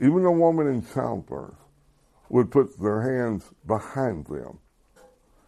Even 0.00 0.24
a 0.24 0.32
woman 0.32 0.66
in 0.66 0.86
childbirth 0.86 1.54
would 2.28 2.50
put 2.50 2.78
their 2.80 3.00
hands 3.02 3.50
behind 3.66 4.26
them. 4.26 4.58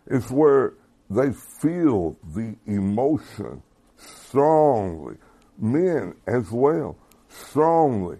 It's 0.07 0.31
where 0.31 0.75
they 1.11 1.33
feel 1.33 2.17
the 2.35 2.57
emotion 2.67 3.63
strongly. 3.97 5.17
Men 5.59 6.15
as 6.27 6.51
well, 6.51 6.97
strongly. 7.29 8.19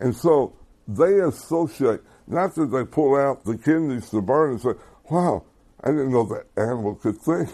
And 0.00 0.14
so 0.14 0.54
they 0.86 1.18
associate, 1.20 2.00
not 2.26 2.54
that 2.54 2.66
they 2.66 2.84
pull 2.84 3.16
out 3.16 3.44
the 3.44 3.58
kidneys 3.58 4.10
to 4.10 4.20
burn 4.20 4.52
and 4.52 4.60
say, 4.60 4.74
wow, 5.10 5.44
I 5.82 5.88
didn't 5.88 6.12
know 6.12 6.24
that 6.24 6.46
animal 6.56 6.94
could 6.94 7.18
think. 7.18 7.48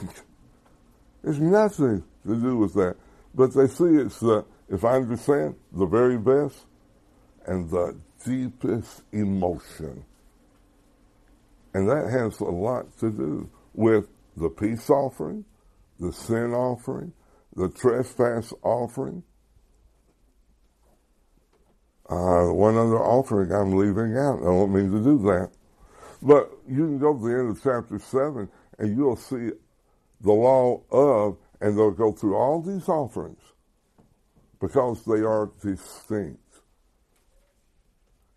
There's 1.23 1.41
nothing 1.41 2.05
to 2.27 2.37
do 2.41 2.57
with 2.59 2.75
that. 2.75 2.97
But 3.35 3.55
they 3.55 3.67
see 3.67 3.85
it's 3.85 4.21
the, 4.21 4.45
if 4.69 4.85
I 4.85 4.97
understand, 4.97 5.57
the 5.73 5.87
very 5.87 6.19
best 6.19 6.67
and 7.47 7.71
the 7.71 7.97
deepest 8.25 9.03
emotion. 9.13 10.05
And 11.75 11.89
that 11.89 12.11
has 12.11 12.41
a 12.41 12.45
lot 12.45 12.97
to 12.99 13.11
do 13.11 13.51
with 13.75 14.07
the 14.37 14.51
peace 14.51 14.91
offering, 14.91 15.45
the 16.01 16.13
sin 16.13 16.53
offering, 16.53 17.13
the 17.57 17.71
trespass 17.71 18.53
offering. 18.63 19.23
uh, 22.11 22.53
one 22.53 22.77
other 22.77 23.01
offering 23.01 23.53
I'm 23.53 23.73
leaving 23.77 24.17
out. 24.19 24.41
I 24.41 24.45
don't 24.45 24.73
mean 24.73 24.91
to 24.93 25.03
do 25.03 25.19
that. 25.25 25.51
But 26.21 26.51
you 26.69 26.87
can 26.87 26.99
go 26.99 27.15
to 27.15 27.23
the 27.23 27.33
end 27.33 27.51
of 27.51 27.63
chapter 27.63 27.99
7 27.99 28.49
and 28.79 28.97
you'll 28.97 29.17
see 29.17 29.51
the 30.23 30.33
law 30.33 30.83
of, 30.91 31.37
and 31.61 31.77
they'll 31.77 31.91
go 31.91 32.13
through 32.13 32.37
all 32.37 32.61
these 32.63 32.89
offerings 32.89 33.43
because 34.61 35.05
they 35.05 35.21
are 35.21 35.51
distinct. 35.61 36.39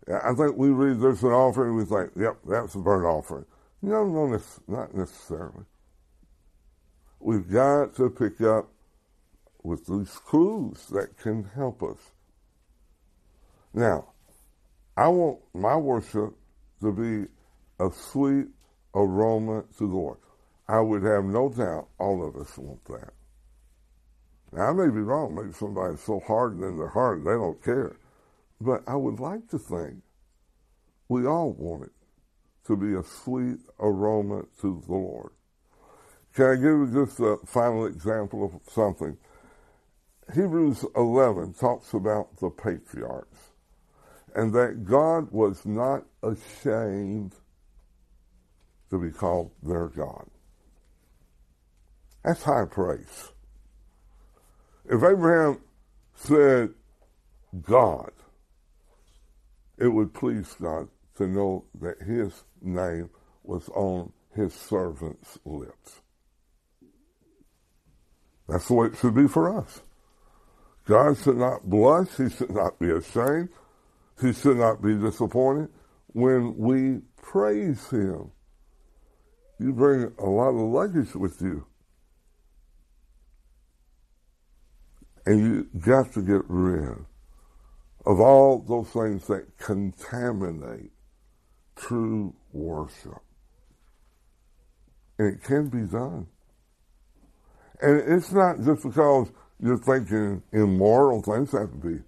I 0.08 0.34
think 0.34 0.56
we 0.56 0.70
read 0.70 1.00
there's 1.00 1.22
an 1.22 1.30
offering, 1.30 1.76
we 1.76 1.84
think, 1.84 2.10
yep, 2.16 2.38
that's 2.48 2.74
a 2.74 2.78
burnt 2.78 3.06
offering. 3.06 3.44
No, 3.82 4.04
no, 4.06 4.40
not 4.68 4.94
necessarily. 4.94 5.64
We've 7.18 7.50
got 7.50 7.94
to 7.96 8.10
pick 8.10 8.40
up 8.40 8.68
with 9.62 9.86
these 9.86 10.16
clues 10.18 10.86
that 10.92 11.18
can 11.18 11.44
help 11.54 11.82
us. 11.82 11.98
Now, 13.74 14.12
I 14.96 15.08
want 15.08 15.40
my 15.54 15.76
worship 15.76 16.34
to 16.80 16.92
be 16.92 17.28
a 17.78 17.90
sweet 17.92 18.46
aroma 18.94 19.64
to 19.78 19.88
the 19.88 19.94
Lord. 19.94 20.18
I 20.68 20.80
would 20.80 21.02
have 21.02 21.24
no 21.24 21.48
doubt 21.48 21.88
all 21.98 22.26
of 22.26 22.36
us 22.36 22.58
want 22.58 22.84
that. 22.86 23.12
Now, 24.52 24.70
I 24.70 24.72
may 24.72 24.92
be 24.92 25.00
wrong. 25.00 25.34
Maybe 25.34 25.52
somebody's 25.52 26.00
so 26.00 26.20
hardened 26.20 26.64
in 26.64 26.76
their 26.76 26.88
heart 26.88 27.24
they 27.24 27.32
don't 27.32 27.62
care. 27.62 27.96
But 28.60 28.82
I 28.86 28.96
would 28.96 29.20
like 29.20 29.48
to 29.50 29.58
think 29.58 30.02
we 31.08 31.26
all 31.26 31.52
want 31.52 31.84
it 31.84 31.92
to 32.66 32.76
be 32.76 32.94
a 32.94 33.02
sweet 33.02 33.58
aroma 33.78 34.44
to 34.60 34.82
the 34.86 34.92
Lord. 34.92 35.30
Can 36.34 36.46
I 36.46 36.54
give 36.54 36.64
you 36.64 36.90
just 36.92 37.20
a 37.20 37.36
final 37.46 37.86
example 37.86 38.44
of 38.44 38.72
something? 38.72 39.16
Hebrews 40.34 40.84
11 40.96 41.54
talks 41.54 41.94
about 41.94 42.36
the 42.38 42.50
patriarchs 42.50 43.52
and 44.34 44.52
that 44.52 44.84
God 44.84 45.30
was 45.30 45.64
not 45.64 46.04
ashamed 46.22 47.34
to 48.90 48.98
be 48.98 49.10
called 49.10 49.52
their 49.62 49.88
God. 49.88 50.28
That's 52.26 52.42
high 52.42 52.64
praise. 52.64 53.30
If 54.84 55.04
Abraham 55.04 55.60
said 56.16 56.70
God, 57.62 58.10
it 59.78 59.86
would 59.86 60.12
please 60.12 60.52
God 60.60 60.88
to 61.18 61.28
know 61.28 61.66
that 61.80 62.02
his 62.02 62.42
name 62.60 63.10
was 63.44 63.68
on 63.68 64.12
his 64.34 64.52
servant's 64.52 65.38
lips. 65.44 66.00
That's 68.48 68.66
the 68.66 68.74
way 68.74 68.86
it 68.88 68.96
should 68.96 69.14
be 69.14 69.28
for 69.28 69.60
us. 69.60 69.80
God 70.84 71.16
should 71.18 71.36
not 71.36 71.70
blush. 71.70 72.08
He 72.16 72.28
should 72.28 72.50
not 72.50 72.80
be 72.80 72.90
ashamed. 72.90 73.50
He 74.20 74.32
should 74.32 74.56
not 74.56 74.82
be 74.82 74.96
disappointed 74.96 75.68
when 76.08 76.56
we 76.56 77.02
praise 77.22 77.88
him. 77.88 78.32
You 79.60 79.72
bring 79.72 80.12
a 80.18 80.26
lot 80.26 80.48
of 80.48 80.56
luggage 80.56 81.14
with 81.14 81.40
you. 81.40 81.66
And 85.26 85.40
you 85.40 85.80
got 85.80 86.12
to 86.12 86.22
get 86.22 86.42
rid 86.48 87.04
of 88.06 88.20
all 88.20 88.60
those 88.60 88.88
things 88.90 89.26
that 89.26 89.58
contaminate 89.58 90.92
true 91.74 92.34
worship. 92.52 93.20
And 95.18 95.34
it 95.34 95.42
can 95.42 95.68
be 95.68 95.82
done. 95.82 96.28
And 97.82 98.00
it's 98.06 98.32
not 98.32 98.62
just 98.62 98.84
because 98.84 99.30
you're 99.60 99.78
thinking 99.78 100.42
immoral 100.52 101.22
things 101.22 101.52
have 101.52 101.70
to 101.70 101.76
be 101.76 102.02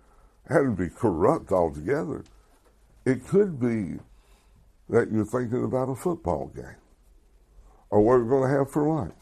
have 0.48 0.64
to 0.64 0.70
be 0.70 0.88
corrupt 0.88 1.52
altogether. 1.52 2.24
It 3.04 3.26
could 3.26 3.60
be 3.60 3.98
that 4.88 5.10
you're 5.12 5.26
thinking 5.26 5.64
about 5.64 5.90
a 5.90 5.94
football 5.94 6.50
game 6.54 6.76
or 7.90 8.00
what 8.00 8.18
we're 8.18 8.28
going 8.28 8.50
to 8.50 8.58
have 8.58 8.70
for 8.70 8.88
lunch. 8.88 9.14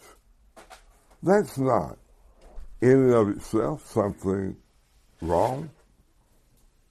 That's 1.22 1.58
not 1.58 1.98
in 2.80 2.90
and 2.90 3.12
of 3.12 3.28
itself 3.30 3.86
something 3.86 4.56
wrong. 5.20 5.70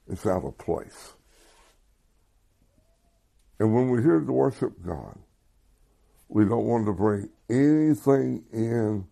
It's 0.08 0.26
out 0.26 0.44
of 0.44 0.58
place. 0.58 1.14
And 3.60 3.74
when 3.74 3.90
we're 3.90 4.02
here 4.02 4.20
to 4.20 4.32
worship 4.32 4.74
God, 4.86 5.18
we 6.28 6.46
don't 6.46 6.66
want 6.66 6.86
to 6.88 6.94
bring 6.94 7.30
anything 7.50 8.44
in 8.52 9.08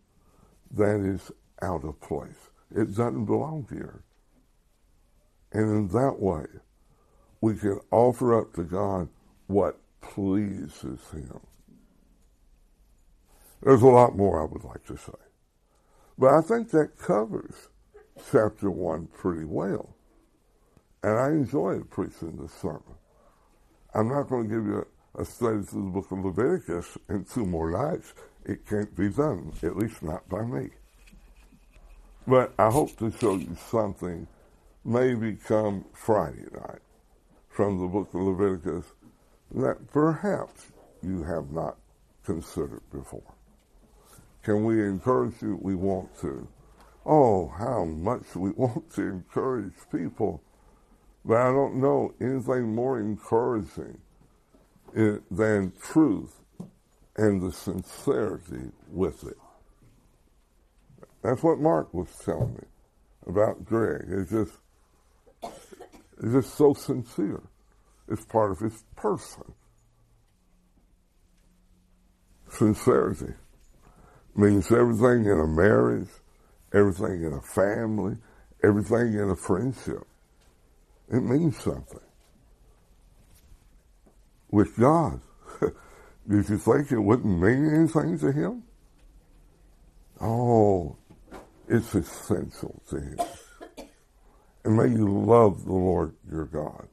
that 0.71 0.99
is 0.99 1.31
out 1.61 1.83
of 1.85 1.99
place. 2.01 2.49
It 2.75 2.95
doesn't 2.95 3.25
belong 3.25 3.67
here. 3.69 4.03
And 5.51 5.69
in 5.69 5.87
that 5.89 6.19
way, 6.19 6.45
we 7.41 7.55
can 7.55 7.79
offer 7.91 8.39
up 8.39 8.53
to 8.55 8.63
God 8.63 9.09
what 9.47 9.79
pleases 10.01 10.99
Him. 11.11 11.39
There's 13.61 13.81
a 13.81 13.87
lot 13.87 14.17
more 14.17 14.41
I 14.41 14.45
would 14.45 14.63
like 14.63 14.85
to 14.87 14.97
say. 14.97 15.22
But 16.17 16.33
I 16.33 16.41
think 16.41 16.69
that 16.71 16.97
covers 16.97 17.69
chapter 18.31 18.69
1 18.69 19.07
pretty 19.07 19.45
well. 19.45 19.95
And 21.03 21.19
I 21.19 21.29
enjoyed 21.29 21.89
preaching 21.89 22.37
this 22.37 22.53
sermon. 22.53 22.83
I'm 23.93 24.09
not 24.09 24.29
going 24.29 24.49
to 24.49 24.55
give 24.55 24.65
you 24.65 24.85
a, 25.15 25.21
a 25.21 25.25
study 25.25 25.63
through 25.63 25.85
the 25.85 25.91
book 25.91 26.11
of 26.11 26.23
Leviticus 26.25 26.97
in 27.09 27.25
two 27.25 27.45
more 27.45 27.71
nights. 27.71 28.13
It 28.45 28.65
can't 28.67 28.95
be 28.95 29.09
done, 29.09 29.53
at 29.63 29.77
least 29.77 30.03
not 30.03 30.27
by 30.29 30.43
me. 30.43 30.69
But 32.27 32.53
I 32.57 32.69
hope 32.69 32.97
to 32.97 33.11
show 33.11 33.35
you 33.35 33.55
something 33.69 34.27
maybe 34.85 35.33
come 35.35 35.85
Friday 35.93 36.45
night 36.53 36.81
from 37.49 37.79
the 37.79 37.87
book 37.87 38.13
of 38.13 38.21
Leviticus 38.21 38.85
that 39.55 39.91
perhaps 39.91 40.67
you 41.01 41.23
have 41.23 41.51
not 41.51 41.77
considered 42.25 42.81
before. 42.91 43.33
Can 44.43 44.65
we 44.65 44.83
encourage 44.83 45.41
you? 45.41 45.57
We 45.61 45.73
want 45.73 46.19
to. 46.19 46.47
Oh, 47.05 47.47
how 47.57 47.85
much 47.85 48.35
we 48.35 48.51
want 48.55 48.91
to 48.95 49.01
encourage 49.01 49.73
people. 49.91 50.43
But 51.25 51.37
I 51.37 51.51
don't 51.51 51.75
know 51.75 52.13
anything 52.19 52.75
more 52.75 52.99
encouraging 52.99 53.99
than 54.93 55.71
truth 55.81 56.41
and 57.15 57.41
the 57.41 57.51
sincerity 57.51 58.71
with 58.89 59.23
it. 59.23 59.37
That's 61.23 61.41
what 61.41 61.59
Mark 61.59 61.93
was 61.93 62.09
telling 62.25 62.55
me 62.55 62.67
about 63.25 63.63
Greg. 63.63 64.05
It's 64.09 64.31
just, 64.31 64.51
it's 65.41 66.33
just 66.33 66.55
so 66.55 66.73
sincere. 66.73 67.41
It's 68.09 68.25
part 68.25 68.51
of 68.51 68.59
his 68.59 68.83
person. 68.97 69.53
Sincerity 72.49 73.33
means 74.35 74.71
everything 74.71 75.25
in 75.25 75.39
a 75.39 75.47
marriage, 75.47 76.09
everything 76.73 77.23
in 77.23 77.33
a 77.33 77.41
family, 77.41 78.17
everything 78.63 79.13
in 79.13 79.29
a 79.29 79.35
friendship. 79.35 80.03
It 81.09 81.21
means 81.21 81.57
something. 81.57 81.99
With 84.51 84.77
God, 84.77 85.19
did 86.29 86.49
you 86.49 86.57
think 86.57 86.91
it 86.91 86.99
wouldn't 86.99 87.41
mean 87.41 87.73
anything 87.73 88.17
to 88.19 88.31
him? 88.31 88.63
Oh, 90.21 90.95
it's 91.67 91.93
essential 91.95 92.81
to 92.89 92.99
him. 92.99 93.17
And 94.63 94.77
may 94.77 94.87
you 94.87 95.07
love 95.07 95.65
the 95.65 95.73
Lord 95.73 96.15
your 96.31 96.45
God 96.45 96.87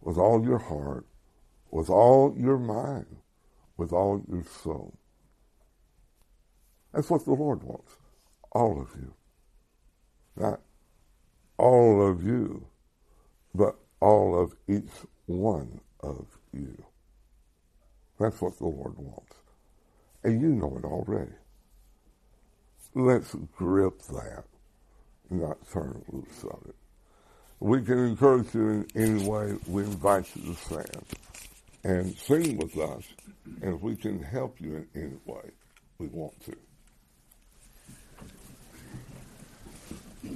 with 0.00 0.16
all 0.16 0.44
your 0.44 0.58
heart, 0.58 1.06
with 1.70 1.90
all 1.90 2.34
your 2.38 2.58
mind, 2.58 3.06
with 3.76 3.92
all 3.92 4.22
your 4.28 4.44
soul. 4.44 4.99
That's 6.92 7.10
what 7.10 7.24
the 7.24 7.32
Lord 7.32 7.62
wants. 7.62 7.96
All 8.52 8.80
of 8.80 8.88
you. 9.00 9.14
Not 10.36 10.60
all 11.58 12.08
of 12.08 12.24
you, 12.24 12.66
but 13.54 13.76
all 14.00 14.40
of 14.40 14.54
each 14.66 14.90
one 15.26 15.80
of 16.00 16.26
you. 16.52 16.82
That's 18.18 18.40
what 18.40 18.56
the 18.58 18.66
Lord 18.66 18.94
wants. 18.96 19.36
And 20.24 20.40
you 20.40 20.48
know 20.48 20.76
it 20.78 20.84
already. 20.84 21.32
Let's 22.94 23.34
grip 23.56 24.00
that, 24.08 24.44
not 25.30 25.58
turn 25.70 26.02
loose 26.08 26.44
of 26.44 26.66
it. 26.68 26.74
We 27.60 27.82
can 27.82 27.98
encourage 27.98 28.54
you 28.54 28.68
in 28.68 28.86
any 28.96 29.28
way. 29.28 29.56
We 29.66 29.84
invite 29.84 30.26
you 30.34 30.54
to 30.54 30.60
stand 30.60 31.04
and 31.84 32.16
sing 32.16 32.56
with 32.56 32.76
us. 32.78 33.04
And 33.62 33.74
if 33.74 33.82
we 33.82 33.96
can 33.96 34.22
help 34.22 34.60
you 34.60 34.76
in 34.76 34.88
any 34.94 35.18
way, 35.26 35.50
we 35.98 36.08
want 36.08 36.42
to. 36.46 36.56